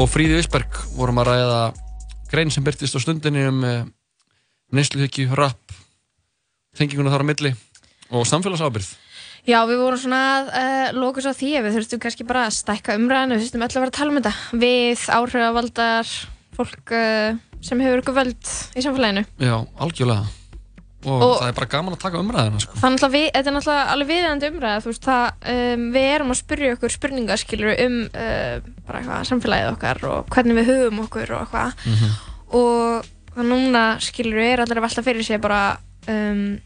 [0.00, 1.56] og Fríði Visberg vorum að ræða
[2.30, 3.82] grein sem byrtist á stundinni um uh,
[4.72, 5.74] neysluhyggju, rap
[6.72, 7.50] tenginguna þar á milli
[8.08, 8.94] og samfélagsábyrð
[9.44, 12.96] Já, við vorum svona að uh, lókus á því við þurftum kannski bara að stækka
[12.96, 14.34] umræðinu, við þurftum öll að vera að tala um þetta.
[14.64, 16.16] Við áhrifavaldar
[16.56, 19.28] fólk uh, sem hefur ykkur völd í samfélaginu.
[19.36, 20.45] Já, algjörlega
[21.06, 22.76] og, Og- það er bara gaman að taka umræðina sko.
[22.82, 26.32] Þannig að við, þetta er náttúrulega alveg viðjandi umræða, þú veist, það, um, við erum
[26.34, 28.54] að spyrja okkur spurningaskilur um uh,
[28.86, 32.14] bara eitthvað samfélagið okkar og hvernig við hugum okkur og eitthvað Mhm.
[32.60, 35.60] og það núna skilur við er allir að velta fyrir sig bara
[36.08, 36.58] um,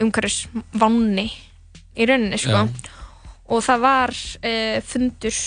[0.00, 0.40] umhverjus
[0.78, 1.28] vanni
[1.98, 2.68] í rauninni, sko
[3.48, 5.38] og það var uh, fundur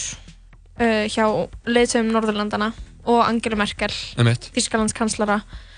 [0.81, 1.25] uh, hjá
[1.69, 2.71] leiðsögum Norðurlandana
[3.09, 4.49] og Angela Merkel Einmitt.
[4.53, 5.69] Þískalandskanslara uh,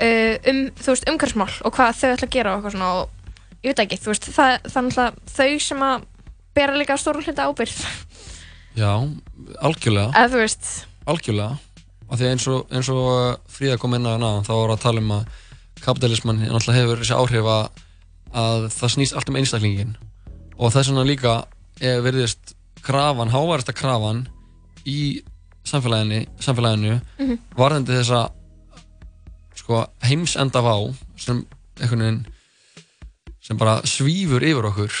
[0.00, 3.08] um, þú veist, umhverfsmál og hvað þau ætla að gera og eitthvað svona og
[3.64, 6.06] ég veit ekki, þú veist, það, það er náttúrulega þau sem að
[6.56, 7.82] bera líka stóru hluta ábyrgð.
[8.80, 8.90] Já,
[9.66, 10.10] algjörlega.
[10.16, 10.70] Eða þú veist,
[11.10, 11.58] algjörlega.
[12.10, 14.74] Af því að eins og, eins og uh, Fríða kom inn að hana þá voru
[14.74, 15.38] að tala um að
[15.84, 17.84] kapitalisman náttúrulega hefur þessi áhrif að,
[18.42, 19.92] að það snýst allt um einstaklingin
[20.60, 21.34] og þess vegna líka
[21.80, 22.52] er verðist
[22.84, 24.24] krafan, háværasta krafan
[24.88, 25.22] í
[25.64, 27.38] samfélaginu, samfélaginu Mhm.
[27.56, 28.24] varðandi þessa
[29.70, 30.74] sko, heimsenda vá
[31.20, 31.44] sem
[31.78, 32.24] veginn
[33.40, 34.96] sem bara svífur yfir okkur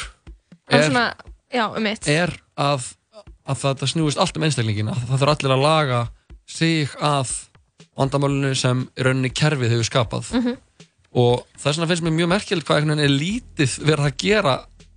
[0.70, 1.04] en svona
[1.50, 2.86] já, um er að,
[3.50, 4.94] að þetta snúist allt um einstaklingina.
[4.94, 6.00] Það þarf allir að laga
[6.50, 7.32] sig að
[7.98, 10.30] vandamálinu sem rauninni kerfið hefur skapað.
[10.38, 10.58] Mhm.
[11.10, 14.52] og það er svona finnst mér mjög merkilegt hvað er lítið verið að gera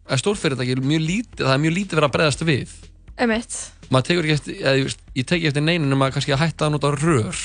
[0.06, 2.76] að stórfyrirtæki, er mjög lítið, það er mjög lítið verið að bregðast við.
[3.18, 3.56] Einmitt.
[3.90, 6.44] maður tekur ekki eftir, eða, ég veist, ég tek ekki eftir neininu maður kannski að
[6.44, 7.42] hætta að nota rör.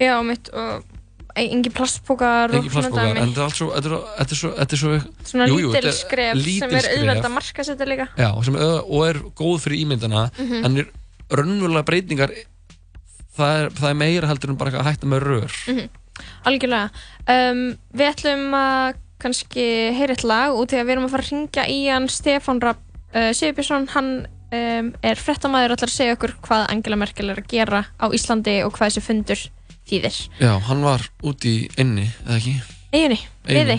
[0.00, 0.99] Já, mitt og
[1.36, 4.92] engi plastpókar ekki plastbókar, en þetta er allt svo þetta er svo, þetta er svo,
[5.30, 7.24] Svona jú, jú, lítil skref sem er skref.
[7.24, 10.64] að marka setja líka Já, og, sem, og er góð fyrir ímyndina Mhm.
[10.64, 10.90] en er
[11.30, 12.30] raunverulega breytingar
[13.36, 15.88] það er, það er meira heldur en bara að hætta með rör Mhm.
[16.44, 16.90] Algjörlega
[17.28, 17.62] um,
[17.94, 19.64] Við ætlum að kannski
[19.96, 22.60] heyra eitt lag út því að við erum að fara að ringja í hann Stefán
[22.64, 22.80] Rapp
[23.14, 24.10] uh, Sigurbjörnsson hann
[24.52, 28.06] um, er frettamæður og ætlar að segja okkur hvað Angela Merkel er að gera á
[28.16, 29.42] Íslandi og hvað þessi fundur
[29.90, 32.56] þýðir Já, hann var út í inni, eða ekki?
[32.94, 33.76] Eyjunni, Eyjunni.
[33.76, 33.78] viði,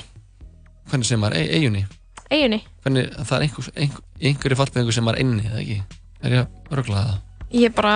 [0.92, 1.84] Hvernig sem maður, e eigunni
[2.32, 5.78] eyjunni Hvernig, það er einhver, einhver, einhverju fallbyggingu sem maður inni, eða ekki?
[6.22, 7.22] Er ég að rögla það?
[7.62, 7.94] Ég bara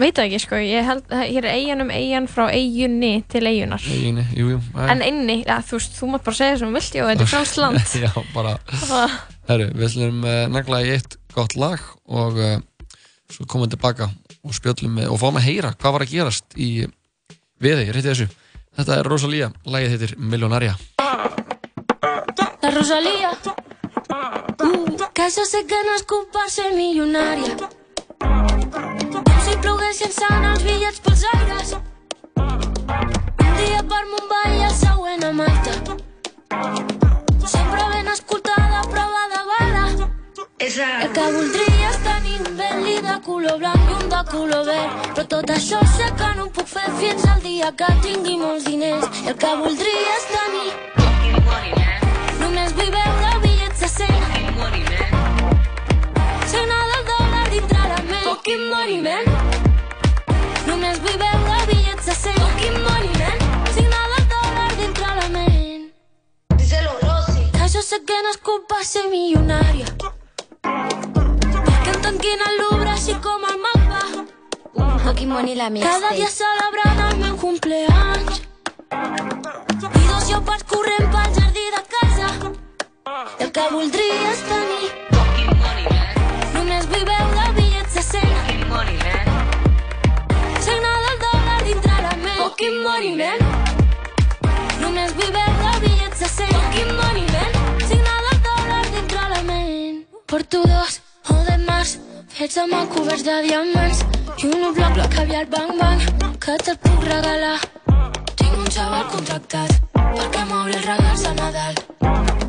[0.00, 4.46] veit ekki sko, ég held hér er eyjanum eyjan frá eyjunni til eyjunar Eigunni, jú,
[4.54, 4.86] jú æ.
[4.94, 7.30] En inni, ja, þú veist, þú mátt bara segja sem þú vilt og þetta er
[7.34, 8.54] frálst land Já, bara.
[9.50, 12.56] Herru, við ætlum uh, negla í eitt gott lag og uh,
[13.30, 14.08] svo komum við tilbaka
[14.40, 16.70] og spjöllum með, og fáum að heyra hvað var að gerast í
[17.60, 18.30] við þig, rétti þessu
[18.70, 20.76] Þetta er Rosalía, lagið heitir Millionaria
[22.62, 23.30] La Rosalía.
[24.60, 27.56] Uh, que jo sé que no és culpa ser milionària.
[28.20, 31.72] Com si ploguessin sant els bitllets pels aires.
[32.36, 35.96] Un dia per Mumbai i el següent a Malta.
[37.56, 39.24] Sempre ben escoltada, prova
[40.60, 41.04] de bala.
[41.04, 45.08] El que voldria és tenir un Bentley de color blanc i un de color verd.
[45.14, 48.64] Però tot això sé que no ho puc fer fins al dia que tingui molts
[48.68, 49.06] diners.
[49.26, 50.70] El que voldria és tenir
[52.40, 54.10] Només vull veure bitllets de 100
[56.50, 59.24] Signar del dòlar dintre la ment Fucking money, man
[60.66, 63.38] Només vull veure bitllets de 100 Fucking money, man
[63.76, 65.90] Signar del dòlar dintre la ment
[66.56, 70.19] Díselo, Rosy Que jo sé que no és culpa ser milionària
[70.62, 74.00] Perquè em tanquin Louvre així com el mapa
[75.04, 76.30] Fucking money la Cada dia mixtape.
[76.36, 78.36] celebrant el meu cumpleaños.
[78.90, 82.28] I dos llopars corrent pel jardí de casa.
[83.38, 84.88] El que voldria és tenir
[86.54, 88.28] Només vull veure bitllets de 100
[90.66, 93.40] Signar del dòlar dintre la ment Fucking money, man
[94.84, 95.99] Només vull veure bitllets
[100.30, 101.96] Porto dos o de març
[102.30, 104.02] Fets amb el coberts de diamants
[104.38, 106.04] I un bloc bloc caviar bang bang
[106.44, 107.56] Que te'l puc regalar
[108.38, 111.74] Tinc un xaval contractat perquè m'obri els regals de Nadal.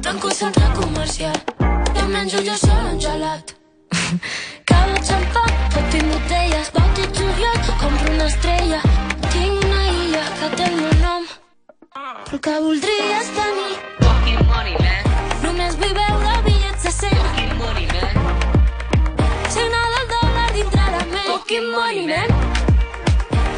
[0.06, 1.36] Tanco el centre comercial
[1.66, 3.54] i em menjo jo sol un gelat.
[4.72, 5.44] Cada xampà,
[5.76, 8.82] tot i botelles, bauti juliol, compro una estrella.
[9.28, 11.30] Tinc una illa que té el meu nom,
[11.94, 15.14] però el que voldria és tenir Fucking money, man.
[15.46, 17.41] Només vull veure bitllets de 100
[21.52, 22.30] Fucking money, man.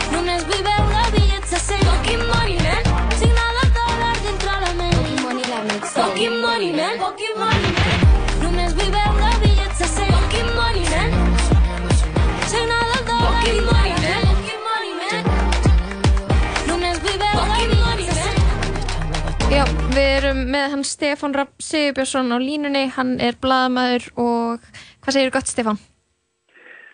[0.09, 2.87] Només vull veure bitllets de 100 Fucking money, man.
[3.19, 6.97] Signar del dòlar dintre la ment Fucking money la mixtape Fucking money, man.
[7.03, 8.01] Fucking money, man.
[8.41, 11.13] Només vull veure bitllets de 100 Fucking money, man.
[12.55, 15.31] Signar del dòlar ment Fucking money, man.
[16.73, 18.35] Només vull veure bitllets de
[19.45, 24.71] 100 Já, við erum með hann Stefán Rapp Sigurbjörnsson á línunni, hann er blaðamaður og
[25.05, 25.85] hvað segir gott Stefán?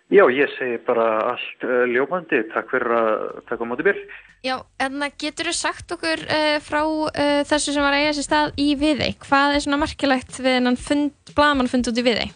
[0.10, 1.06] Já, ég segi bara
[1.36, 2.41] allt uh, ljómandi.
[2.49, 3.11] Takk fyrir að
[3.45, 3.99] taka á móti mér.
[4.41, 8.26] Já, en getur þú sagt okkur uh, frá uh, þessu sem var að eiga sér
[8.26, 9.14] stað í Viðey?
[9.22, 12.31] Hvað er svona merkilegt við hennan fund, blaðamannfund út í Viðey?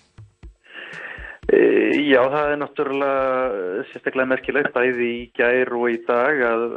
[1.49, 6.67] Uh, já, það er náttúrulega sérstaklega merkilegt bæði í gær og í dag að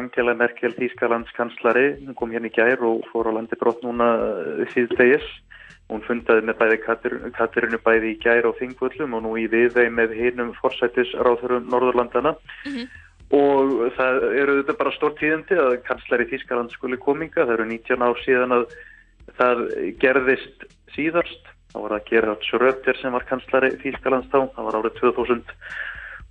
[0.00, 4.10] Angela Merkel, Þýskalands kanslari, hún kom hérna í gær og fór á landi brott núna
[4.74, 5.30] síðdegis.
[5.90, 9.90] Hún fundaði með bæði Katir- Katirinu bæði í gær og Þingvöllum og nú í Viðey
[9.90, 12.36] með hinum forsætisráþurum Norðurlandana.
[13.30, 17.44] Og það eru þetta bara stórt tíðindi að kanslari Þýskaland skuli kominga.
[17.44, 18.66] Það eru 19 ár síðan að
[19.38, 19.64] það
[20.02, 21.42] gerðist síðast.
[21.70, 24.40] Það var að Gerhard Schröter sem var kanslari Þýskalands þá.
[24.56, 25.56] Það var árið 2000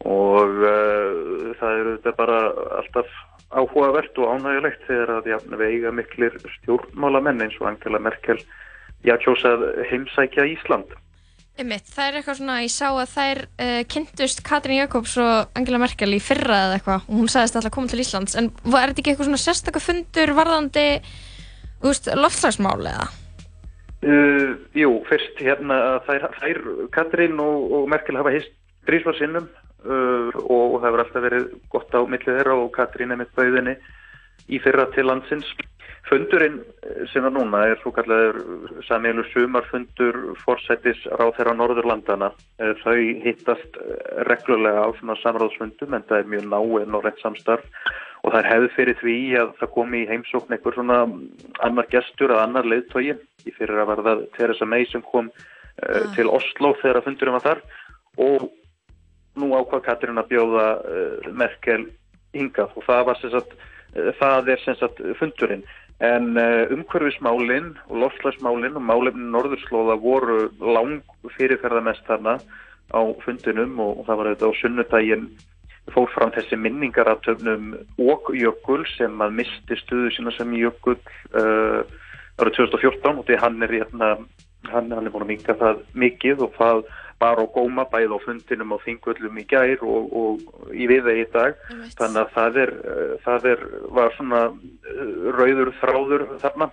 [0.07, 2.37] og uh, það eru þetta bara
[2.79, 3.07] alltaf
[3.49, 8.39] áhugavert og ánægilegt þegar að jafn, veiga miklir stjórnmálamenn eins og Angela Merkel
[9.05, 10.95] já, kjósað heimsækja Ísland.
[11.59, 15.81] Einmitt, það er eitthvað svona, ég sá að þær uh, kynntust Katrín Jakobs og Angela
[15.81, 18.85] Merkel í fyrra eða eitthvað og hún sagðist alltaf að koma til Íslands en var
[18.85, 20.85] er þetta ekki eitthvað svona sérstakka fundur varðandi
[21.83, 23.09] loftslagsmál eða?
[23.99, 26.61] Uh, jú, fyrst hérna að þær, þær
[26.95, 28.55] Katrín og, og Merkel hafa hist
[28.87, 29.49] þrísvar sinnum
[29.83, 33.75] uh, og það hefur alltaf verið gott á millið þeirra og Katrín er með bauðinni
[34.47, 35.51] í fyrra til landsins
[36.09, 38.39] fundurinn eh, sem er núna er svo kallaður
[38.87, 42.31] samílu sumarfundur forsættis ráþeirra Norðurlandana.
[42.61, 47.21] Eh, Þau hittast eh, reglulega á svona samráðsfundum en það er mjög náinn og rétt
[47.23, 47.65] samstarf.
[48.23, 50.99] Og það er hefð fyrir því að það komi í heimsókn einhver svona
[51.63, 53.13] annar gestur að annar leiðtogi
[53.47, 57.61] í fyrir að verða Theresa May sem kom uh, til Oslo þegar fundurinn var þar.
[58.19, 58.49] Og
[59.39, 60.65] nú ákvað Katrín að bjóða
[61.31, 61.85] Merkel
[62.35, 62.75] hingað.
[62.75, 63.55] Og það var sem sagt,
[64.19, 65.63] það er sem sagt fundurinn
[65.99, 71.01] en uh, umhverfismálin og lofslagsmálin og málefnin norðurslóða voru lang
[71.35, 72.37] fyrirferðamest þarna
[72.95, 75.25] á fundinum og, það var þetta á sunnudaginn
[75.93, 77.73] fór fram þessi minningaratöfnum
[78.05, 81.81] og Jökul sem að misti stuðu sína sem Jökul uh,
[82.39, 84.13] árið 2014 og því hann er hérna,
[84.71, 86.83] hann, hann er búin að minga það mikið og það
[87.19, 91.25] var á góma bæði á fundinum á þingvöllum í gær og, og í viða í
[91.33, 91.57] dag.
[91.99, 93.65] Þannig að það er, uh, það er
[93.99, 96.71] var svona uh, rauður þráður þarna.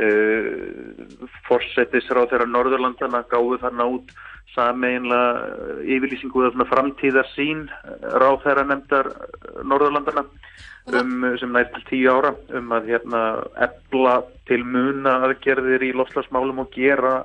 [0.00, 1.06] Uh,
[1.48, 4.12] forsetisráð þeirra Norðurlandana gáðu þarna út
[4.54, 7.64] sameinlega yfirlýsingu eða svona framtíðar sín
[8.22, 9.10] ráð þeirra nefndar
[9.66, 10.24] Norðurlandana
[10.94, 13.22] um, sem nær til tíu ára um að hérna
[13.66, 14.16] ebla
[14.50, 17.20] til muna aðgerðir í lofslagsmálum og gera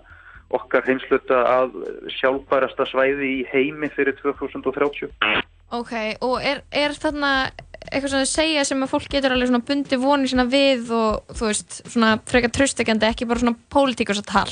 [0.54, 1.78] okkar heimsluta að
[2.20, 5.10] sjálfbærasta svæði í heimi fyrir 2030.
[5.76, 5.94] Ok,
[6.24, 7.32] og er, er þarna
[7.92, 11.36] eitthvað sem þau segja sem að fólk getur alveg svona bundi vonið sína við og
[11.38, 14.50] þú veist, svona frekar tröstekjandi, ekki bara svona pólitíkurs að tal?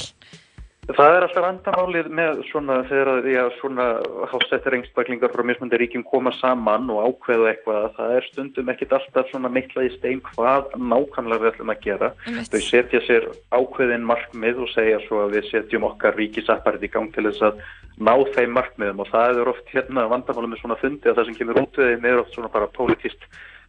[0.84, 3.86] Það er alltaf vandamálið með svona þegar að svona
[4.34, 9.30] hásettir einstaklingar frá mismundi ríkjum koma saman og ákveða eitthvað það er stundum ekkit alltaf
[9.32, 12.10] svona meiklað í stein hvað nákvæmlega við ætlum að gera.
[12.52, 17.16] Þau setja sér ákveðin markmið og segja svo að við setjum okkar ríkisapparið í gang
[17.16, 17.64] til þess að
[18.04, 21.40] ná þeim markmiðum og það er oft hérna vandamálið með svona fundi að það sem
[21.40, 23.28] kemur út við þeim er oft svona bara politist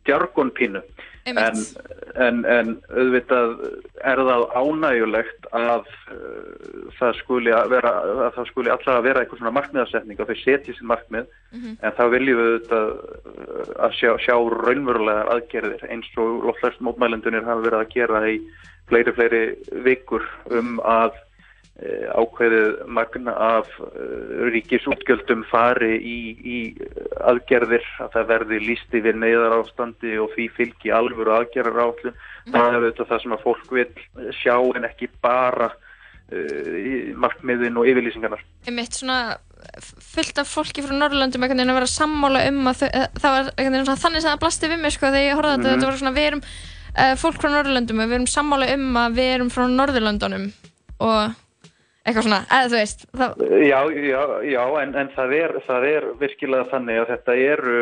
[0.09, 0.83] djargonpínu
[1.25, 1.39] en,
[2.21, 3.55] en, en auðvitað
[4.05, 9.23] er það ánægjulegt að uh, það skuli að vera að það skuli alltaf að vera
[9.23, 11.33] eitthvað svona markmiðasetning að þau setja sér markmið.
[11.55, 17.49] En þá viljum við auðvitað uh, að sjá, sjá raunverulegar aðgerðir eins og loftlæst mótmælendunir
[17.49, 18.39] hafa verið að gera í
[18.91, 19.45] fleiri fleiri
[19.87, 21.17] vikur um að
[22.15, 23.89] ákveðið magna af uh,
[24.55, 26.59] ríkisútgjöldum fari í, í
[27.27, 32.15] aðgerðir að það verði lísti við neyðar ástandi og því fylgi alvöru aðgerðar átlun
[32.53, 33.89] það er auðvitað það sem að fólk vil
[34.39, 38.45] sjá en ekki bara uh, markmiðin og yfirlýsingarnar.
[38.69, 39.19] Einmitt svona
[40.15, 43.47] fullt af fólki frá Norrlöndum einhvern veginn að vera sammála um að eh, það var
[43.57, 45.79] einhvern veginn þannig sem það blasti við mig sko þegar ég horfði á þetta, Mhm.
[45.81, 49.17] þetta var svona við erum uh, fólk frá Norrlöndum og við erum sammála um að
[49.19, 50.47] við erum frá Norðurlöndunum
[51.01, 51.41] og
[52.05, 56.07] eitthvað svona, eða þú veist það, Já, já, já, en, en það, er, það er
[56.21, 57.79] virkilega þannig að þetta eru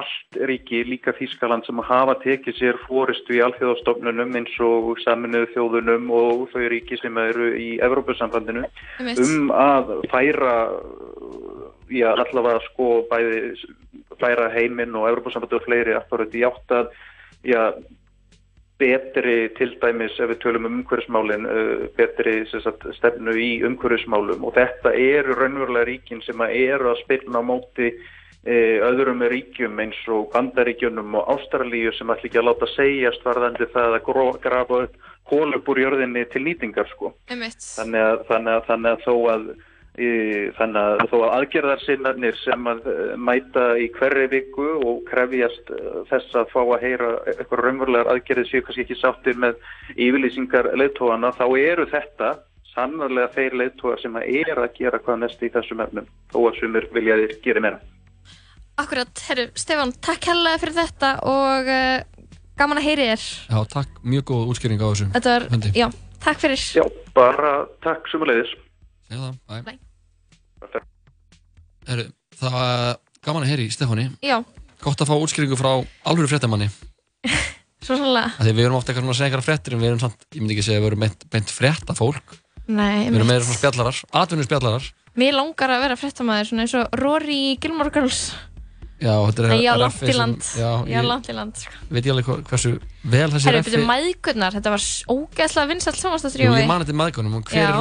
[0.00, 6.12] allt ríki, líka Þískaland sem hafa tekið sér fóristu í alþjóðastofnunum eins og saminuðu þjóðunum
[6.18, 8.66] og þau ríki sem eru í Evrópusambandinu
[9.00, 9.24] Einmitt.
[9.24, 10.56] um að færa
[11.92, 13.40] já, allavega sko bæði
[14.20, 16.92] færa heiminn og Evrópusambandu og fleiri akkurat í átt að
[17.48, 17.62] já,
[18.82, 24.56] betri til dæmis ef við tölum um umhverfismálin uh, betri sagt, stefnu í umhverfismálum og
[24.58, 30.02] þetta eru raunverulega ríkin sem að eru að spilna á móti uh, öðrum ríkjum eins
[30.10, 35.10] og bandaríkjunum og Ástralíu sem ætla ekki að láta segjast varðandi það að grafa upp
[35.32, 37.12] hólub úr jörðinni til nýtingar sko.
[37.28, 39.52] þannig að, þannig að, þannig að þó að
[39.92, 45.98] þannig að þó að aðgerðarsinnarnir sem að eh, mæta í hverri viku og krefjast eh,
[46.08, 49.60] þess að fá að heyra eitthvað raunverulegar aðgerðir séu kannski ekki sáttir með
[50.00, 52.30] yfirlýsingar leiðtóana þá eru þetta
[52.72, 56.58] sannarlega þeir leiðtóar sem að er að gera hvað næst í þessum efnum þó að
[56.62, 57.82] sumir vilja þeir gera meira.
[58.80, 62.24] Akkurat, herru, Stefán, takk hella fyrir þetta og uh,
[62.56, 63.26] gaman að heyri þér.
[63.52, 65.76] Já, takk, mjög góð útskýring á þessu Þetta var, fundi.
[65.76, 65.88] já,
[66.24, 66.68] takk fyrir.
[66.80, 68.56] Já, bara takk sumulegis
[69.12, 69.56] Segðu það, bæ.
[69.68, 70.82] Bæ.
[71.90, 72.04] Heru,
[72.40, 74.06] það var gaman að heyri, Stefáni.
[74.24, 74.38] Já,
[74.82, 75.72] Gott að fá útskýringu frá
[76.08, 76.70] alvöru fréttamanni.
[77.84, 80.00] Svo sannlega Því við erum ofta eitthvað svona að segja eitthvað fréttir en við erum
[80.04, 82.36] samt, ég myndi ekki segja að við erum beint, beint frétta fólk
[82.70, 84.86] Nei, Við erum meira svona spjallarar, atvinnum spjallarar
[85.18, 88.20] Mér langar að vera fréttamaður svona eins og Rory Gilmore Girls.
[89.02, 91.34] Já, þetta er Nei, ég á RF langt í sem- Já, Ég á langt í
[91.36, 91.74] land sko.
[91.90, 92.72] Veit ég alveg hversu
[93.02, 94.84] vel þessi Herru, reffi byrju mæðgurnar, þetta var
[96.62, 97.74] ég man þetta maðgunum, og hver Já.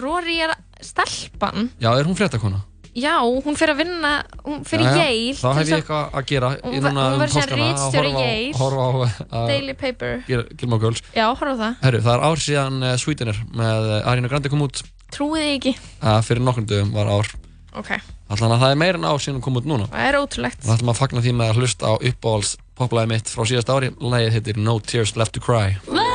[0.00, 0.40] Rory?
[0.44, 0.54] Er
[0.84, 1.70] stelpan.
[1.80, 2.62] Já, er hún fréttakona?
[2.94, 4.10] Já, hún fyrir að vinna
[4.44, 6.92] hún fyrir Já, já, Yale Þá hef ég að- eitthvað að gera Hún í ver-
[6.92, 8.52] núna hún um verður síðan páskana að ritstjóri horfa á, Yale.
[8.60, 10.12] horfa á að Daily Paper.
[10.28, 11.02] Gera Gilmore Girls.
[11.14, 11.74] Já, horfa á það.
[11.82, 14.82] Herru, það er ár síðan uh, Sweetener með uh, Ariana Grande kom út.
[15.10, 15.74] Trúið þið ekki.
[16.02, 17.26] Uh, fyrir nokkrum dögum var ár.
[17.74, 17.90] Ok,
[18.34, 19.88] Þannig að það er meira en ár síðan hún kom út núna.
[19.90, 20.60] Það er ótrúlegt.
[20.62, 23.90] Það ætlum að fagna því með að hlusta á uppáhalds poplæði mitt frá síðast ári.
[23.98, 25.74] Lægið heitir No Tears Left to Cry.
[25.90, 26.13] When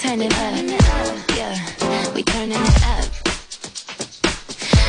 [0.00, 0.56] turn it up.
[1.36, 3.04] Yeah, we turning it up.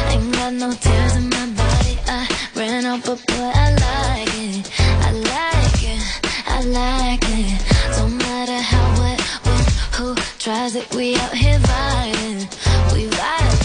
[0.09, 1.95] Ain't got no tears in my body.
[2.07, 4.71] I ran out, but boy, I like it.
[4.79, 6.01] I like it.
[6.47, 7.97] I like it.
[7.97, 9.63] Don't matter how, what, when,
[9.97, 10.87] who tries it.
[10.95, 12.93] We out here vibing.
[12.93, 13.60] We vibing.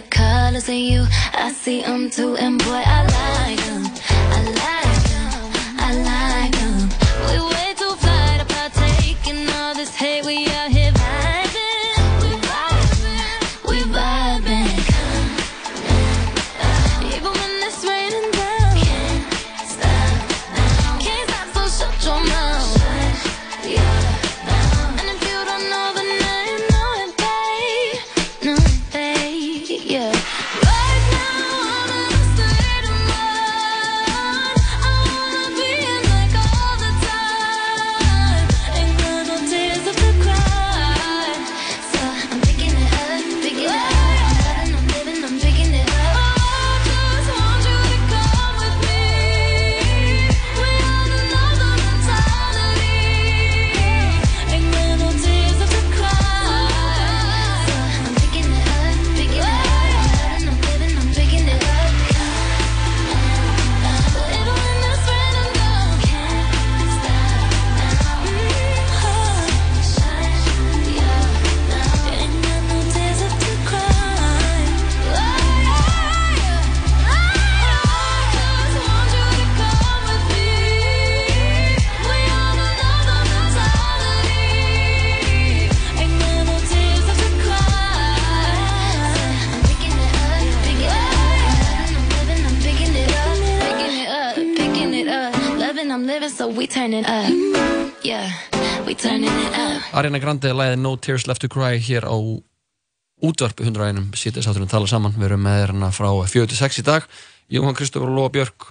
[0.00, 1.06] The colors in you.
[1.34, 3.69] I see them too, and boy, I like them.
[100.00, 102.16] Ariana Grande læði No Tears Left to Cry hér á
[103.20, 107.04] útvarpi 101 sítið sátturinn tala saman við erum með hérna frá 46 í dag
[107.52, 108.70] Jóhann Kristofur og Lóa Björk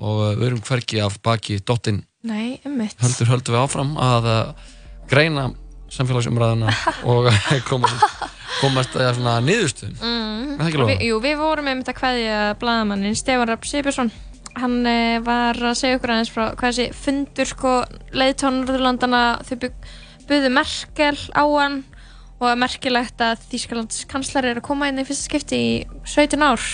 [0.00, 2.96] og uh, við erum hvergi af baki dottinn Nei, ummitt.
[3.02, 4.70] höldur höldur við áfram að uh,
[5.10, 5.50] greina
[5.92, 6.72] samfélagsumræðuna
[7.12, 8.06] og uh, komast,
[8.62, 10.56] komast að svona niðurstöðum Mm.
[10.56, 10.88] Er það ekki Lóa?
[10.90, 14.10] Vi, jú, við vorum með þetta kveðja blaðamannin Stefán Rapp Sigurbjörnsson
[14.60, 14.74] hann
[15.24, 17.70] var að segja okkur aðeins frá hvað þessi fundur sko
[18.12, 19.86] leiðtónur Norðurlandana þau bygg,
[20.32, 21.82] buðu Merkel á hann
[22.42, 25.74] og að merkilegt að Þýskalands kanslar er að koma inn í fyrsta skipti í
[26.08, 26.64] 17 ár.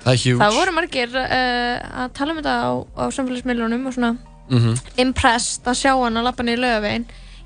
[0.00, 0.38] Það er huge.
[0.40, 2.70] Það voru margir uh, að tala um þetta á,
[3.00, 4.12] á samfélagsmiðlunum og svona
[4.50, 4.72] Mhm.
[4.98, 7.04] impressed að sjá hann að lappa niður lögavegin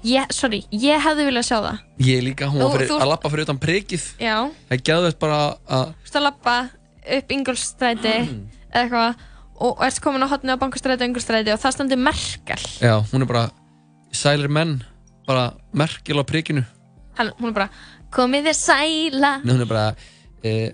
[0.08, 1.78] ég, sorry, ég hefði viljað sjá það.
[2.00, 4.36] Ég líka, hún var Þú- fyrir, þú- að lappa fyrir utan prikið já,
[4.70, 6.54] Það gæði þetta bara að þú veist að lappa
[7.18, 9.14] upp Ingolstræti eða eitthvað
[9.60, 12.64] og ert komin á hotni á bankastræti og Ingolstræti og það standi Merkel.
[12.80, 13.44] Já, hún er bara
[14.12, 14.82] sælir menn
[15.26, 16.64] bara merkil á prikinu
[17.18, 17.68] hann, hún er bara
[18.14, 20.70] komið þér sæla Nei, hún er bara uh,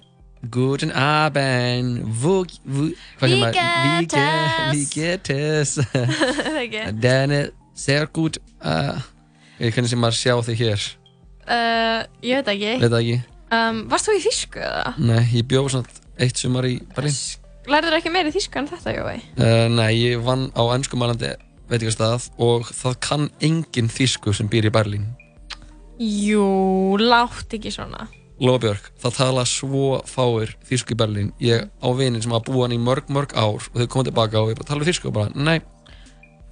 [0.50, 2.86] Guten Abend Wo, wo,
[3.20, 4.72] hvað sem Wie geht ge- es?
[4.72, 6.84] Wie geht es ekki?
[7.04, 8.96] Den er sehr gut uh,
[9.60, 10.86] kannu sem að sjá þig hér
[11.50, 13.18] uh, ég veit ekki Veit það ekki
[13.58, 14.94] um, varst þú í þýsku eða?
[15.10, 17.16] Nei, ég bjóð svona eitt sumar í Berlín
[17.70, 19.16] lærður ekki meiri þýsku en þetta Jói?
[19.36, 21.34] uh, Nei, ég vann á ennskumælandi
[21.70, 25.08] veitingastað og það kann engin þýsku sem býr í Berlín.
[26.00, 26.44] Jú,
[27.00, 28.06] látt ekki svona.
[28.40, 31.34] Lofbjörg, það tala svo fáir þýsku í Berlín.
[31.44, 34.40] Ég á vinin sem hafa búið hann í mörg mörg ár og þau komið tilbaka
[34.40, 35.60] og ég bara tala þýsku og bara, nei,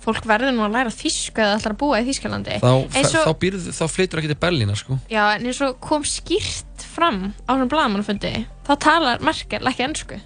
[0.04, 2.58] fólk verður nú að læra þýsku eða ætlar að búa í Þýskalandi.
[2.62, 4.98] Þá, eins þá, býrðu, þá flytur ekki til Berlína sko.
[5.10, 8.32] já, en eins og kom skýrt fram á svona blagamannafundi
[8.68, 10.20] þá talar Merkel ekki ennsku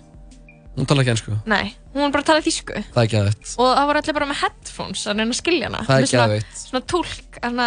[0.77, 2.82] hún tala ekki ennsku nei, hún var bara að tala þýsku.
[2.94, 5.82] Það er geðveitt og það var allir bara með headphones að reyna að skilja hana.
[5.89, 6.62] Það er Með svona, geðveikt.
[6.62, 7.66] svona tólk hana,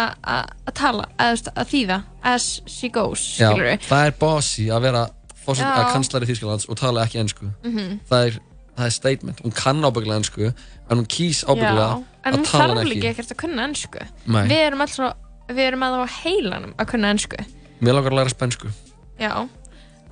[0.66, 1.98] að tala, að, að þýða
[2.32, 5.04] as she goes, Já, skilur við það er bossy að vera
[5.46, 5.76] fórsett Já.
[5.78, 8.00] að kanslari Þýskalands og tala ekki ennsku Mhm.
[8.10, 8.38] það, er,
[8.76, 12.64] það er statement, hún kann ábygglega ennsku en hún kýs ábygglega en að hún tala
[12.66, 13.12] þarf hann líka ekki.
[13.14, 14.42] ekkert að kunna ennsku Nei.
[14.50, 15.12] við erum svo,
[15.48, 17.38] við erum að á heilanum að kunna ennsku
[17.80, 18.68] Mér langar að læra spænsku.
[19.20, 19.46] Já,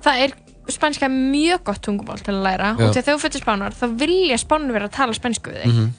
[0.05, 0.31] það er
[0.73, 2.75] spænska er mjög gott tungumál til að læra.
[2.79, 2.85] Já.
[2.87, 5.73] og til þegar þú fyrir spánar þá vilja spánu vera að tala spænsku við þig.
[5.73, 5.93] Mhm.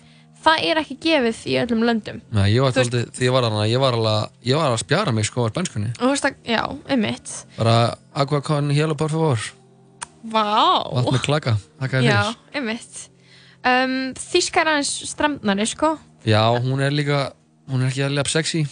[0.47, 2.21] það er ekki gefið í öllum löndum.
[2.31, 4.71] Nei, ég var Þú veist- tóldi, því ég var hana, ég var alveg, ég var
[4.71, 5.89] að spjara mig sko á spænskunni.
[5.99, 7.45] Og þú veist að, já, einmitt.
[7.59, 9.39] Bara agua con hielo por favor.
[10.27, 12.37] Vá, vatn með klaka, þakka þér já, fyrir.
[12.55, 13.09] einmitt.
[13.67, 15.99] Um, þíska er aðeins strandnari sko.
[16.25, 17.33] Já, hún er líka,
[17.69, 18.67] hún er ekki alveg sexy.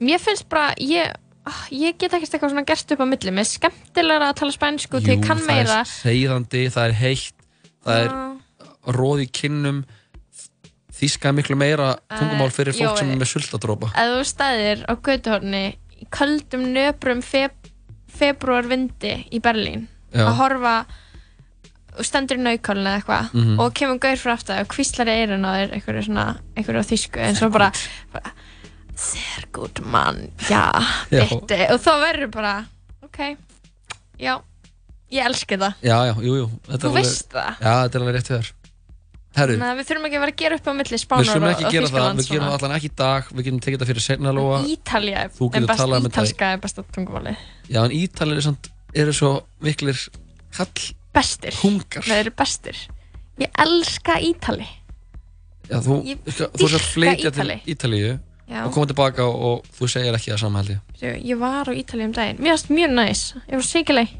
[0.00, 1.14] Mér finnst bara, ég
[1.48, 3.32] ah, ég get ekkert eitthvað svona gert upp á milli.
[3.34, 5.78] Mér er skemmtilega að tala spænsku til ég kann það meira.
[5.82, 7.46] er seiðandi, það er heitt
[7.84, 9.80] það er róð í kinnum.
[10.98, 14.80] Þíska er miklu meira tungumál fyrir Eh, fólk sem er með sultadrópa ef þú stæðir
[14.90, 15.64] á götuhorni
[16.02, 17.52] í köldum nöprum feb
[18.18, 20.24] februarvindi í Berlín Já.
[20.26, 20.72] að horfa
[21.98, 23.58] og stendur í naukálinu eða eitthvað Mhm.
[23.60, 26.26] og kemur gaur frá aftur og kvíslar í eirun á þér einhverju svona,
[26.56, 27.70] einhverju á þýsku eins og bara,
[28.12, 28.32] bara
[28.98, 30.64] sehr gut mann, já,
[31.14, 31.24] Já.
[31.30, 32.54] bitti og þá verður bara,
[33.06, 33.20] ok.
[34.18, 34.34] Já,
[35.14, 35.74] ég elski það.
[35.86, 37.50] Já, já, jú, jú þetta Þú er alveg- veist það.
[37.62, 38.54] Já, þetta er alveg rétt hjá þér.
[39.38, 41.26] Herru, Þannig að við þurfum ekki að vera að gera upp á milli við Spánar
[41.28, 41.92] skulum og, ekki og gera það.
[41.92, 44.56] Þýskalands við gerum það allan ekki í dag, við getum tekið þetta fyrir seinna lóa.
[44.72, 47.34] Ítalja Þú er getur best, talað með ítalska er besta tungumáli
[47.68, 48.70] Já, en Ítalir er samt,
[49.04, 49.30] eru svo
[49.62, 50.00] miklir
[50.56, 51.54] kall bestir.
[51.62, 52.02] Hungar.
[52.08, 52.80] Það eru bestir.
[53.38, 54.66] Ég elska Ítali.
[55.68, 57.58] Já, þú, Ég sko, þú sért dýrka flytja til Ítali.
[57.76, 58.18] Ítalíu
[58.48, 58.62] Já.
[58.64, 61.18] og koma tilbaka og, og þú segir ekki það sama held ég.
[61.28, 62.40] Ég var á Ítali um daginn.
[62.40, 63.22] Mér finnst mjög næs.
[63.44, 64.14] Ég var sikileg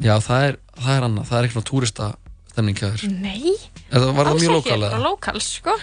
[0.00, 2.06] Já, það er, það er annað, það er eitthvað túrista
[2.48, 3.18] stemning hjá þér.
[3.20, 3.52] Nei.
[3.92, 5.02] Eða var það mjög lokal bara eða?
[5.04, 5.74] lokals sko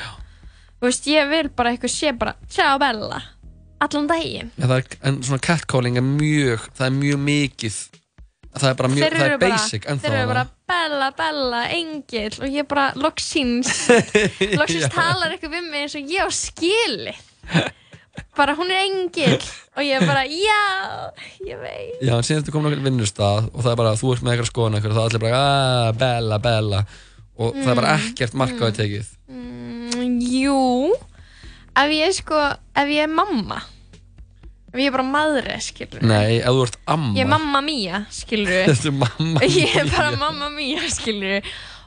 [0.77, 3.21] Þú veist, ég vil bara eitthvað sé bara Ciao Bella.
[3.81, 4.49] Allan daginn.
[4.57, 7.79] Já, það er, en svona catcalling er mjög, það er mjög mikið.
[8.57, 12.55] Það er bara mjög, það er basic bara, Þeir eru bara Bella, Bella, Engil Og
[12.57, 13.73] ég bara loksins.
[14.59, 14.89] Loksins Já.
[14.95, 17.13] talar eitthvað við mig eins og ég á skili
[18.37, 19.37] Bara hún er Engil
[19.77, 20.61] Og ég bara, já,
[21.45, 21.99] ég veit.
[22.01, 24.49] Já, en síðan þú komin okkur vinnustað og það er bara, þú ert með eitthvað
[24.49, 26.79] skoðan eitthvað og það er allir bara, aaa, Bella, Bella.
[27.37, 29.11] Og það er bara Mm, ekkert markaði tekið.
[29.29, 30.57] Mm, Jú.
[31.77, 32.39] Ef ég sko,
[32.73, 33.59] ef ég er mamma.
[34.73, 37.13] Ef ég er bara maðri, skilur Nei, ef þú ert amma.
[37.17, 41.37] Ég er mamma mía, skilur Þetta er mamma Ég er bara mamma mía, skilur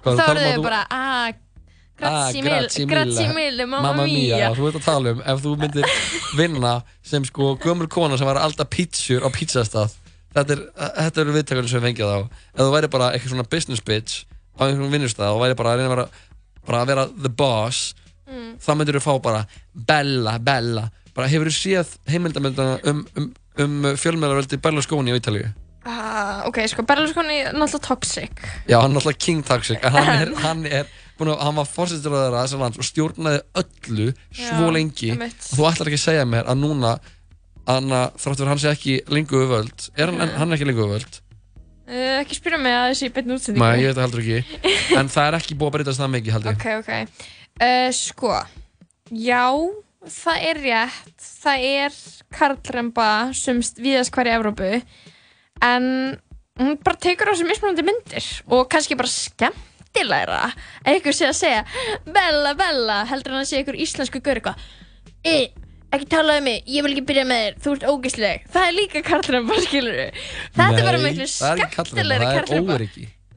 [0.00, 0.80] Hvað, Og þá eru þau bara
[2.02, 5.54] Ah, Ah, grazie mille Grazie mille, mamma mia Þú veit að tala um, ef þú
[5.60, 5.86] myndir
[6.40, 9.96] vinna sem sko gömur kona sem var að alda pítsur á pítsastað
[10.30, 10.60] Þetta er,
[10.96, 12.18] þetta eru viðtökunum sem við fengið á.
[12.54, 14.20] Ef þú væri bara eitthvað svona business bitch
[14.54, 16.04] á einhverjum vinnustað og væri bara að reyna að vera,
[16.68, 17.94] bara að vera the boss
[18.30, 18.52] Mm.
[18.62, 19.38] þá myndir þú fá bara
[19.74, 20.84] Bella, Bella.
[21.16, 23.24] Bara hefur þú séð heimildamöndana um, um,
[23.58, 25.48] um fjölmjölarveldi Berlusconi á Ítalíu?
[25.82, 28.30] Ah, Ok, sko, Berlusconi er náttúrulega toxic.
[28.70, 29.82] Já, hann er alltaf King Toxic.
[29.82, 30.86] Hann er, hann er
[31.20, 35.10] búin að, hann var fórsettur að þeirra þessar lands og stjórnaði öllu svo Já, lengi.
[35.14, 35.48] einmitt.
[35.50, 36.94] og þú ætlar ekki að segja mér að núna
[37.70, 41.20] hann að þráttur hann sé ekki lengu öföld er hann, hann er ekki lengu öföld
[41.20, 44.64] uh, Ekki spyrja mig að þessi beinn útsendingu Nei, ég veit það heldur ekki.
[45.00, 47.28] En það er ekki búið að breytast það mikið heldur Ok, ok.
[47.60, 48.34] Uh, Sko,
[49.10, 49.44] já
[50.08, 51.28] það er rétt.
[51.44, 51.96] Það er
[52.32, 54.70] karlremba sumst viðast hvar í Evrópu.
[55.64, 55.84] En
[56.60, 59.10] hún bara tekur á sig mismunandi myndir og kannski bara
[59.90, 60.52] skemmtilegra.
[60.84, 61.64] Að ykkur sé að segja
[62.06, 64.56] Bella, Bella, heldur hann að segja ykkur íslensku gaur eitthvað.
[65.24, 65.50] E,
[65.92, 68.76] ekki tala um mig, ég vil ekki byrja með þér þú ert ógeðsleg, það er
[68.76, 69.98] líka karlremba skilur
[70.54, 72.78] þetta er bara miklu ekki karlremba.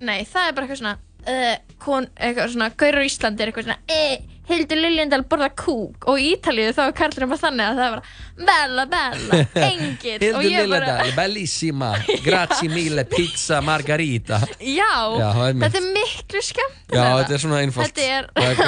[0.03, 0.95] Nei, það er bara eitthvað svona
[1.27, 4.15] uh, kon, eitthvað svona, Gaur á Íslandi er eitthvað svona eh,
[4.49, 7.93] Hildur Liljendal borða kúk og í Ítalíu þá er karlurinn bara þannig að það er
[7.93, 9.39] bara Bella, Bella,
[9.69, 10.15] engil.
[10.19, 11.91] Hildur Lilladal, bellissima.
[12.27, 14.41] Grazie mille, pizza margarita.
[14.59, 14.89] Já,
[15.19, 17.93] Já, er þetta er miklu skemmt Já, þetta er svona einfalt.
[17.93, 18.61] Þetta er- Það er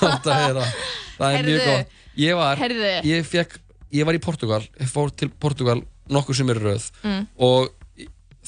[0.00, 0.66] gott, að heyra.
[1.20, 1.98] Það er mjög gott.
[2.20, 2.64] Ég var,
[3.06, 3.58] ég fekk,
[3.94, 7.26] ég var í Portugal fór til Portugal nokkuð sem er röð Mm.
[7.38, 7.70] Og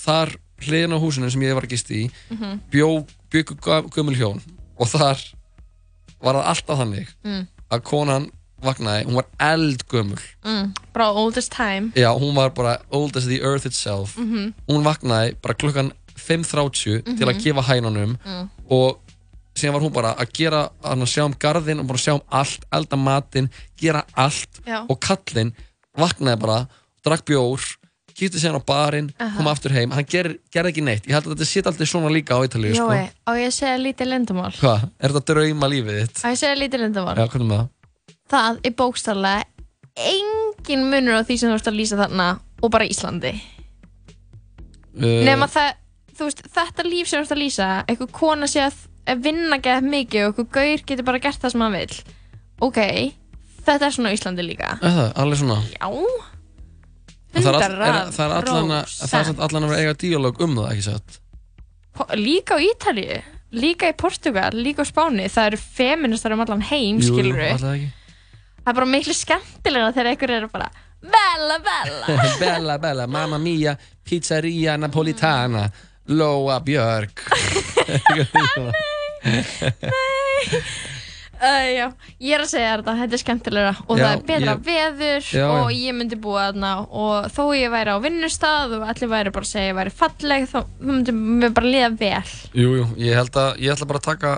[0.02, 0.32] þar
[0.62, 2.58] hliðin á húsinu sem ég var gist í Mhm.
[2.72, 2.88] bjó,
[3.30, 3.56] byggu
[3.94, 4.40] gömul hjón
[4.78, 5.18] Og þar
[6.22, 7.46] var það alltaf þannig Mm.
[7.72, 8.30] Að konan
[8.62, 13.40] vaknaði, hún var eldgömul mm, Bara oldest time Já, hún var bara old as the
[13.42, 14.52] earth itself Mhm.
[14.68, 17.42] Hún vaknaði bara klukkan 5.30 til að Mhm.
[17.42, 18.48] gefa hænunum Mm.
[18.70, 18.98] og
[19.54, 22.64] síðan var hún bara að gera að sjá um garðin og bara sjá um allt,
[22.72, 24.86] elda matinn gera allt Já.
[24.88, 25.52] og kallinn
[25.98, 26.68] vaknaði bara,
[27.04, 27.60] drakk bjór
[28.18, 29.92] kíkti sér á barinn, kom aftur heim.
[29.94, 32.74] Hann ger, gerði ekki neitt, ég held að þetta sé aldrei svona líka á Ítalíu
[32.76, 32.88] sko.
[32.92, 36.20] Jói, á ég að segja lítið lindamál hvað, er þetta drauma lífið þitt?
[36.22, 37.70] Á ég að segja lítið lindamál Já, hvernig með það?
[38.32, 39.44] Það er bókstallega
[40.08, 42.28] engin munur á því sem þú ert að lýsa þarna
[42.62, 43.32] og bara Íslandi.
[44.92, 45.70] Uh, Nefn að það,
[46.16, 49.84] þú veist, þetta líf sem þú ert að lýsa eitthvað kona sé að vinna gett
[49.84, 52.02] mikið og eitthvað gaur getur bara gert það sem hann vil
[52.62, 52.78] Ok,
[53.66, 54.76] þetta er svona Íslandi líka.
[54.86, 55.16] Er
[57.32, 60.34] það, er, all, er, það er allan að það er allan að vera eiga díalóg
[60.44, 61.08] um það, ekki satt?
[62.18, 63.16] Líka á Ítalíu,
[63.56, 67.74] líka í Portugal, líka á Spáni Það eru feministar um allan heim, skilur við alltaf
[67.76, 67.90] ekki.
[68.62, 70.68] Það er bara miklu skemmtilega þegar einhver eru bara
[71.02, 72.06] Bella, Bella.
[72.42, 73.72] Bella, bella, mamma mia,
[74.06, 75.62] pizzeria napolitana
[76.14, 77.16] Lóa Björk
[81.42, 81.86] uh, já,
[82.22, 85.26] Ég er að segja þetta, þetta er skemmtilega og Já, það er betra ég- veður
[85.34, 85.78] Já, og já.
[85.82, 89.52] ég myndi búa þarna og þó ég væri á vinnustað og allir væri bara að
[89.52, 92.32] segja ég væri falleg þá myndi mér bara liða vel
[92.62, 94.32] Jú, jú, ég held að ég ætla bara að taka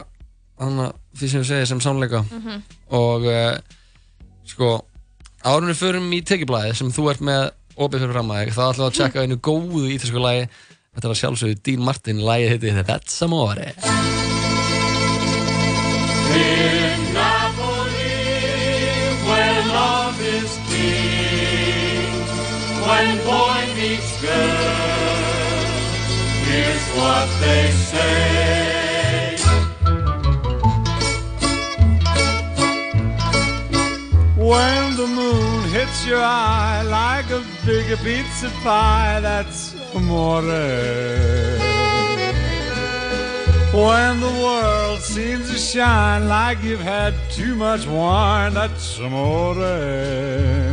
[0.64, 2.62] hana, því sem ég segi sem sannleika Mhm.
[2.94, 3.58] og uh,
[4.46, 4.84] sko
[5.44, 8.84] árunni förum í tekiblaði sem þú ert með opið fyrir fram að þig, þá ætlum
[8.84, 10.46] við að checka einu góðu ítalsku lagi
[10.94, 13.72] Þetta að sjálfsögðu Dean Martin, lagið heiti That's Amore
[26.46, 29.36] here's what they say.
[34.36, 40.42] When the moon hits your eye like a big pizza pie, that's amore.
[43.72, 50.63] When the world seems to shine like you've had too much wine, that's amore.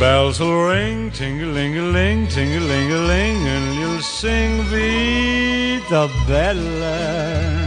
[0.00, 7.64] Bells will ring, ting-a-ling-a-ling, ting-a-ling-a-ling, and you'll sing Vita Bella.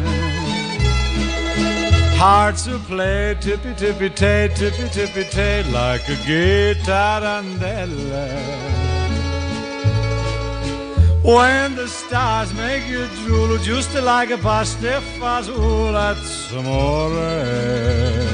[2.18, 8.28] Hearts will play tippy-tippy-tay, tippy-tippy-tay, like a gay tarantella.
[11.24, 18.27] When the stars make you drool just like a pasta fazool, that's amore.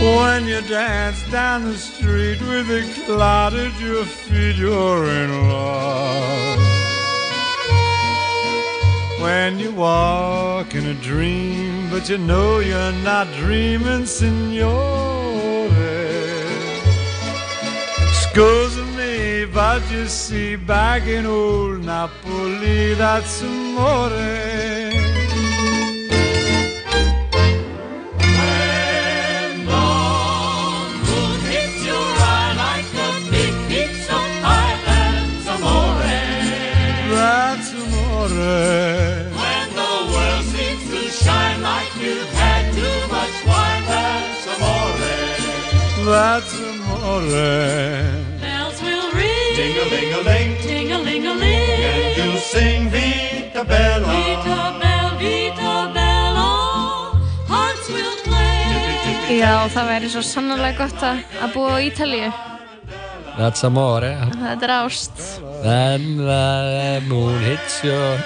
[0.00, 6.58] When you dance down the street with a cloud at your feet, you're in love.
[9.20, 15.68] When you walk in a dream, but you know you're not dreaming, signore.
[18.20, 24.87] Scusa me, but you see, back in old Napoli, that's amore.
[46.08, 47.44] That's amore.
[48.42, 49.52] Bells will ring.
[49.58, 50.50] Ding-a-ling-a-ling.
[50.62, 51.70] Ting-a-ling-a-ling.
[51.90, 54.08] And you'll sing Vita Bella.
[54.08, 56.48] Vita Bella, Vita Bella.
[57.52, 59.38] Hearts will play.
[59.42, 62.30] Já, það væri svo sannarlega gott að að búa á Ítalíu
[63.38, 65.20] That's Amore Þetta er ást
[65.62, 68.16] Then the moon hits your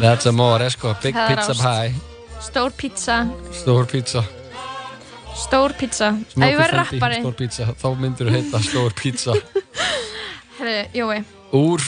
[0.00, 1.64] That's Amore, sko, big Það er pizza ást.
[1.66, 3.26] pie Stór pizza.
[3.52, 4.24] Stór pizza.
[5.34, 6.08] Stór pizza.
[6.08, 7.20] Ef ég Smoky verð Fendi, rappari.
[7.22, 9.34] Stór pizza, þá myndir þú heita Stór pizza.
[10.58, 11.18] Herru, Jói.
[11.58, 11.84] Úr,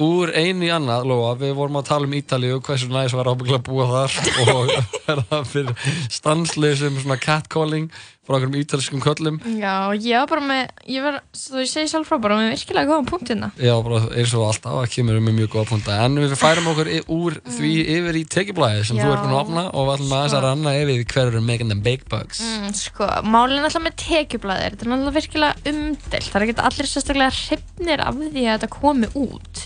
[0.00, 3.60] úr einu í annað, Lóa, við vorum að tala um Ítalíu hversu næs var ábygglega
[3.60, 4.16] að búa þar
[4.54, 4.72] og
[5.08, 7.90] verða fyrir stansleysum svona catcalling
[8.30, 9.40] frá einhverjum ítalskum köllum.
[9.58, 13.08] Já, ég var bara með Ég var, þú segi sjálf frá bara með virkilega góðan
[13.10, 16.34] punktina Já, bara eins og alltaf, það kemur um með mjög góða punta en við
[16.40, 19.04] færum okkur úr því yfir í tekiblæði sem Já.
[19.04, 20.42] þú ert búin að opna og við ætlum að Sko.
[20.46, 22.40] ranna yfir hver eru making them big bucks.
[22.46, 26.90] Mm, Sko, málinn alltaf með tekjublaðir Þetta er alltaf virkilega umdelt Það er ekki allir
[26.94, 29.64] sérstaklega hrifnir af því að þetta komi út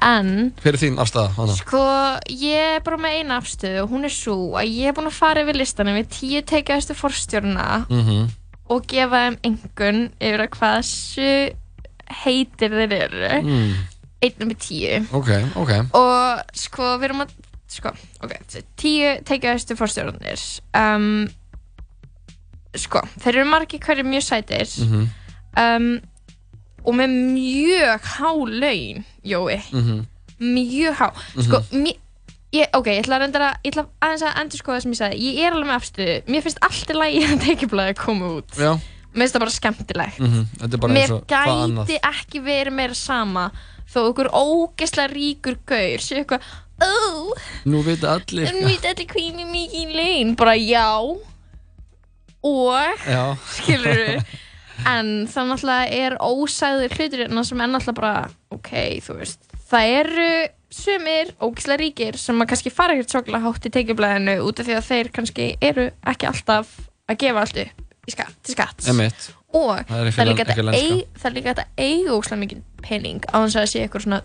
[0.00, 1.30] En Hver er þín afstæða?
[1.38, 1.54] Anna?
[1.58, 1.82] Sko,
[2.32, 5.18] ég er bara með eina afstöðu og hún er svo að ég er búin að
[5.18, 8.30] fara yfir listanum við tíu tekjaðustu forstjórna Mhm.
[8.70, 11.54] og gefa þeim engun yfir að hversu
[12.24, 13.74] heitir þeir eru Mm.
[14.22, 17.30] einn með tíu Ok, ok og sko, við erum að
[17.68, 17.92] sko,
[18.22, 18.32] ok,
[18.76, 21.28] tíu tekjaðustu forstjórnir um,
[22.74, 25.08] sko, þeir eru margir hverju mjög sætir Mhm.
[25.56, 26.00] um,
[26.84, 29.58] og með mjög há laun Jói.
[29.72, 30.06] Mhm.
[30.42, 31.08] mjög há.
[31.38, 31.82] Sko, Mhm.
[31.82, 31.96] mér,
[32.52, 34.92] ég, ok, ég ætla að reynda að, ég ætla aðeins að endur skoða það sem
[34.92, 38.26] ég sagði, ég er alveg með afstöðu, mér finnst allt í lagi að tekjublaði koma
[38.40, 38.72] út, Já,
[39.14, 40.18] mér finnst það bara skemmtilegt.
[40.18, 41.86] mhm, þetta er bara mér eins og hvað annað.
[41.86, 43.46] gæti ekki verið meira sama
[43.92, 46.40] þó okkur ógeðslega ríkur gaur sé eitthvað,
[46.82, 47.32] ó,
[47.66, 48.48] Nú vita allir.
[48.48, 50.88] En við allir kvími mikið laun, bara já.
[52.42, 52.98] Og
[53.46, 54.18] skilur
[54.88, 58.72] en það náttúrulega er ósæður hlutur hérna sem er náttúrulega bara ok,
[59.06, 60.30] þú veist, það eru
[60.72, 64.76] sumir ógislega ríkir sem að kannski fara ekkert svoklega hátt í tekjublaðinu út af því
[64.78, 66.74] að þeir kannski eru ekki alltaf
[67.08, 72.40] að gefa allt upp skatt, til skatt emitt og Það er líka að eiga ógislega
[72.40, 74.22] mikið pening á þess að sé eitthvað svona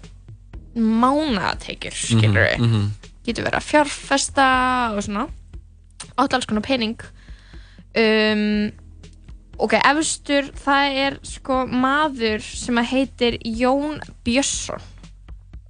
[0.77, 2.89] mánatekjur, skilur Mhm, mhm.
[3.25, 4.47] getur verið að fjárfesta
[4.95, 5.27] og svona.
[6.17, 6.99] Átt alls konar pening.
[7.97, 8.71] Um,
[9.59, 14.81] ok, efstur það er sko maður sem heitir Jón Björnsson.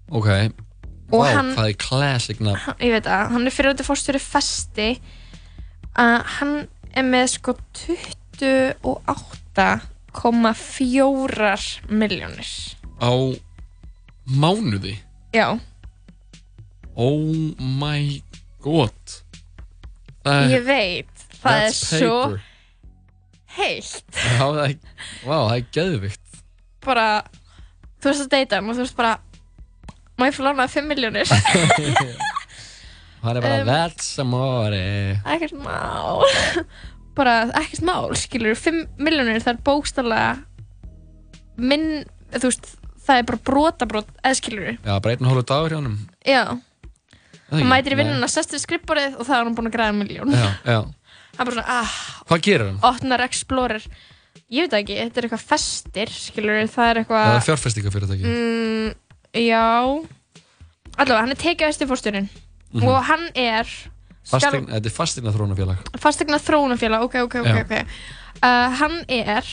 [0.10, 0.28] Ok,
[1.08, 2.74] Og Vá, hann- það er classic nafn.
[2.84, 4.90] Ég veit að hann er fyrir þetta fórstjóri festi.
[5.96, 7.54] Að hann er með sko
[10.58, 12.52] 28,4 miljónir
[13.02, 13.12] Á
[14.28, 14.98] mánuði?
[15.34, 15.60] Já,
[16.98, 17.22] Oh
[17.62, 18.22] my
[18.60, 18.92] god.
[20.26, 22.42] Það ég veit það er That's svo paper.
[23.58, 24.04] Heilt.
[24.16, 24.76] Já, það er,
[25.26, 26.42] wow, það er geðvikt.
[26.88, 27.08] Bara,
[28.02, 29.14] þú veist að deyta hann og þú veist bara
[30.18, 31.28] má ég fá lánað 5 miljónir
[33.18, 34.82] Það er bara Um, amore
[35.26, 36.22] ekkert mál.
[37.18, 40.30] Bara ekkert mál, skilur 5 miljónir það er bókstallega
[41.58, 42.06] minn,
[42.38, 42.70] þú veist
[43.08, 45.98] það er bara brotabrót, eða skilur Já, bara einn hálfu dagur hjá honum.
[46.28, 46.44] Já,
[47.48, 50.34] Það hann mætir í vinnuna sestur skrippborðið og það er hann búin að græða miljón
[50.36, 50.80] Já, já
[51.38, 51.96] hann bara svona, ah,
[52.30, 52.80] Hvað gerir hann?
[52.84, 53.84] opnar Explorer.
[54.50, 58.24] Ég veit það ekki, þetta er eitthvað festir skilur, það er Það eitthvað er fjárfestingafyrirtæki.
[58.32, 58.94] Mm,
[59.44, 59.64] já.
[60.98, 62.30] Allavega, hann er tekið eftir fórstjórin
[62.74, 62.84] Mhm.
[62.88, 63.68] og hann er
[64.28, 67.84] Fasteign, Þetta er fastegna þróunafélag fastegna þróunafélag, ok, ok, ok, okay.
[68.44, 69.46] Uh, hann er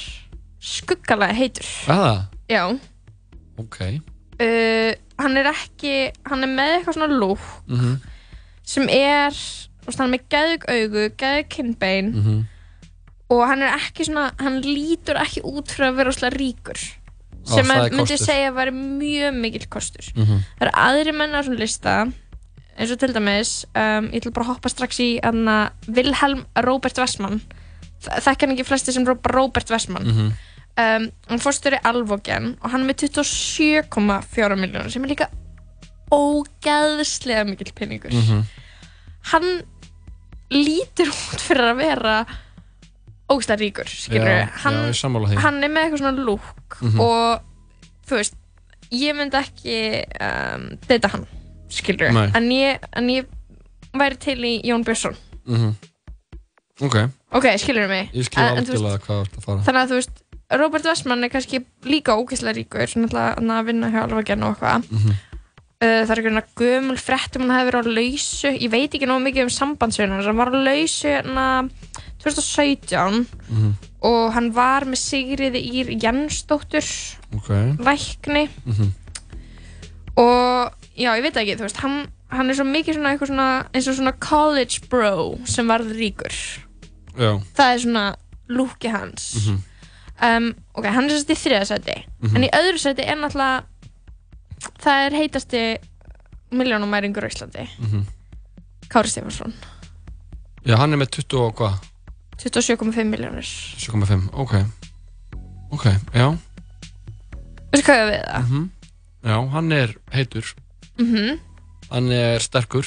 [0.61, 1.65] skuggalega heitur.
[1.87, 2.65] Aða, já.
[3.59, 3.79] Ok.
[4.41, 8.01] Uh, hann er ekki hann er með eitthvað svona lúk Mhm,
[8.65, 9.31] sem er
[9.87, 12.43] veist, hann er með gæðug augu, gæðug kinnbein mhm.
[13.35, 16.81] og hann er ekki svona hann lítur ekki út fyrir að vera óslega ríkur
[17.45, 20.39] Ó, sem að er myndi segja að vera mjög mikill kostur Mhm.
[20.59, 21.97] það eru aðri menn á svona lista
[22.79, 26.99] eins og til dæmis um, ég ætla bara að hoppa strax í anna, Vilhelm Robert
[26.99, 27.43] Westman
[28.05, 30.33] þekk hann ekki flesti sem Robert Westman Mhm.
[30.81, 35.29] um, hann fórstöri Alvogen og hann er með 27,4 miljónur sem er líka
[36.13, 38.43] ógeðslega mikill peningur Mhm.
[39.33, 39.63] hann
[40.51, 42.17] lítur út fyrir að vera
[43.31, 47.01] ógeðslega ríkur skilur Já, hann, já, hann er með eitthvað svona lúk Mhm.
[47.01, 47.41] og
[48.09, 48.35] þú veist
[48.93, 49.77] ég myndi ekki
[50.21, 51.25] um, deyta hann
[51.71, 53.27] skilur en ég, en ég
[53.95, 55.15] væri til í Jón Björnsson.
[55.47, 55.75] Mhm.
[56.83, 56.97] Ok,
[57.33, 58.11] ok, skilur mig.
[58.13, 59.61] Ég skil En- en þú veist, algjörlega hvað þú ert að fara.
[59.63, 60.23] Þannig að þú veist
[60.61, 64.91] Robert Westman er kannski líka ógeðslega ríkur svona að vinna hjá Alvagen og eitthvað.
[64.91, 65.11] Mhm.
[65.11, 65.34] uh,
[65.85, 69.25] það er einhverjum gömul frétt um hann hefði verið á lausu ég veit ekki nógu
[69.27, 71.47] mikið um sambandsögnar hann var á lausu hérna
[72.25, 73.73] 2017 Mhm.
[74.03, 76.87] og hann var með Sigriði Ír Jensdóttur
[77.37, 77.49] Ok
[77.85, 78.93] lækni Mhm.
[80.17, 83.89] og já, ég veit ekki, þú veist hann, hann er svo mikið svona svona eins
[83.91, 86.33] og svona college bro sem varð ríkur
[87.19, 88.05] Já það er svona
[88.49, 89.59] lúki hans Mhm.
[90.23, 92.37] um, ok, hann er sérst í þriðasæti Mhm.
[92.37, 93.65] en í öðru sæti er náttúrulega
[94.83, 95.63] það er heitasti
[96.55, 97.69] miljónumæringur á Íslandi.
[97.81, 98.05] Mhm.
[98.89, 99.55] Kári Stefansson
[100.65, 101.79] Já, hann er með 20 og hvað?
[102.39, 103.45] 27,5 miljónir
[103.79, 104.55] 7,5, ok.
[105.73, 105.85] Ok,
[106.15, 106.29] já.
[107.73, 108.43] Veistu hvað ég við það?
[108.49, 108.71] Mhm.
[109.25, 110.55] Já, hann er heitur.
[110.99, 111.41] Mm
[111.91, 112.87] Hann er sterkur.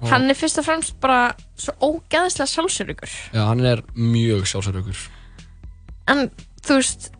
[0.00, 4.96] Og- hann er fyrst og fremst bara svo ógeðslega sjálfsörugur Já, hann er mjög sjálfsæraugur
[6.08, 6.30] en
[6.64, 7.10] þú veist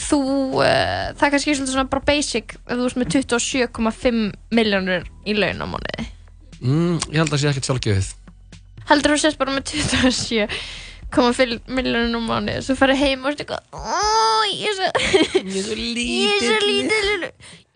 [0.00, 0.18] þú,
[0.58, 4.20] uh, það er kannski svolítið svona bara basic ef þú veist með 27,5
[4.58, 6.06] miljónir í laun á mánuði.
[6.64, 8.08] Mm, Ég held að það sé ekkert sjálfgefið.
[8.90, 13.62] Heldur þú sést bara með 27,5 miljónir á mánuði svo farið heim og stu eitthvað
[14.50, 14.88] ég er svo
[15.44, 15.74] ég er svo
[16.14, 17.24] ég er svo lítill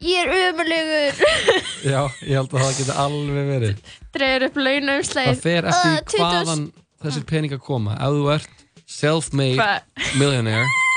[0.08, 1.22] ég er ömulegur
[1.92, 3.76] Já, ég held að það geti alveg verið.
[4.14, 6.66] Dregur upp launaumslæð Það fer eftir því hvaðan
[7.04, 7.94] þessir peningar koma.
[7.98, 9.70] Ef þú ert self-made
[10.18, 10.66] millionaire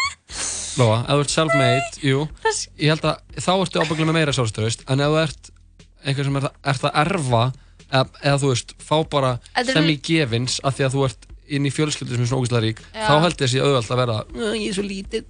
[0.80, 2.22] Lóa, ef þú ert self-made, jú
[2.80, 5.52] Ég held að þá ertu ábygglega með meira sjálfströðust En ef þú ert
[6.06, 7.42] einhver sem er ert að erfa
[7.92, 11.28] eða, eða þú veist, fá bara er- sem í gefins af því að þú ert
[11.52, 13.04] inn í fjölskyldu sem er svona ógæslega rík Já.
[13.10, 15.26] þá held ég að sé auðvelt að vera "Ö, ég er svo lítill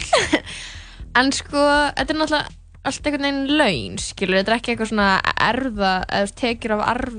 [1.19, 1.63] en sko,
[1.97, 5.07] þetta er náttúrulega allt einhvern veginn laun, skilur, þetta er ekki eitthvað svona
[5.49, 7.17] erða, eða tekjur af arf,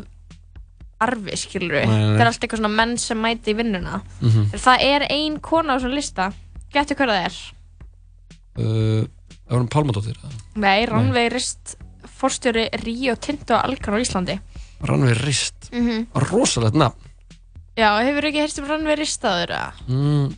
[1.02, 4.00] arfi, skilur, Nei, nei, þetta er allt eitthvað svona menn sem mæti í vinnuna.
[4.22, 4.48] Mhm.
[4.64, 6.30] Það er ein kona á svona lista,
[6.74, 7.36] getur hver það er?
[8.58, 9.04] Uh,
[9.48, 10.16] Það var um Pálmadóttir?
[10.60, 11.76] Nei, Rannveig Rist,
[12.20, 14.38] forstjóri Ríó Tinto Alkan á Íslandi.
[14.84, 16.98] Rannveig Rist Mm Rosalegt nafn
[17.76, 19.52] Já, hefur ekki heyrst um Rannveig Rist að?
[19.88, 20.32] mm,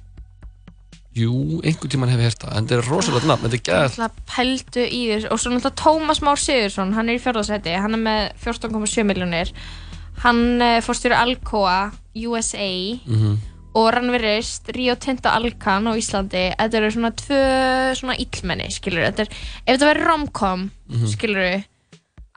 [1.14, 3.98] Jú, einhvern tímann hef ég heyrt það En þetta er rosalegt nafn, þetta er gæð
[4.02, 7.94] Náttúrulega pældu í þess og svo náttúrulega Tómas Már Sigursson hann er í fjórðarsæti, hann
[7.94, 9.52] er með 14,7 miljónir
[10.24, 11.76] hann uh, fórstjóri Alcoa
[12.14, 12.70] USA
[13.06, 13.38] Mhm.
[13.74, 17.40] Og Rannverist, Rio Tinto Alcan á Íslandi, þetta eru svona tvö
[17.98, 19.28] svona illmenni, skilur þetta er,
[19.66, 21.06] ef þetta verður romcom, Mhm.
[21.14, 21.64] skilur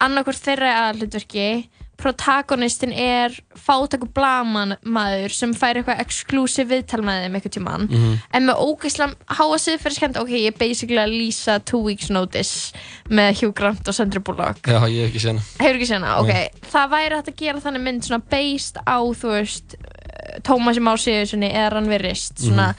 [0.02, 1.50] annarkvort þeirra aðhlutverki
[1.98, 8.20] protagonistin er fátakur blamaður sem fær eitthvað exclusive viðtal með þeim eitthvað tíman Mhm.
[8.38, 12.72] en með ógeðslega háa siðferðiskend ok, ég er basically að lýsa two weeks notice
[13.10, 16.20] með Hugh Grant og Sandra Bullock Já, ég hef ekki séð hana hefur ekki sena,
[16.22, 16.50] ok Nei.
[16.70, 19.76] það væri hægt að gera þannig mynd svona based á þú veist
[20.20, 22.70] eh, Tómasi Már Sigurssoni eða Rannverist svona,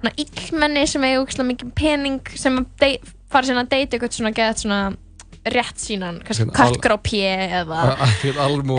[0.00, 2.60] svona illmenni sem eiga ógeðslega mikið pening sem
[3.30, 4.82] fara síðan að deyta eitthvað svona gett svona
[5.44, 7.80] rétt sínan, kannski Al- Kartgrá P eða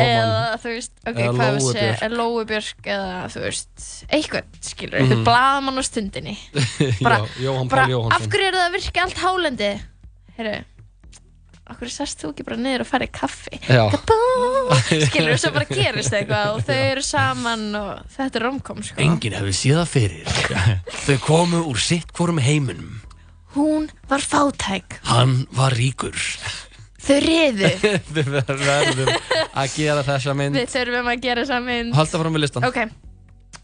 [0.01, 1.91] eða þú veist, ok, Eða hvað Lóu við segja?
[1.99, 2.15] Björk.
[2.17, 3.73] Lóu Björk eða þú veist,
[4.09, 5.03] eitthvað skilur, Mhm.
[5.05, 6.33] eitthvað blaðmann á stundinni.
[7.05, 9.69] Bara, Já, Jóhann bara Pál af hverju er það að virka allt hálendi
[10.39, 10.55] heyrðu
[11.73, 13.59] hverju sest þú ekki bara niður og farið kaffi?
[15.07, 18.99] Skilur, svo bara gerist eitthvað og þau eru saman og þetta er romkom sko.
[19.01, 20.29] Enginn hefði séð það fyrir.
[21.07, 23.01] Þau komu úr sitt hvorum heiminum.
[23.55, 24.99] hún var fátæk.
[25.07, 26.17] Hann var ríkur.
[27.05, 27.69] þau riðu
[28.15, 29.11] Við verðum
[29.55, 30.57] að gera þessa mynd.
[30.59, 31.95] Við þurfum að gera þessa mynd.
[31.95, 32.79] Halda fram með listan Ok,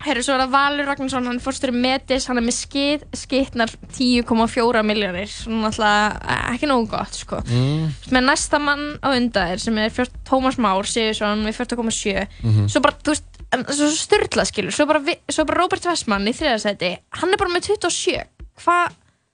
[0.06, 4.82] herru, svo er það Valur Ragnarsson, hann fórstur Metis, hann er með skit, skitnar 10,4
[4.88, 7.42] miljónir, svona alltaf ekki nógu gott, sko.
[7.46, 7.88] mm.
[8.16, 12.68] Með næsta mann á undan þér sem er fjört, Tómas Már Sigursson með 14,7, Mhm.
[12.70, 13.42] svo bara, þú veist,
[13.78, 15.00] svo styrla, skilur, svo bara,
[15.30, 18.24] svo bara Robert Westman í þriðarsæti, hann er bara með 27,
[18.64, 18.92] hvað,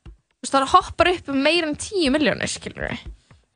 [0.07, 2.97] þú veist, það hoppar upp um meira en 10 miljónir, skilur,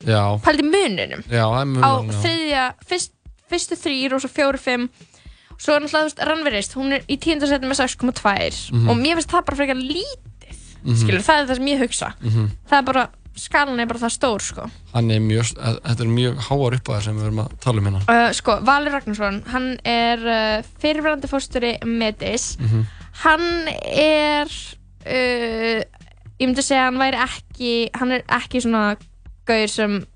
[0.02, 1.20] Já, pældi muninum.
[1.30, 1.92] Já, það er mjög á
[2.24, 3.12] þriðja, fyrst,
[3.52, 4.88] fyrstu þrýr og svo fjóru, fimm
[5.62, 8.88] svo er náttúrulega, þú veist, Rannverist hún er í tíundarsæti með 6,2 Mhm.
[8.90, 10.96] og mér finnst það bara frekar lítið Mhm.
[10.98, 12.48] skilur, það er það sem ég hugsa Mhm.
[12.68, 14.70] það er bara, skalan er bara það stór sko.
[14.92, 17.78] Hann er mjög, þetta er mjög háar upp að það sem við erum að tala
[17.78, 22.86] um hérna uh, sko, Valur Ragnarsson hann er uh, fyrirverandi fórstjóri Metis Mhm.
[23.22, 24.46] hann er
[25.06, 25.82] uh,
[26.40, 28.96] ég myndi segja hann væri ekki hann er ekki svona
[29.46, 30.06] gauður sem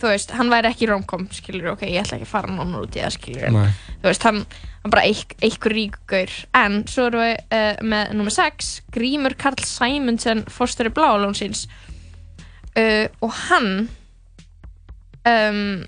[0.00, 2.96] þú veist, hann væri ekki romkom skilur, ok, ég ætla ekki að fara nánar út
[2.96, 3.66] í það skilur Nei.
[4.02, 4.46] þú veist, hann hann
[4.88, 10.92] bara einhver ríkur en svo erum við uh, með nummer 6 Grímur Karl Sæmundsen fórstöri
[10.96, 11.66] Bláalónsins.
[12.72, 13.72] Uh, og hann
[15.28, 15.82] um,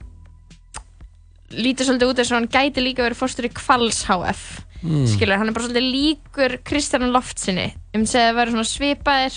[1.52, 4.44] lítur svolítið út eins og hann gæti líka verið fórstöri Kvals HF
[4.82, 5.06] Mm.
[5.06, 9.36] skilur, hann er bara svolítið líkur Kristján Loftsinni um að vera svona svipaðir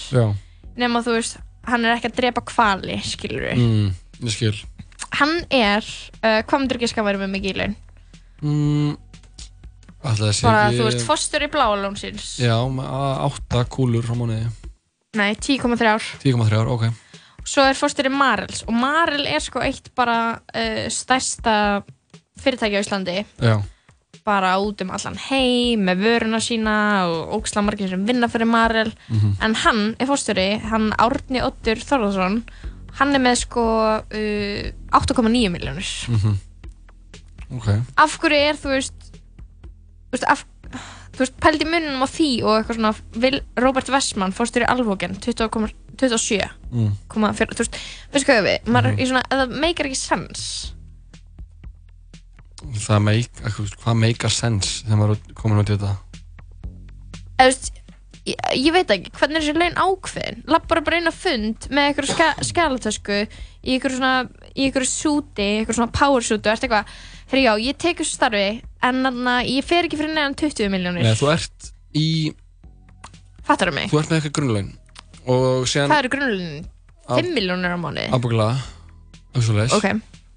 [0.73, 1.37] nema þú veist,
[1.69, 3.91] hann er ekki að drepa kvali skilur mm,
[4.25, 4.55] ég skil.
[5.19, 5.85] Hann er,
[6.23, 7.75] uh, hvað myndir ekki skafæri með mikið í laun?
[8.41, 8.95] mm,
[10.05, 12.55] bara, ekki þú veist, fórstöri Bláalónsins Já,
[13.25, 14.45] átta kúlur á mánuði.
[15.15, 16.89] Nei, 10,3 10,3 ár, ok.
[17.45, 18.63] Svo er fórstjóri Marels.
[18.65, 21.83] Og Marel er sko eitt bara uh, stærsta
[22.41, 23.19] fyrirtæki á Íslandi.
[23.37, 23.59] Já,
[24.25, 28.93] bara út um allan heim með vöruna sína og ógislega margir sem vinna fyrir Marel.
[29.09, 29.35] Mhm.
[29.41, 32.41] en hann er fórstjóri, hann Árni Oddur Þorðarsson
[32.99, 33.65] hann er með sko
[34.01, 36.41] uh, 8,9 miljónir mhm.
[37.55, 37.67] Ok.
[38.01, 39.04] Af hverju er þú veist
[40.15, 40.45] þú veist, af,
[41.15, 42.93] þú veist pældi munum á því og eitthvað svona
[43.25, 46.89] vil, Robert Westman fórstjóri Alvogen 20,- 27 Mm.
[47.11, 47.77] þú veist,
[48.11, 48.65] veistu hvað við?
[48.71, 50.47] Maður er í svona, það meikar ekki sens.
[52.85, 53.39] Það meik,
[53.83, 55.95] hvað meikar sens þegar maður komin út í þetta?
[57.35, 57.71] Eða þú veist
[58.25, 60.39] ég, ég veit ekki, hvernig er þessi laun ákveðin?
[60.49, 64.13] Lappar bara inn á fund með eitthvað ska, skalatösku í eitthvað svona
[64.55, 66.95] í eitthvað súti, eitthvað svona power súti og ert eitthvað,
[67.31, 68.47] herri já, ég tek þessu starfi
[68.85, 72.07] en þannig að ég fer ekki fyrir neðan 20 miljónir, Nei, þú ert í,
[73.45, 73.89] fattar það mig.
[73.91, 74.71] þú ert með eitthvað grunnlaun.
[75.25, 76.65] Og síðan hvað eru grunnlunin?
[77.09, 78.07] 5 miljónir á mánuði?
[78.13, 78.55] Ábúglega,
[79.35, 79.87] auðvitað Ok.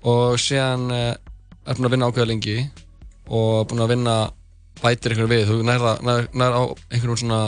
[0.08, 1.14] Og síðan uh,
[1.68, 2.58] er búin að vinna ákveða lengi
[3.28, 4.16] og búin að vinna
[4.78, 6.62] bætir einhverju við, þú nærða nær, nær á
[6.92, 7.40] einhverjum svona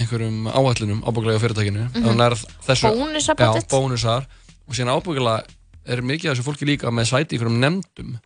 [0.00, 1.84] einhverjum áhællunum ábúglega á fyrirtækinu.
[1.92, 2.04] Mhm.
[2.04, 4.26] þú nærð þessu Bónusar Já, bónusar.
[4.68, 5.44] Og síðan ábúglega
[5.86, 8.18] er mikið af þessu fólki líka með sæti í einhverjum nefndum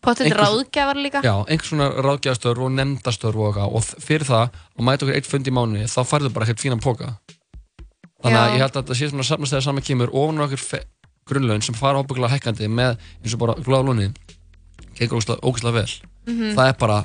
[0.00, 1.20] Einhvers- ráðgjafar líka.
[1.22, 3.74] Já, einhvers svona ráðgjafastörf og nefndastörf og eitthvað.
[3.76, 4.46] Og fyrir það
[4.78, 7.10] að mæta okkur eitt fund í mánuði þá færðu bara ekkert fínan póka
[8.22, 10.84] þannig að ég held að þetta sé svona safnast þegar saman kemur ofan okkur
[11.30, 14.08] grunnlaun sem fara ábygglega hækkandi með eins og bara gláðlunni
[14.98, 15.92] gengur ógeðslega- ógeðslega vel.
[16.26, 16.54] Mhm.
[16.56, 17.04] það er bara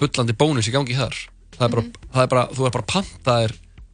[0.00, 1.14] bullandi bónus í gangi þar.
[1.54, 1.92] Það er bara, Mhm.
[2.14, 3.52] það er bara þú er bara pantaðir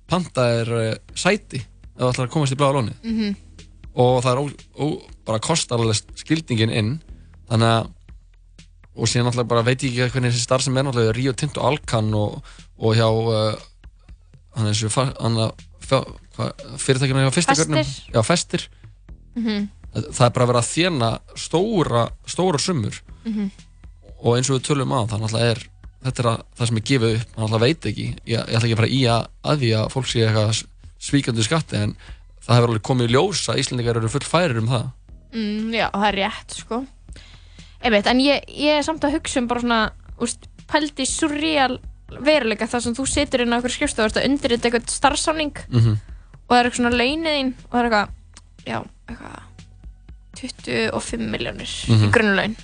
[0.09, 3.37] pantaðir uh, sæti ef þú ætlar að komast í bláða lóni Mhm.
[3.95, 4.45] og það er ó,
[4.81, 7.01] ó, bara kostar alveg skildingin inn.
[7.51, 7.91] Þannig að
[8.97, 11.61] og síðan náttúrulega bara veit ég ekki hvernig þessi starf sem er náttúrulega Rio Tinto
[11.67, 12.41] Alcan og,
[12.79, 13.57] og hjá uh,
[14.57, 15.53] hann er
[15.91, 16.05] fa-
[16.37, 17.67] hvað- fyrirtækinu hjá fyrsta Festir.
[17.67, 18.69] görnum já, festir
[19.37, 19.69] Mhm.
[19.95, 23.51] það er bara vera að þjena stóra, stóra summur Mhm.
[24.25, 25.61] og eins og við tölum á það náttúrulega er
[26.05, 28.67] þetta er að, það sem er gefið upp maður náttúrulega veit ekki, ég, ég ætla
[28.67, 30.65] ekki að fara í að, að því að fólk sé eitthvað
[31.01, 31.97] svíkandi skatti en
[32.41, 34.91] það hefur alveg komið í ljós að Íslandingar eru full færir um það
[35.31, 36.87] Mm, já, það er rétt, sko.
[37.83, 39.81] Einmitt, en ég, ég er samt að hugsa um bara svona,
[40.21, 41.79] úst, pældi surreal
[42.11, 45.95] veruleika þar sem þú situr inn á okkur skrifstofu og að undirrita eitthvað starfsáning Mhm.
[45.97, 48.09] og það er eitthvað svona launið þín og það er eitthvað,
[48.67, 48.79] já,
[49.09, 49.39] eitthvað
[50.41, 52.11] 25 miljónir í Mhm.
[52.13, 52.57] grunnlaun.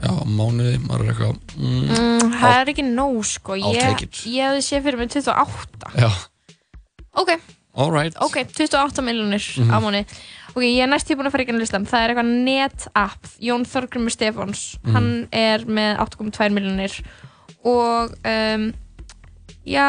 [0.00, 3.52] já, mánuði, maður er eitthvað mm, Mm, það er ekki nóg, sko.
[3.52, 5.90] Ég, ég hefði séð fyrir mig 28.
[5.96, 6.10] já,
[7.12, 7.30] Ok,
[7.74, 9.70] alright ok, 28 miljónir Mhm.
[9.70, 10.06] á mánu.
[10.50, 11.84] Ok, ég er næst tíbúin að fara ekki listan.
[11.86, 14.62] Það er eitthvað net-app, Jón Þorgrymur Stefáns.
[14.82, 14.92] Mhm.
[14.96, 16.96] Hann er með 8,2 miljónir
[17.64, 18.72] og um,
[19.68, 19.88] já,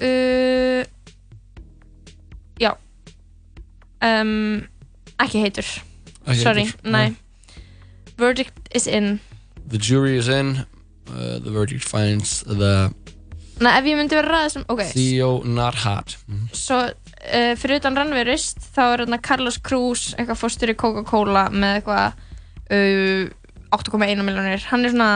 [0.00, 0.84] uh,
[2.62, 2.72] já,
[4.02, 4.62] um,
[5.18, 5.68] ekki heitur.
[6.28, 7.16] Ekki Sorry, heitur, nei.
[8.18, 9.20] Verdict is in.
[9.68, 10.64] the jury is in
[11.10, 12.90] uh, the verdict finds the
[13.60, 16.48] Nei, ef ég myndi vera ræðið sem, ok, Theo not hot Mhm.
[16.54, 16.78] svo
[17.18, 22.22] uh, fyrir utan rannverist þá er hérna Carlos Cruz eitthvað fórstur í Coca-Cola með eitthvað
[22.72, 23.28] uh,
[23.74, 25.10] 8,1 miljonir hann er svona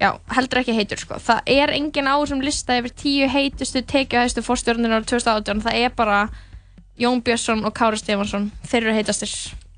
[0.00, 1.18] já, heldur ekki heitur sko.
[1.22, 5.94] Það er engin á þessum lista yfir tíu heitustu tekjuhæstu fórstjórnir ára 2018 það er
[5.96, 6.24] bara
[7.00, 9.32] Jón Björnsson og Kári Stefansson þeir eru heitastir.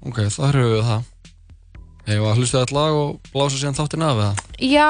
[0.04, 1.12] Ok, það höfum við það.
[2.06, 4.32] Ég var að hlusta þetta lag og blása síðan þáttinn af eða?
[4.62, 4.88] já,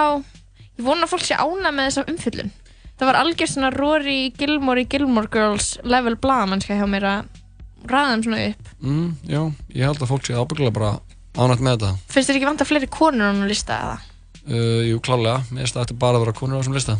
[0.77, 2.51] ég vona að fólk sé ána með þessa umfyllun
[2.97, 7.43] það var algjör svona Rory Gilmore í Gilmore Girls level blaðmannska hjá mér að
[7.87, 9.41] ræða þeim svona upp Mm, já,
[9.73, 10.91] ég held að fólk sé ábygglega bara
[11.37, 11.91] ánægt með þetta.
[12.13, 13.97] finnst þér ekki vant að fleiri konur á hann lista eða?
[14.47, 16.97] Uh, jú, klálega, mér finnst það ætti bara að vera konur á þessum lista.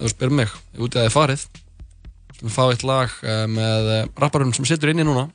[0.00, 1.44] Þú spyrir mig, ég út í að það er farið.
[2.40, 5.28] Við fá eitt lag uh, með uh, rapparinn sem situr inni núna.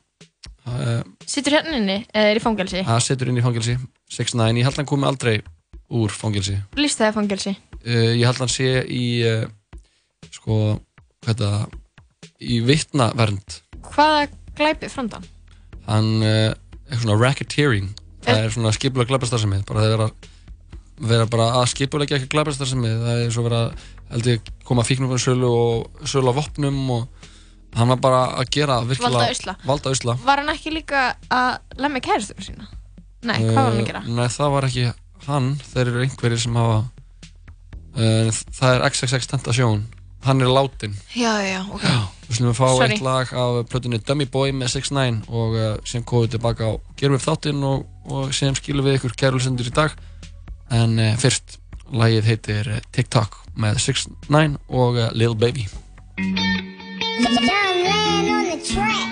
[0.66, 2.82] Uh, Sittur hérna inni eða er í fangelsi?
[2.86, 3.78] Það situr inni í fangelsi,
[4.12, 4.60] 6ix9ine.
[4.60, 5.34] Ég held að hann komi aldrei
[5.90, 6.58] úr fangelsi.
[6.78, 7.54] Lýst það í fangelsi?
[7.86, 9.06] Uh, ég held að hann sé í,
[10.32, 10.62] sko,
[11.24, 11.78] hvað það,
[12.42, 13.60] í vittnavernd.
[13.92, 14.26] Hvaða
[14.58, 15.30] glæpið framdann?
[15.88, 16.52] hann uh,
[16.90, 17.90] er svona racketeering
[18.22, 20.08] það er svona skipulega glæpastarsamið bara það vera,
[21.12, 23.62] vera bara að skipulega ekki glæpastarsamið það er svo vera
[24.12, 27.28] held ég koma fíknum sölu og sölu á vopnum og
[27.76, 30.16] hann var bara að gera virkilega Valda usla.
[30.22, 32.68] Var hann ekki líka að lemja kæristur sína?
[33.24, 34.02] Nei, hvað var hann að gera?
[34.06, 34.86] Nei það var ekki
[35.26, 36.78] hann þeir eru einhverjir sem hafa
[37.96, 39.82] uh, það er XXX Tentation
[40.26, 41.86] hann er látin Já, já, ok.
[42.28, 42.94] Við slumum að fá Sorry.
[42.94, 46.94] eitt lag af plötunni Dummy Boy með 6ix9ine og uh, síðan komum við tilbaka og
[47.00, 49.96] gerum við þáttinn og, og síðan skilum við ykkur kærlusendur í dag
[50.72, 51.58] en uh, fyrst
[51.92, 55.68] lagið heitir uh, TikTok með 6ix9ine og uh, Lil Baby
[57.22, 59.08] Young man on the track.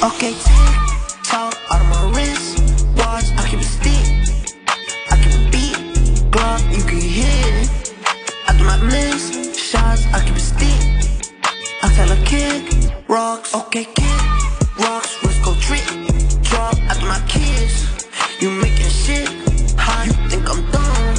[0.00, 0.32] Okay,
[6.30, 7.94] Glock, you can hear it.
[8.46, 10.04] I do not miss shots.
[10.12, 10.80] I keep a stick.
[11.82, 13.54] I tell her kick rocks.
[13.54, 14.20] Okay, kick
[14.78, 15.22] rocks.
[15.24, 15.86] Risk go trick,
[16.42, 16.74] Drop.
[16.74, 18.06] Do not kiss.
[18.40, 19.28] You making shit
[19.78, 20.06] hot.
[20.06, 21.14] You think I'm dumb?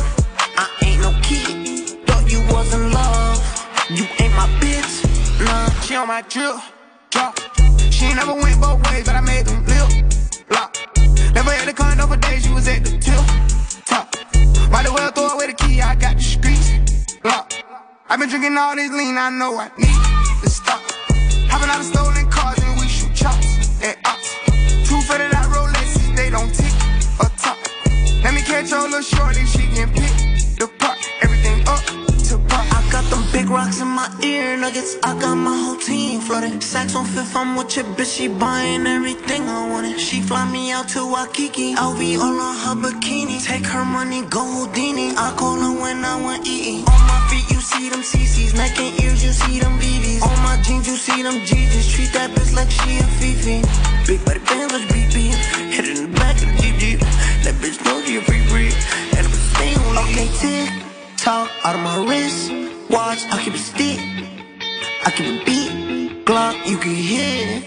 [0.57, 2.05] I ain't no kid.
[2.05, 3.37] Thought you was in love.
[3.89, 4.93] You ain't my bitch.
[5.43, 5.69] Nah.
[5.81, 6.55] She on my drip,
[7.09, 7.39] drop.
[7.89, 9.89] She never went both ways, but I made them lip
[10.51, 10.77] lock.
[11.33, 13.48] Never had the condo for days, she was at the tip top.
[14.71, 17.63] Might as well throw away the key, I got the streets locked.
[18.07, 20.79] I've been drinking all this lean, I know I need to stop.
[21.49, 24.29] Hopping out of stolen cars and we shoot chops at ops.
[24.87, 26.73] Two faded out Rolexes, they don't tick
[27.19, 27.57] or top.
[28.23, 30.13] Let me catch your little shorty, she can pick
[30.59, 30.99] the part.
[31.21, 31.98] Everything up
[33.01, 34.97] got them big rocks in my ear nuggets.
[35.03, 36.61] I got my whole team flooded.
[36.61, 38.17] Sacks on fifth, I'm with your bitch.
[38.17, 39.99] She buying everything I wanted.
[39.99, 41.75] She fly me out to Waikiki.
[41.75, 43.43] LV all on her bikini.
[43.43, 45.11] Take her money, go Houdini.
[45.15, 46.83] I call her when I want eating.
[46.93, 48.53] On my feet, you see them CCs.
[48.55, 50.21] Neck and ears, you see them BBs.
[50.23, 51.87] On my jeans, you see them Jesus.
[51.93, 53.57] Treat that bitch like she a Fifi.
[54.07, 55.35] Big body band, let's beat beat.
[55.75, 56.99] Hit it in the back of the Jeep Jeep.
[57.45, 58.71] That bitch know you free free.
[59.15, 62.78] And I'm staying on Okay, tick tock out of my wrist.
[62.89, 63.99] Watch, I keep it stick.
[65.05, 66.25] I keep it beat.
[66.25, 67.61] Glock, you can hear.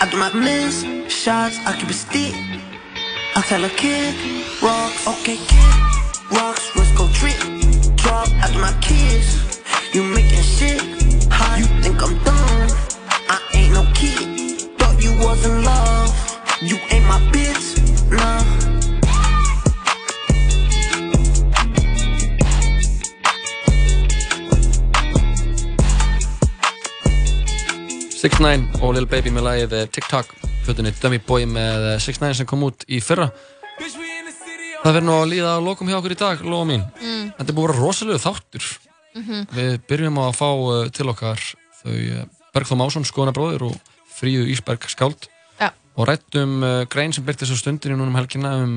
[0.00, 1.58] I do my miss shots.
[1.66, 2.34] I keep it stick.
[3.36, 4.14] I tell a kid,
[4.62, 7.36] rocks, okay, kid, rocks, let's go trip.
[7.96, 9.60] Drop after my kids.
[9.92, 10.80] You making shit
[11.30, 11.58] hot.
[11.58, 12.68] You think I'm dumb?
[13.28, 14.78] I ain't no kid.
[14.78, 15.97] Thought you was in love.
[28.18, 30.32] 6 9 og Lil Baby með lagið eh, TikTok
[30.66, 33.28] hlutinni Dummy Boy með eh, 6 9 sem kom út í fyrra
[34.78, 37.30] Það verður nú að líða að lokum hjá okkur í dag, lofa mín Mm.
[37.38, 38.68] Þetta er búið að vera rosalega þáttur
[39.18, 39.46] Mhm.
[39.50, 41.40] Við byrjum á að fá uh, til okkar
[41.80, 45.26] þau uh, Bergþór Másson, skoðanabróðir og Fríðu Ísberg skáld
[45.58, 45.72] Já.
[45.96, 46.60] og rættum
[46.92, 48.76] grein sem byrtist á stundinni núna um helgina um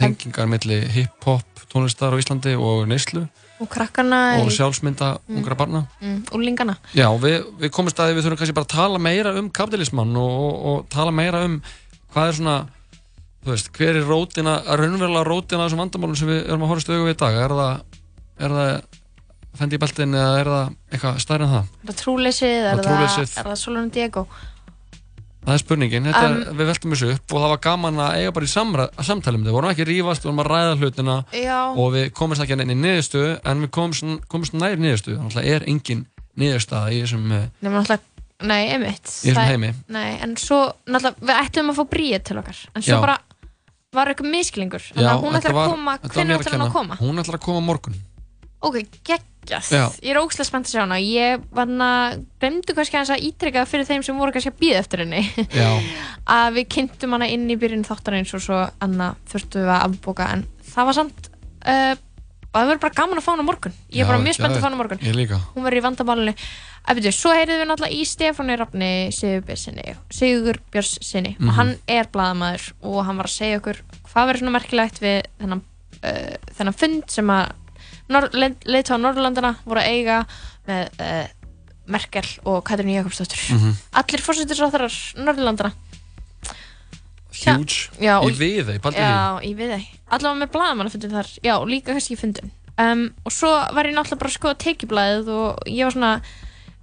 [0.00, 3.24] tengingar milli hip-hop tónlistar á Íslandi og neyslu
[3.62, 5.38] Og krakkana og sjálfsmynda Mm.
[5.38, 8.98] ungra barna mm, Úlingana Já, við, við komum staði, við þurfum kannski bara að tala
[9.02, 11.60] meira um kapitalismann og, og, og tala meira um
[12.12, 12.56] hvað er svona,
[13.46, 17.14] veist, hver er rótina, raunverulega rótina þessum vandamálum sem við erum að horfast auðvitað við
[17.14, 17.38] í dag.
[17.46, 18.00] Er það,
[18.42, 18.72] er það
[19.62, 21.70] fendi í beltin eða er það eitthvað stærri en það?
[21.82, 24.26] Er það trúleysið, er, Það það, er það Solon Diego
[25.42, 28.32] Það er spurningin, Þetta Um, við veltum þessu upp og það var gaman að eiga
[28.36, 29.48] bara í samtali um þetta.
[29.48, 31.58] Við vorum ekki að rífast, við vorum að ræða hlutina Já.
[31.74, 35.18] og við komumst ekki inn í niðurstöðu en við komumst, komumst nær niðurstöðu.
[35.18, 36.06] Þannig að er engin
[36.38, 37.98] niðurstaða í þessum eh,
[38.42, 39.68] Nei, einmitt Í Það- heimi.
[39.94, 40.56] Nei, en svo,
[40.90, 43.00] náttúrulega, við ættum að fá bríið til okkar En svo Já.
[43.04, 43.18] bara
[43.92, 46.96] var eitthvað miskilningur Þannig að hún ætlar að koma, hvernig ætlar hún að koma?
[47.02, 47.94] Hún ætlar að koma morgun.
[48.62, 48.78] Ok,
[49.42, 49.82] geggjast Já.
[50.02, 50.98] Ég er ógæslega spennt að sjá hana.
[51.02, 51.42] Ég
[52.42, 55.22] glemdu kannski að ítreka fyrir þeim sem voru kannski að býða eftir henni.
[56.38, 60.28] Að við kynntum hana inn í byrjun þáttarins og svo Anna þurftum við að afbóka
[60.36, 61.30] en það var samt
[61.66, 61.94] uh,
[62.52, 63.72] það verður bara gaman að fá hana morgun.
[63.90, 65.02] Ég er bara mjög spennt að fá hana morgun.
[65.56, 65.84] hún verður í
[66.98, 71.48] byrju, svo heyrðum við náttúrulega í Stefáni Rafni Sigurbjörnsinni Sigurbjörnsinni Mhm.
[71.48, 73.78] og hann er blaðamaður og hann var að segja okkur
[74.10, 75.62] hvað verður svona merkilegt við þennan,
[76.02, 77.52] uh, þennan fund sem að
[78.12, 80.18] leiðtóða Norrlandana voru að eiga
[80.68, 81.24] með uh,
[81.92, 83.72] Merkel og Katrín Jakobsdóttur Mhm.
[84.02, 85.72] allir fórsettisráþarar Norrlandana
[87.32, 87.88] Huge.
[87.98, 88.34] Já, í
[88.84, 89.06] paldið því.
[89.08, 93.48] Já, í Viðey Allavega með blaðamannafundin þar Já, líka kannski í fundin um, Og svo
[93.72, 96.12] var ég náttúrulega bara að skoða tekjublaðið og ég var svona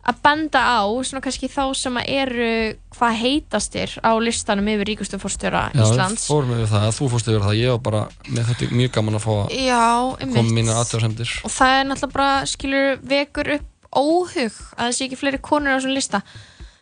[0.10, 2.50] að benda á svona kannski þá sem að eru
[2.98, 6.26] hvað heitastir á listanum yfir ríkustu fórstjóra Já, Íslands.
[6.26, 9.20] við fórum yfir það, þú fórst yfir það, ég var bara með þetta mjög gaman
[9.20, 9.84] að fá að Já,
[10.26, 11.34] koma mínu aðtjóðsendir.
[11.46, 15.74] og það er náttúrulega bara, skilur, vekur upp óhug að það sé ekki fleiri konur
[15.74, 16.20] á þessum lista.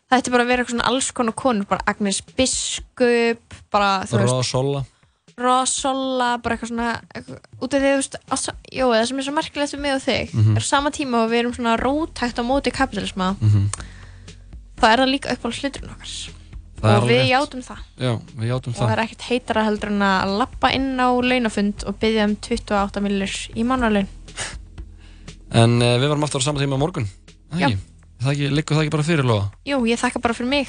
[0.08, 4.54] Það ætti bara að vera svona alls konar konur, bara Agnes Biskup bara, þú veist,
[5.38, 6.94] Rosolla, bara eitthvað svona
[7.62, 8.16] út af því, þú veist,
[8.74, 10.56] jó, það sem er svo merkilegt við mig og þig, Mhm.
[10.58, 13.70] er á sama tíma og við erum svona rótækt á móti kapitalisma Mhm.
[14.82, 16.32] það er það líka uppáhalds hluturinn okkar
[16.82, 17.30] Það er og við rétt.
[17.30, 18.92] játum það Já, við játum og það það.
[18.98, 23.50] er ekkert heitara heldur en að lappa inn á launafund og byggja um 28 millir
[23.56, 24.08] í mannalaun
[25.52, 27.08] En uh, við varum aftur á sama tíma á morgun.
[27.54, 27.78] Það ekki?
[28.22, 29.52] Það ekki, liggur það ekki bara fyrir loða?
[29.66, 30.68] Jú, ég þakka bara fyrir mig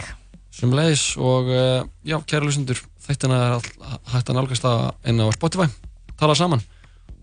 [0.59, 4.80] Sem leiðis og uh, já, kæra lusendur, þættina er all, hægt að nálgast það
[5.12, 5.68] inn á Spotify,
[6.18, 6.64] tala saman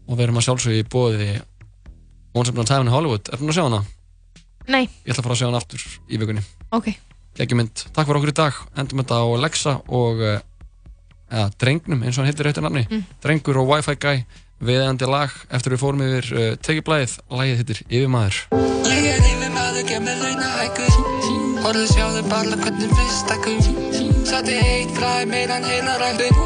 [0.05, 1.27] og við erum að sjálfsögja í bóði
[2.35, 3.27] Once Upon a Time in Hollywood.
[3.31, 3.81] Er hún að sjá hana?
[4.71, 6.43] Nei, Ég ætla að fara að sjá hana aftur í vikunni.
[6.75, 6.89] ok,
[7.35, 7.83] Geggjumynd.
[7.91, 8.57] Takk fyrir okkur í dag.
[8.79, 10.37] Endum þetta á Lexa og uh,
[11.27, 12.85] eða, Drengnum, eins og hann heitir réttur nafni.
[12.87, 13.03] Mm.
[13.23, 14.21] Drengur og Wi-Fi Guy.
[14.63, 17.15] Viðeigandi lag eftir við fórum yfir uh, tekjublæðið.
[17.35, 18.37] Lagið heitir Yfirmaður.
[18.87, 20.93] Ég er yfir maður, gef mér launa hækkur
[21.65, 23.59] Horfðu sjáðu bara hvernig við stakkum
[24.25, 26.39] Sætti eitt fræ meðan heila rættur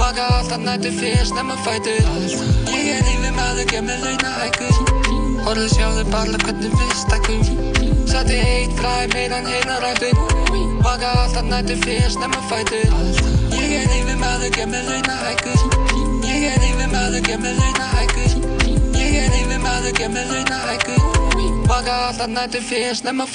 [0.00, 2.08] Vaka alltaf nættur fyrir snemma fætur.
[2.72, 4.80] Ég er yfir maður, gef mér launa hækkur
[5.44, 7.44] Horfðu sjáðu bara hvernig við stakkum
[8.08, 10.16] Sætti eitt fræ meðan heila rættur
[10.82, 12.96] Vaka alltaf nættur fyrir snemma fætur.
[13.52, 15.81] Ég er yfir maður, gef mér
[16.32, 18.30] launa hækkur Ég er yfir maður, gef mér launa hækkur
[18.96, 21.00] Ég er yfir maður, gef mér launa hækkur
[21.68, 23.26] Vaka alltaf nættur fyrir snemma